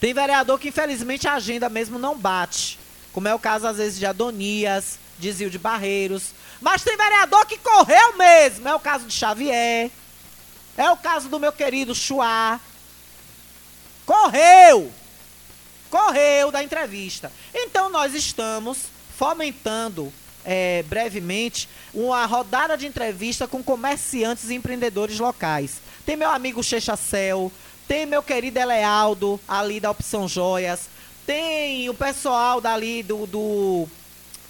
Tem 0.00 0.14
vereador 0.14 0.58
que 0.58 0.68
infelizmente 0.68 1.26
a 1.26 1.34
agenda 1.34 1.68
mesmo 1.68 1.98
não 1.98 2.16
bate, 2.16 2.78
como 3.12 3.28
é 3.28 3.34
o 3.34 3.38
caso 3.38 3.66
às 3.66 3.78
vezes 3.78 3.98
de 3.98 4.06
Adonias, 4.06 4.98
de 5.18 5.58
barreiros. 5.58 6.32
Mas 6.60 6.82
tem 6.82 6.96
vereador 6.96 7.44
que 7.46 7.58
correu 7.58 8.16
mesmo. 8.16 8.68
É 8.68 8.74
o 8.74 8.80
caso 8.80 9.06
de 9.06 9.12
Xavier. 9.12 9.90
É 10.76 10.90
o 10.90 10.96
caso 10.96 11.28
do 11.28 11.40
meu 11.40 11.52
querido 11.52 11.94
Chuá. 11.94 12.60
Correu! 14.04 14.92
Correu 15.90 16.50
da 16.50 16.62
entrevista. 16.62 17.32
Então 17.54 17.88
nós 17.88 18.14
estamos 18.14 18.78
fomentando 19.16 20.12
é, 20.44 20.84
brevemente 20.84 21.68
uma 21.92 22.24
rodada 22.26 22.76
de 22.76 22.86
entrevista 22.86 23.48
com 23.48 23.62
comerciantes 23.62 24.50
e 24.50 24.54
empreendedores 24.54 25.18
locais. 25.18 25.80
Tem 26.04 26.16
meu 26.16 26.30
amigo 26.30 26.62
Chechacel, 26.62 27.50
tem 27.88 28.06
meu 28.06 28.22
querido 28.22 28.58
Elealdo, 28.58 29.40
ali 29.48 29.80
da 29.80 29.90
Opção 29.90 30.28
Joias, 30.28 30.88
tem 31.26 31.88
o 31.90 31.94
pessoal 31.94 32.60
dali 32.60 33.02
do, 33.02 33.26
do 33.26 33.88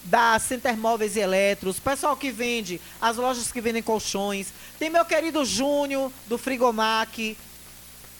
da 0.06 0.38
Center 0.38 0.76
Móveis 0.76 1.16
e 1.16 1.20
Eletros, 1.20 1.78
pessoal 1.78 2.16
que 2.16 2.30
vende, 2.30 2.80
as 3.00 3.16
lojas 3.16 3.52
que 3.52 3.60
vendem 3.60 3.82
colchões, 3.82 4.48
tem 4.78 4.90
meu 4.90 5.04
querido 5.04 5.44
Júnior, 5.44 6.10
do 6.26 6.38
Frigomac, 6.38 7.36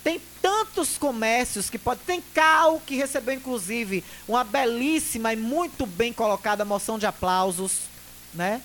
tem 0.07 0.21
tantos 0.41 0.97
comércios 0.97 1.69
que 1.69 1.79
pode. 1.79 1.99
Tem 2.07 2.23
Cal, 2.33 2.81
que 2.87 2.95
recebeu, 2.95 3.35
inclusive, 3.35 4.05
uma 4.29 4.45
belíssima 4.45 5.33
e 5.33 5.37
muito 5.37 5.85
bem 5.85 6.13
colocada 6.13 6.65
moção 6.65 6.97
de 6.97 7.07
aplausos, 7.07 7.81
né? 8.33 8.63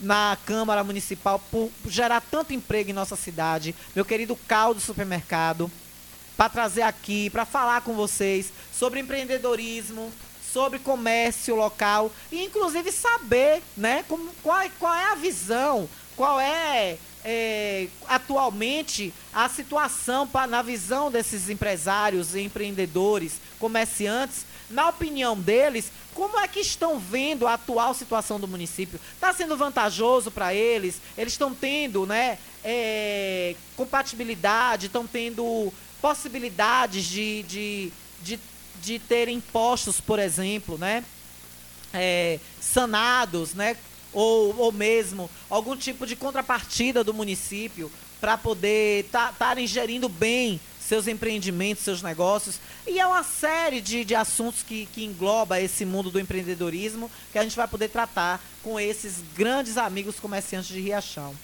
Na 0.00 0.36
Câmara 0.44 0.82
Municipal, 0.82 1.38
por 1.52 1.70
gerar 1.86 2.20
tanto 2.20 2.52
emprego 2.52 2.90
em 2.90 2.94
nossa 2.94 3.14
cidade. 3.14 3.76
Meu 3.94 4.04
querido 4.04 4.34
Cal 4.48 4.74
do 4.74 4.80
supermercado, 4.80 5.70
para 6.36 6.48
trazer 6.48 6.82
aqui, 6.82 7.30
para 7.30 7.44
falar 7.44 7.82
com 7.82 7.94
vocês 7.94 8.52
sobre 8.72 8.98
empreendedorismo, 8.98 10.12
sobre 10.52 10.78
comércio 10.78 11.54
local 11.54 12.12
e, 12.30 12.44
inclusive, 12.44 12.92
saber, 12.92 13.62
né? 13.76 14.04
Como, 14.08 14.30
qual, 14.42 14.64
qual 14.78 14.94
é 14.94 15.12
a 15.12 15.14
visão, 15.14 15.88
qual 16.16 16.40
é 16.40 16.98
é, 17.24 17.86
atualmente 18.08 19.12
a 19.32 19.48
situação 19.48 20.26
pra, 20.26 20.46
na 20.46 20.62
visão 20.62 21.10
desses 21.10 21.48
empresários, 21.48 22.34
empreendedores, 22.34 23.40
comerciantes, 23.58 24.44
na 24.68 24.88
opinião 24.88 25.38
deles, 25.38 25.92
como 26.14 26.38
é 26.38 26.48
que 26.48 26.60
estão 26.60 26.98
vendo 26.98 27.46
a 27.46 27.54
atual 27.54 27.94
situação 27.94 28.40
do 28.40 28.48
município? 28.48 29.00
Está 29.14 29.32
sendo 29.32 29.56
vantajoso 29.56 30.30
para 30.30 30.54
eles? 30.54 31.00
Eles 31.16 31.34
estão 31.34 31.54
tendo 31.54 32.06
né, 32.06 32.38
é, 32.64 33.54
compatibilidade, 33.76 34.86
estão 34.86 35.06
tendo 35.06 35.72
possibilidades 36.00 37.04
de, 37.04 37.42
de, 37.44 37.92
de, 38.22 38.40
de 38.82 38.98
terem 38.98 39.36
impostos, 39.36 40.00
por 40.00 40.18
exemplo, 40.18 40.76
né? 40.76 41.04
É, 41.94 42.38
sanados, 42.60 43.54
né? 43.54 43.76
ou, 44.12 44.54
ou 44.58 44.72
mesmo 44.72 45.30
algum 45.48 45.76
tipo 45.76 46.06
de 46.06 46.14
contrapartida 46.14 47.02
do 47.02 47.14
município 47.14 47.90
para 48.20 48.36
poder 48.36 49.06
estarem 49.06 49.66
tá, 49.66 49.72
gerindo 49.72 50.08
bem 50.08 50.60
seus 50.80 51.06
empreendimentos, 51.06 51.82
seus 51.82 52.02
negócios. 52.02 52.60
E 52.86 53.00
é 53.00 53.06
uma 53.06 53.22
série 53.22 53.80
de, 53.80 54.04
de 54.04 54.14
assuntos 54.14 54.62
que, 54.62 54.86
que 54.86 55.04
engloba 55.04 55.60
esse 55.60 55.84
mundo 55.84 56.10
do 56.10 56.20
empreendedorismo 56.20 57.10
que 57.32 57.38
a 57.38 57.42
gente 57.42 57.56
vai 57.56 57.66
poder 57.66 57.88
tratar 57.88 58.40
com 58.62 58.78
esses 58.78 59.16
grandes 59.34 59.76
amigos 59.76 60.20
comerciantes 60.20 60.68
de 60.68 60.80
Riachão. 60.80 61.34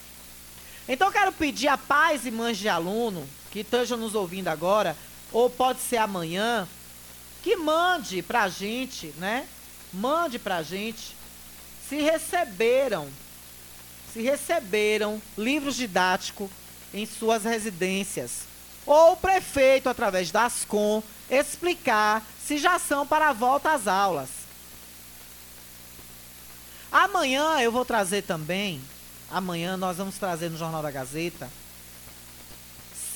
Então 0.87 1.11
quero 1.11 1.31
pedir 1.31 1.67
a 1.67 1.77
pais 1.77 2.25
e 2.25 2.31
mães 2.31 2.57
de 2.57 2.69
aluno 2.69 3.27
que 3.51 3.59
estejam 3.59 3.97
nos 3.97 4.15
ouvindo 4.15 4.47
agora, 4.47 4.95
ou 5.31 5.49
pode 5.49 5.79
ser 5.81 5.97
amanhã, 5.97 6.67
que 7.43 7.55
mande 7.55 8.21
para 8.21 8.43
a 8.43 8.49
gente, 8.49 9.13
né? 9.17 9.47
Mande 9.93 10.37
para 10.37 10.57
a 10.57 10.63
gente 10.63 11.19
se 11.89 12.01
receberam, 12.01 13.09
se 14.13 14.21
receberam 14.21 15.19
livros 15.35 15.75
didáticos 15.75 16.49
em 16.93 17.05
suas 17.05 17.43
residências. 17.43 18.41
Ou 18.85 19.13
o 19.13 19.17
prefeito, 19.17 19.89
através 19.89 20.29
da 20.29 20.45
ASCOM, 20.45 21.01
explicar 21.29 22.23
se 22.45 22.57
já 22.57 22.77
são 22.77 23.05
para 23.05 23.29
a 23.29 23.33
volta 23.33 23.71
às 23.71 23.87
aulas. 23.87 24.29
Amanhã 26.91 27.59
eu 27.59 27.71
vou 27.71 27.85
trazer 27.85 28.23
também, 28.23 28.81
amanhã 29.29 29.77
nós 29.77 29.97
vamos 29.97 30.17
trazer 30.17 30.49
no 30.49 30.57
Jornal 30.57 30.81
da 30.81 30.89
Gazeta, 30.89 31.49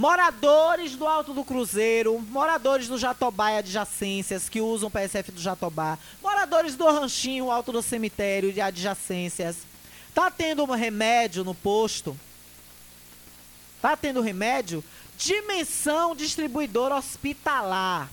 Moradores 0.00 0.96
do 0.96 1.06
Alto 1.06 1.34
do 1.34 1.44
Cruzeiro, 1.44 2.18
moradores 2.30 2.88
do 2.88 2.96
Jatobá 2.96 3.52
e 3.52 3.58
adjacências 3.58 4.48
que 4.48 4.58
usam 4.58 4.88
o 4.88 4.90
PSF 4.90 5.30
do 5.30 5.40
Jatobá, 5.42 5.98
moradores 6.22 6.74
do 6.74 6.86
Ranchinho, 6.86 7.50
Alto 7.50 7.70
do 7.70 7.82
Cemitério 7.82 8.50
de 8.50 8.62
adjacências. 8.62 9.58
Tá 10.14 10.30
tendo 10.30 10.64
um 10.64 10.74
remédio 10.74 11.44
no 11.44 11.54
posto? 11.54 12.18
Tá 13.82 13.94
tendo 13.94 14.22
remédio? 14.22 14.82
Dimensão 15.18 16.16
Distribuidor 16.16 16.92
Hospitalar. 16.92 18.10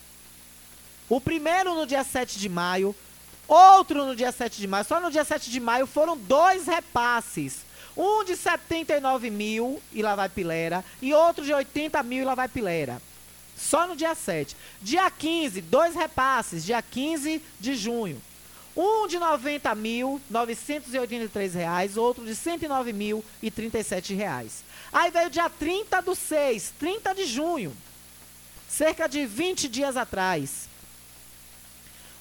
O 1.09 1.19
primeiro 1.19 1.73
no 1.73 1.87
dia 1.87 2.03
7 2.03 2.37
de 2.37 2.47
maio, 2.47 2.95
outro 3.47 4.05
no 4.05 4.15
dia 4.15 4.31
7 4.31 4.61
de 4.61 4.67
maio. 4.67 4.85
Só 4.85 4.99
no 4.99 5.09
dia 5.09 5.25
7 5.25 5.49
de 5.49 5.59
maio 5.59 5.87
foram 5.87 6.15
dois 6.15 6.67
repasses. 6.67 7.65
Um 7.97 8.23
de 8.23 8.35
79 8.35 9.31
mil 9.31 9.81
e 9.91 10.03
lá 10.03 10.13
vai 10.13 10.29
pilera, 10.29 10.85
e 11.01 11.15
outro 11.15 11.43
de 11.43 11.51
80 11.51 12.03
mil 12.03 12.21
e 12.21 12.25
lá 12.25 12.35
vai 12.35 12.47
pilera. 12.47 13.01
Só 13.57 13.87
no 13.87 13.95
dia 13.95 14.13
7. 14.13 14.55
Dia 14.83 15.09
15, 15.09 15.61
dois 15.61 15.95
repasses, 15.95 16.63
dia 16.63 16.79
15 16.79 17.41
de 17.59 17.73
junho. 17.73 18.21
Um 18.75 19.07
de 19.07 19.17
R$ 19.17 19.23
90.983, 19.23 21.95
outro 21.95 22.25
de 22.25 22.31
R$ 22.31 22.35
109.037. 22.35 24.49
Aí 24.91 25.09
veio 25.11 25.29
dia 25.29 25.49
30 25.49 26.01
do 26.01 26.13
6, 26.13 26.73
30 26.77 27.15
de 27.15 27.25
junho, 27.25 27.73
cerca 28.67 29.07
de 29.07 29.25
20 29.25 29.69
dias 29.69 29.95
atrás. 29.95 30.67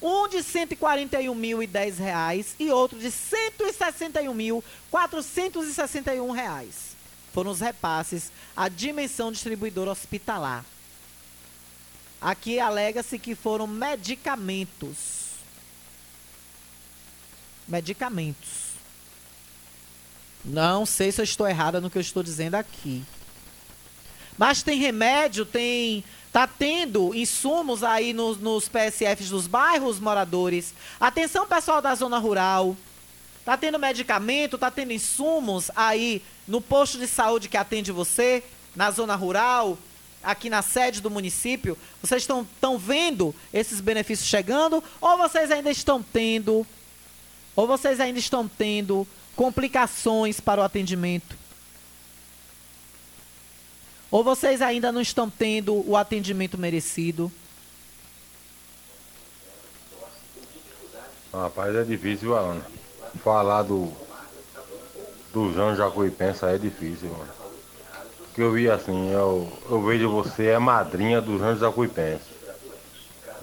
Um 0.00 0.28
de 0.28 0.36
R$ 0.36 0.44
141.010 0.44 2.46
e 2.60 2.70
outro 2.70 3.00
de 3.00 3.08
R$ 3.08 3.14
161.461. 4.92 6.72
Foram 7.32 7.50
os 7.50 7.60
repasses 7.60 8.30
à 8.56 8.68
dimensão 8.68 9.32
distribuidora 9.32 9.90
hospitalar. 9.90 10.64
Aqui 12.20 12.60
alega-se 12.60 13.18
que 13.18 13.34
foram 13.34 13.66
medicamentos 13.66 15.23
medicamentos. 17.66 18.74
Não 20.44 20.84
sei 20.84 21.10
se 21.10 21.20
eu 21.20 21.24
estou 21.24 21.48
errada 21.48 21.80
no 21.80 21.88
que 21.88 21.96
eu 21.96 22.02
estou 22.02 22.22
dizendo 22.22 22.54
aqui. 22.54 23.02
Mas 24.36 24.62
tem 24.62 24.78
remédio, 24.78 25.46
tem. 25.46 26.04
Tá 26.32 26.48
tendo 26.48 27.14
insumos 27.14 27.84
aí 27.84 28.12
nos, 28.12 28.38
nos 28.38 28.68
PSFs 28.68 29.30
dos 29.30 29.46
bairros 29.46 30.00
moradores. 30.00 30.74
Atenção, 30.98 31.46
pessoal 31.46 31.80
da 31.80 31.94
zona 31.94 32.18
rural. 32.18 32.76
Tá 33.44 33.56
tendo 33.56 33.78
medicamento, 33.78 34.58
tá 34.58 34.70
tendo 34.70 34.92
insumos 34.92 35.70
aí 35.76 36.22
no 36.48 36.60
posto 36.60 36.98
de 36.98 37.06
saúde 37.06 37.48
que 37.48 37.56
atende 37.56 37.92
você, 37.92 38.42
na 38.74 38.90
zona 38.90 39.14
rural, 39.14 39.78
aqui 40.22 40.48
na 40.48 40.62
sede 40.62 41.00
do 41.00 41.10
município? 41.10 41.76
Vocês 42.02 42.22
estão, 42.22 42.42
estão 42.42 42.78
vendo 42.78 43.34
esses 43.52 43.80
benefícios 43.80 44.28
chegando? 44.28 44.82
Ou 45.00 45.16
vocês 45.18 45.50
ainda 45.50 45.70
estão 45.70 46.02
tendo, 46.02 46.66
ou 47.56 47.66
vocês 47.66 48.00
ainda 48.00 48.18
estão 48.18 48.48
tendo 48.48 49.06
complicações 49.36 50.40
para 50.40 50.60
o 50.60 50.64
atendimento? 50.64 51.36
Ou 54.10 54.22
vocês 54.22 54.62
ainda 54.62 54.92
não 54.92 55.00
estão 55.00 55.28
tendo 55.28 55.88
o 55.88 55.96
atendimento 55.96 56.56
merecido? 56.56 57.32
Rapaz, 61.32 61.74
é 61.74 61.82
difícil, 61.82 62.36
Ana. 62.36 62.64
Falar 63.22 63.62
do. 63.62 63.92
Do 65.32 65.52
João 65.52 65.74
Jacuipense 65.74 66.44
aí 66.44 66.54
é 66.54 66.58
difícil, 66.58 67.10
mano. 67.10 67.32
Que 68.36 68.40
eu 68.40 68.52
vi 68.52 68.70
assim, 68.70 69.10
eu, 69.10 69.52
eu 69.68 69.82
vejo 69.82 70.08
você 70.08 70.46
é 70.46 70.58
madrinha 70.60 71.20
do 71.20 71.36
João 71.36 71.58
Jacuipense. 71.58 72.22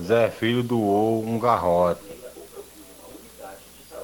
Zé 0.01 0.29
Filho 0.29 0.63
doou 0.63 1.21
um 1.21 1.37
garrote. 1.37 2.10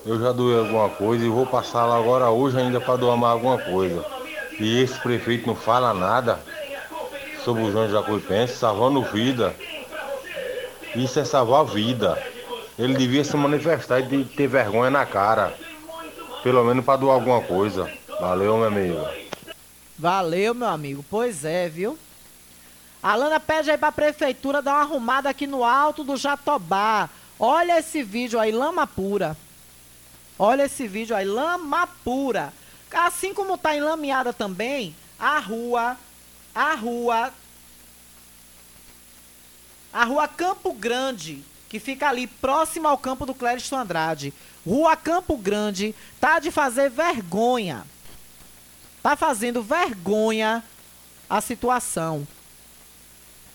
Eu 0.08 0.18
já 0.22 0.32
doei 0.32 0.58
alguma 0.58 0.88
coisa 0.88 1.26
e 1.26 1.28
vou 1.28 1.46
passar 1.46 1.86
lá 1.86 1.98
agora 1.98 2.30
hoje 2.30 2.58
ainda 2.58 2.80
para 2.80 2.96
doar 2.96 3.18
mais 3.18 3.34
alguma 3.34 3.58
coisa. 3.58 4.06
E 4.58 4.82
esse 4.82 4.98
prefeito 5.02 5.46
não 5.46 5.54
fala 5.54 5.94
nada 5.94 6.40
sobre 7.44 7.64
o 7.64 7.72
João 7.74 7.90
Jacuipense, 7.90 8.56
salvando 8.56 9.02
vida. 9.02 9.54
Isso 10.96 11.20
é 11.20 11.26
salvar 11.26 11.66
vida. 11.66 12.18
Ele 12.80 12.94
devia 12.94 13.22
se 13.26 13.36
manifestar 13.36 14.00
e 14.00 14.24
ter 14.24 14.48
vergonha 14.48 14.90
na 14.90 15.06
cara. 15.06 15.54
Pelo 16.42 16.64
menos 16.64 16.86
para 16.86 17.00
doar 17.00 17.16
alguma 17.16 17.42
coisa. 17.42 17.92
Valeu, 18.22 18.56
meu 18.60 18.68
amigo. 18.68 19.06
Valeu, 20.00 20.54
meu 20.54 20.70
amigo. 20.70 21.06
Pois 21.10 21.44
é, 21.44 21.68
viu? 21.68 22.00
A 23.04 23.14
Lana 23.14 23.42
pede 23.42 23.72
aí 23.72 23.78
pra 23.78 23.92
prefeitura 23.92 24.62
dar 24.62 24.76
uma 24.76 24.84
arrumada 24.84 25.30
aqui 25.30 25.46
no 25.46 25.66
alto 25.66 26.02
do 26.02 26.16
Jatobá. 26.16 27.10
Olha 27.38 27.78
esse 27.78 28.02
vídeo 28.04 28.40
aí, 28.40 28.54
lama 28.54 28.88
pura. 28.88 29.36
Olha 30.40 30.66
esse 30.66 30.88
vídeo 30.88 31.16
aí, 31.16 31.26
lama 31.26 31.88
pura. 32.04 32.54
Assim 32.92 33.34
como 33.34 33.58
tá 33.58 33.76
enlameada 33.76 34.32
também 34.32 34.96
a 35.20 35.40
rua, 35.40 35.98
a 36.54 36.74
rua, 36.76 37.34
a 39.92 40.04
rua 40.06 40.28
Campo 40.28 40.74
Grande, 40.74 41.44
que 41.68 41.80
fica 41.80 42.08
ali 42.08 42.28
próximo 42.28 42.88
ao 42.88 42.98
campo 42.98 43.26
do 43.26 43.34
Clériston 43.34 43.78
Andrade. 43.78 44.34
Rua 44.66 44.96
Campo 44.96 45.38
Grande 45.38 45.96
tá 46.20 46.40
de 46.40 46.52
fazer 46.52 46.90
vergonha. 46.90 47.86
Tá 49.02 49.16
fazendo 49.16 49.64
vergonha 49.64 50.64
a 51.30 51.42
situação. 51.42 52.28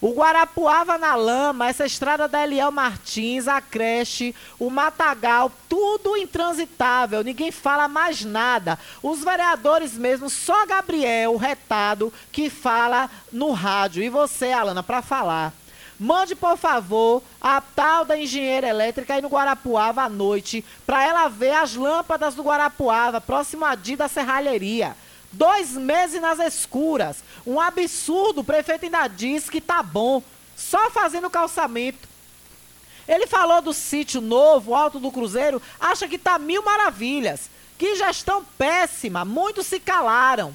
O 0.03 0.11
Guarapuava 0.15 0.99
na 0.99 1.15
lama, 1.15 1.69
essa 1.69 1.87
estrada 1.87 2.27
da 2.27 2.43
Eliel 2.43 2.73
Martins, 2.73 3.47
a 3.47 3.61
creche, 3.61 4.35
o 4.59 4.69
Matagal, 4.69 5.53
tudo 5.69 6.17
intransitável, 6.17 7.23
ninguém 7.23 7.53
fala 7.53 7.87
mais 7.87 8.25
nada. 8.25 8.77
Os 9.01 9.23
vereadores 9.23 9.97
mesmo, 9.97 10.29
só 10.29 10.67
Gabriel, 10.67 11.35
o 11.35 11.37
retado, 11.37 12.13
que 12.33 12.51
fala 12.51 13.09
no 13.33 13.53
rádio. 13.53 14.03
E 14.03 14.09
você, 14.09 14.51
Alana, 14.51 14.83
para 14.83 15.03
falar. 15.03 15.53
Mande, 16.01 16.35
por 16.35 16.57
favor, 16.57 17.23
a 17.41 17.61
tal 17.61 18.05
da 18.05 18.19
engenheira 18.19 18.67
elétrica 18.67 19.15
aí 19.15 19.23
no 19.23 19.29
Guarapuava 19.29 20.03
à 20.03 20.09
noite, 20.09 20.65
para 20.85 21.07
ela 21.07 21.29
ver 21.29 21.55
as 21.55 21.77
lâmpadas 21.77 22.35
do 22.35 22.43
Guarapuava, 22.43 23.21
próximo 23.21 23.65
a 23.65 23.77
Di 23.77 23.95
da 23.95 24.09
Serralheria. 24.09 24.97
Dois 25.33 25.73
meses 25.73 26.21
nas 26.21 26.39
escuras. 26.39 27.25
Um 27.47 27.61
absurdo. 27.61 28.43
O 28.43 28.45
prefeito 28.45 28.85
ainda 28.85 29.09
diz 29.09 29.49
que 29.49 29.61
tá 29.61 29.83
bom. 29.83 30.23
Só 30.57 30.91
fazendo 30.91 31.31
calçamento. 31.31 32.09
Ele 33.09 33.27
falou 33.27 33.61
do 33.61 33.73
sítio 33.73 34.21
novo, 34.21 34.75
Alto 34.75 35.01
do 35.01 35.11
Cruzeiro. 35.11 35.61
Acha 35.81 36.07
que 36.07 36.19
tá 36.19 36.39
mil 36.39 36.63
maravilhas. 36.63 37.51
Que 37.79 37.97
gestão 37.97 38.45
péssima. 38.57 39.25
Muitos 39.25 39.67
se 39.67 39.81
calaram. 39.81 40.55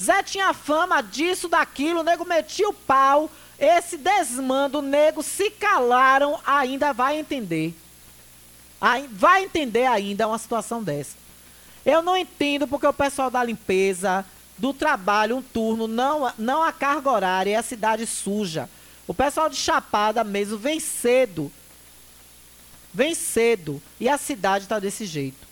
Zé 0.00 0.22
tinha 0.22 0.54
fama 0.54 1.02
disso, 1.02 1.48
daquilo. 1.48 2.00
O 2.00 2.04
nego 2.04 2.24
metia 2.24 2.68
o 2.68 2.72
pau. 2.72 3.30
Esse 3.58 3.96
desmando, 3.96 4.80
nego 4.80 5.22
se 5.22 5.50
calaram. 5.50 6.38
Ainda 6.46 6.92
vai 6.92 7.18
entender. 7.18 7.74
Vai 9.10 9.44
entender 9.44 9.86
ainda 9.86 10.28
uma 10.28 10.38
situação 10.38 10.82
dessa. 10.82 11.16
Eu 11.86 12.02
não 12.02 12.16
entendo 12.16 12.66
porque 12.66 12.84
o 12.84 12.92
pessoal 12.92 13.30
da 13.30 13.44
limpeza, 13.44 14.24
do 14.58 14.74
trabalho, 14.74 15.36
um 15.36 15.42
turno, 15.42 15.86
não, 15.86 16.32
não 16.36 16.60
a 16.60 16.72
carga 16.72 17.12
horária, 17.12 17.52
é 17.52 17.54
a 17.54 17.62
cidade 17.62 18.04
suja. 18.08 18.68
O 19.06 19.14
pessoal 19.14 19.48
de 19.48 19.54
Chapada 19.54 20.24
mesmo 20.24 20.58
vem 20.58 20.80
cedo. 20.80 21.50
Vem 22.92 23.14
cedo. 23.14 23.80
E 24.00 24.08
a 24.08 24.18
cidade 24.18 24.64
está 24.64 24.80
desse 24.80 25.06
jeito. 25.06 25.46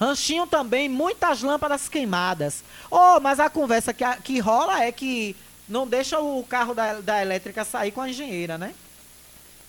Ranchinho 0.00 0.48
também, 0.48 0.88
muitas 0.88 1.42
lâmpadas 1.42 1.88
queimadas. 1.88 2.64
Oh, 2.90 3.20
mas 3.20 3.38
a 3.38 3.48
conversa 3.48 3.94
que, 3.94 4.04
que 4.24 4.40
rola 4.40 4.82
é 4.82 4.90
que 4.90 5.36
não 5.68 5.86
deixa 5.86 6.18
o 6.18 6.42
carro 6.42 6.74
da, 6.74 7.00
da 7.00 7.22
elétrica 7.22 7.64
sair 7.64 7.92
com 7.92 8.00
a 8.00 8.10
engenheira, 8.10 8.58
né? 8.58 8.74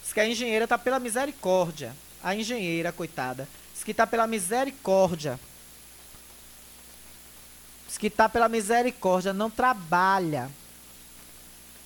Diz 0.01 0.11
que 0.11 0.19
a 0.19 0.27
engenheira 0.27 0.63
está 0.63 0.77
pela 0.77 0.99
misericórdia. 0.99 1.95
A 2.23 2.35
engenheira, 2.35 2.91
coitada. 2.91 3.47
Diz 3.75 3.83
que 3.83 3.91
está 3.91 4.07
pela 4.07 4.25
misericórdia 4.25 5.39
que 7.97 8.07
está 8.07 8.29
pela 8.29 8.47
misericórdia, 8.47 9.33
não 9.33 9.49
trabalha. 9.49 10.49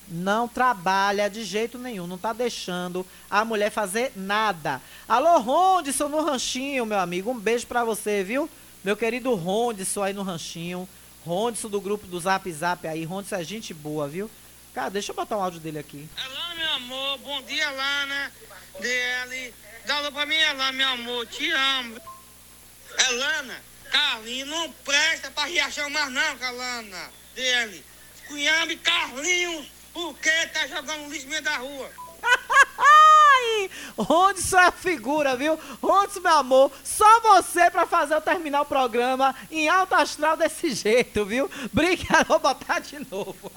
Não 0.07 0.45
trabalha 0.47 1.29
de 1.29 1.43
jeito 1.43 1.77
nenhum, 1.77 2.05
não 2.05 2.17
está 2.17 2.33
deixando 2.33 3.05
a 3.29 3.45
mulher 3.45 3.71
fazer 3.71 4.11
nada. 4.15 4.81
Alô, 5.07 5.39
Rondson 5.39 6.09
no 6.09 6.21
Ranchinho, 6.21 6.85
meu 6.85 6.99
amigo. 6.99 7.31
Um 7.31 7.39
beijo 7.39 7.65
para 7.65 7.85
você, 7.85 8.21
viu? 8.21 8.49
Meu 8.83 8.97
querido 8.97 9.33
Rondson 9.35 10.03
aí 10.03 10.13
no 10.13 10.23
Ranchinho. 10.23 10.87
Rondson 11.25 11.69
do 11.69 11.79
grupo 11.79 12.07
do 12.07 12.19
Zap 12.19 12.51
Zap 12.51 12.85
aí. 12.85 13.05
Rondson 13.05 13.35
é 13.35 13.43
gente 13.43 13.73
boa, 13.73 14.05
viu? 14.07 14.29
Cara, 14.73 14.89
deixa 14.89 15.11
eu 15.11 15.15
botar 15.15 15.37
um 15.37 15.43
áudio 15.43 15.61
dele 15.61 15.79
aqui. 15.79 16.09
Alô, 16.17 16.55
meu 16.57 16.73
amor. 16.73 17.17
Bom 17.19 17.41
dia, 17.43 17.69
Lana. 17.69 18.31
DL. 18.79 19.53
Dá 19.85 19.97
alô 19.97 20.11
pra 20.11 20.25
mim, 20.25 20.41
Alana, 20.43 20.71
meu 20.71 20.89
amor. 20.89 21.27
Te 21.27 21.49
amo. 21.51 21.99
Elana. 23.09 23.70
Carlinhos 23.91 24.49
não 24.49 24.71
presta 24.71 25.29
pra 25.29 25.45
Riachão 25.45 25.89
mais 25.89 26.11
não, 26.11 26.37
Calana. 26.37 27.11
Dele. 27.35 27.85
Cunhame 28.27 28.77
Carlinhos, 28.77 29.67
por 29.93 30.17
que 30.17 30.47
tá 30.47 30.65
jogando 30.67 31.11
lixo 31.11 31.25
no 31.25 31.31
meio 31.31 31.43
da 31.43 31.57
rua? 31.57 31.91
Ai, 32.77 33.69
Rondson 33.97 34.59
é 34.59 34.71
figura, 34.71 35.35
viu? 35.35 35.59
Rondson, 35.81 36.21
meu 36.21 36.31
amor, 36.37 36.71
só 36.83 37.19
você 37.19 37.69
pra 37.69 37.85
fazer 37.85 38.13
eu 38.13 38.21
terminar 38.21 38.61
o 38.61 38.65
programa 38.65 39.35
em 39.49 39.67
alto 39.67 39.93
astral 39.95 40.37
desse 40.37 40.71
jeito, 40.73 41.25
viu? 41.25 41.51
Obrigado, 41.71 42.27
vou 42.29 42.39
botar 42.39 42.79
de 42.79 42.99
novo. 43.09 43.51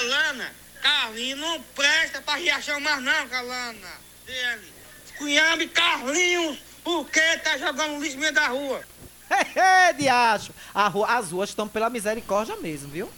Elana, 0.00 0.54
Carlinhos 0.80 1.40
não 1.40 1.60
presta 1.74 2.22
pra 2.22 2.36
Riachão 2.36 2.80
mais 2.80 3.02
não, 3.02 3.28
Calana. 3.28 4.08
Dele. 4.24 4.72
Cunhame 5.18 5.68
Carlinhos, 5.68 6.58
por 6.82 7.06
que 7.10 7.38
tá 7.38 7.58
jogando 7.58 8.00
lixo 8.00 8.14
no 8.14 8.20
meio 8.22 8.32
da 8.32 8.46
rua? 8.46 8.82
Diacho. 9.98 10.52
Rua, 10.74 11.06
as 11.06 11.30
ruas 11.30 11.50
estão 11.50 11.68
pela 11.68 11.90
misericórdia 11.90 12.56
mesmo, 12.56 12.88
viu? 12.88 13.08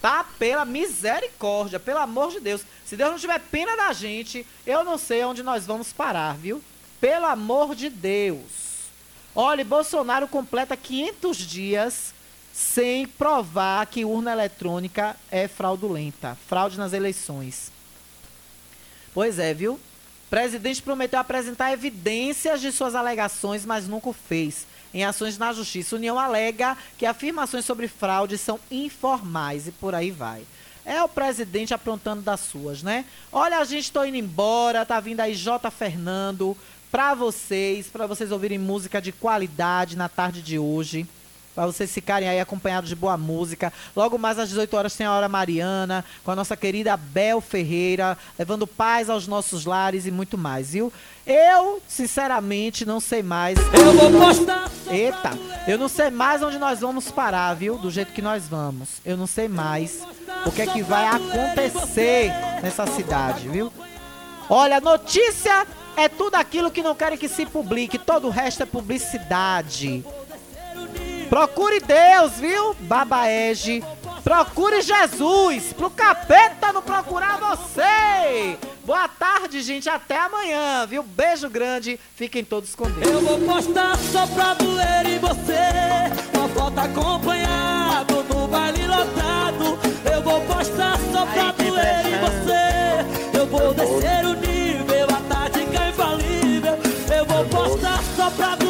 Tá 0.00 0.24
pela 0.38 0.64
misericórdia, 0.64 1.78
pelo 1.78 2.00
amor 2.00 2.32
de 2.32 2.40
Deus. 2.40 2.62
Se 2.84 2.96
Deus 2.96 3.10
não 3.12 3.18
tiver 3.18 3.38
pena 3.38 3.76
da 3.76 3.92
gente, 3.92 4.46
eu 4.66 4.82
não 4.82 4.98
sei 4.98 5.24
onde 5.24 5.42
nós 5.42 5.64
vamos 5.64 5.92
parar, 5.92 6.36
viu? 6.36 6.62
Pelo 7.00 7.26
amor 7.26 7.74
de 7.74 7.88
Deus. 7.88 8.40
Olha, 9.34 9.64
Bolsonaro 9.64 10.26
completa 10.26 10.76
500 10.76 11.36
dias 11.36 12.14
sem 12.52 13.06
provar 13.06 13.86
que 13.86 14.04
urna 14.04 14.32
eletrônica 14.32 15.16
é 15.30 15.48
fraudulenta, 15.48 16.36
fraude 16.48 16.76
nas 16.76 16.92
eleições. 16.92 17.72
Pois 19.14 19.38
é, 19.38 19.54
viu? 19.54 19.74
O 19.74 19.80
presidente 20.28 20.82
prometeu 20.82 21.18
apresentar 21.18 21.72
evidências 21.72 22.60
de 22.60 22.72
suas 22.72 22.94
alegações, 22.94 23.64
mas 23.64 23.86
nunca 23.86 24.08
o 24.08 24.12
fez 24.12 24.66
em 24.92 25.04
ações 25.04 25.38
na 25.38 25.52
justiça. 25.52 25.96
União 25.96 26.18
alega 26.18 26.76
que 26.98 27.06
afirmações 27.06 27.64
sobre 27.64 27.88
fraude 27.88 28.36
são 28.38 28.58
informais 28.70 29.66
e 29.66 29.72
por 29.72 29.94
aí 29.94 30.10
vai. 30.10 30.42
É 30.84 31.02
o 31.02 31.08
presidente 31.08 31.72
aprontando 31.72 32.22
das 32.22 32.40
suas, 32.40 32.82
né? 32.82 33.04
Olha, 33.32 33.58
a 33.58 33.64
gente 33.64 33.84
está 33.84 34.06
indo 34.06 34.16
embora, 34.16 34.84
tá 34.84 34.98
vindo 34.98 35.20
aí 35.20 35.34
J. 35.34 35.70
Fernando 35.70 36.56
para 36.90 37.14
vocês, 37.14 37.86
para 37.86 38.06
vocês 38.06 38.30
ouvirem 38.30 38.58
música 38.58 39.00
de 39.00 39.12
qualidade 39.12 39.96
na 39.96 40.08
tarde 40.08 40.42
de 40.42 40.58
hoje. 40.58 41.06
Pra 41.54 41.66
vocês 41.66 41.92
ficarem 41.92 42.28
aí 42.28 42.40
acompanhados 42.40 42.88
de 42.88 42.96
boa 42.96 43.16
música. 43.16 43.72
Logo 43.94 44.16
mais 44.18 44.38
às 44.38 44.48
18 44.48 44.74
horas 44.76 44.94
tem 44.94 45.06
a 45.06 45.12
Hora 45.12 45.28
Mariana, 45.28 46.04
com 46.24 46.30
a 46.30 46.36
nossa 46.36 46.56
querida 46.56 46.96
Bel 46.96 47.40
Ferreira, 47.40 48.16
levando 48.38 48.66
paz 48.66 49.10
aos 49.10 49.26
nossos 49.26 49.64
lares 49.64 50.06
e 50.06 50.10
muito 50.10 50.38
mais, 50.38 50.72
viu? 50.72 50.92
Eu, 51.26 51.80
sinceramente, 51.86 52.84
não 52.84 53.00
sei 53.00 53.22
mais. 53.22 53.58
Eu 53.58 53.92
vou 53.92 54.20
postar 54.20 54.70
Eita, 54.90 55.30
eu 55.66 55.78
não 55.78 55.88
sei 55.88 56.10
mais 56.10 56.42
onde 56.42 56.58
nós 56.58 56.80
vamos 56.80 57.10
parar, 57.10 57.54
viu? 57.54 57.78
Do 57.78 57.90
jeito 57.90 58.12
que 58.12 58.20
nós 58.20 58.46
vamos. 58.46 59.00
Eu 59.04 59.16
não 59.16 59.26
sei 59.26 59.48
mais 59.48 60.02
o 60.44 60.50
que 60.50 60.62
é 60.62 60.66
que 60.66 60.82
vai 60.82 61.06
acontecer 61.06 62.30
nessa 62.62 62.86
cidade, 62.86 63.48
viu? 63.48 63.72
Olha, 64.50 64.80
notícia 64.80 65.66
é 65.96 66.08
tudo 66.08 66.34
aquilo 66.34 66.70
que 66.70 66.82
não 66.82 66.94
querem 66.94 67.16
que 67.16 67.28
se 67.28 67.46
publique, 67.46 67.96
todo 67.96 68.26
o 68.26 68.30
resto 68.30 68.62
é 68.62 68.66
publicidade. 68.66 70.04
Procure 71.32 71.80
Deus, 71.80 72.32
viu? 72.32 72.76
Babaege. 72.80 73.82
Procure 74.22 74.82
Jesus, 74.82 75.72
pro 75.72 75.88
capeta 75.88 76.74
não 76.74 76.82
procurar 76.82 77.38
você. 77.38 78.58
Boa 78.84 79.08
tarde, 79.08 79.62
gente. 79.62 79.88
Até 79.88 80.18
amanhã, 80.18 80.86
viu? 80.86 81.02
Beijo 81.02 81.48
grande. 81.48 81.98
Fiquem 82.16 82.44
todos 82.44 82.74
com 82.74 82.84
Deus. 82.84 83.06
Eu 83.10 83.22
vou 83.22 83.38
postar 83.38 83.96
só 84.12 84.26
pra 84.26 84.52
doer 84.52 85.06
em 85.06 85.18
você 85.20 86.36
Uma 86.36 86.48
foto 86.50 86.78
acompanhado 86.78 88.22
no 88.24 88.46
baile 88.46 88.86
lotado 88.86 89.78
Eu 90.12 90.20
vou 90.20 90.38
postar 90.42 90.98
só 91.10 91.24
pra 91.24 91.52
doer 91.52 92.08
em 92.08 92.18
você 92.20 93.38
Eu 93.38 93.46
vou 93.46 93.72
descer 93.72 94.26
o 94.26 94.34
nível, 94.34 95.06
a 95.08 95.34
tática 95.34 95.88
infalível 95.88 96.78
Eu 97.16 97.24
vou 97.24 97.44
postar 97.46 98.02
só 98.16 98.30
pra 98.32 98.61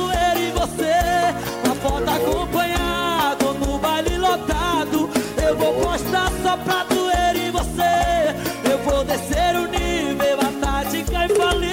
acompanhado 2.08 3.54
no 3.54 3.78
baile 3.78 4.18
lotado 4.18 5.10
Eu 5.42 5.56
vou 5.56 5.74
postar 5.74 6.30
só 6.42 6.56
pra 6.56 6.84
doer 6.84 7.36
em 7.36 7.50
você 7.50 8.34
Eu 8.70 8.78
vou 8.78 9.04
descer 9.04 9.56
o 9.56 9.66
nível, 9.68 10.38
a 10.40 10.66
tática 10.66 11.24
infalível 11.26 11.72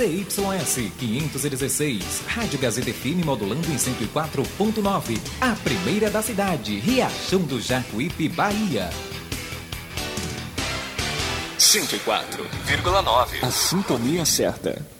ZYS 0.00 0.92
516, 0.98 2.22
Rádio 2.26 2.58
Gazeta 2.58 2.90
FM 2.90 3.24
modulando 3.24 3.66
em 3.70 3.76
104.9. 3.76 5.20
A 5.40 5.54
primeira 5.56 6.08
da 6.08 6.22
cidade, 6.22 6.78
Riachão 6.78 7.40
do 7.40 7.60
Jacuípe, 7.60 8.28
Bahia. 8.28 8.88
104,9. 11.58 13.42
A 13.42 13.50
sintonia 13.50 14.24
certa. 14.24 14.99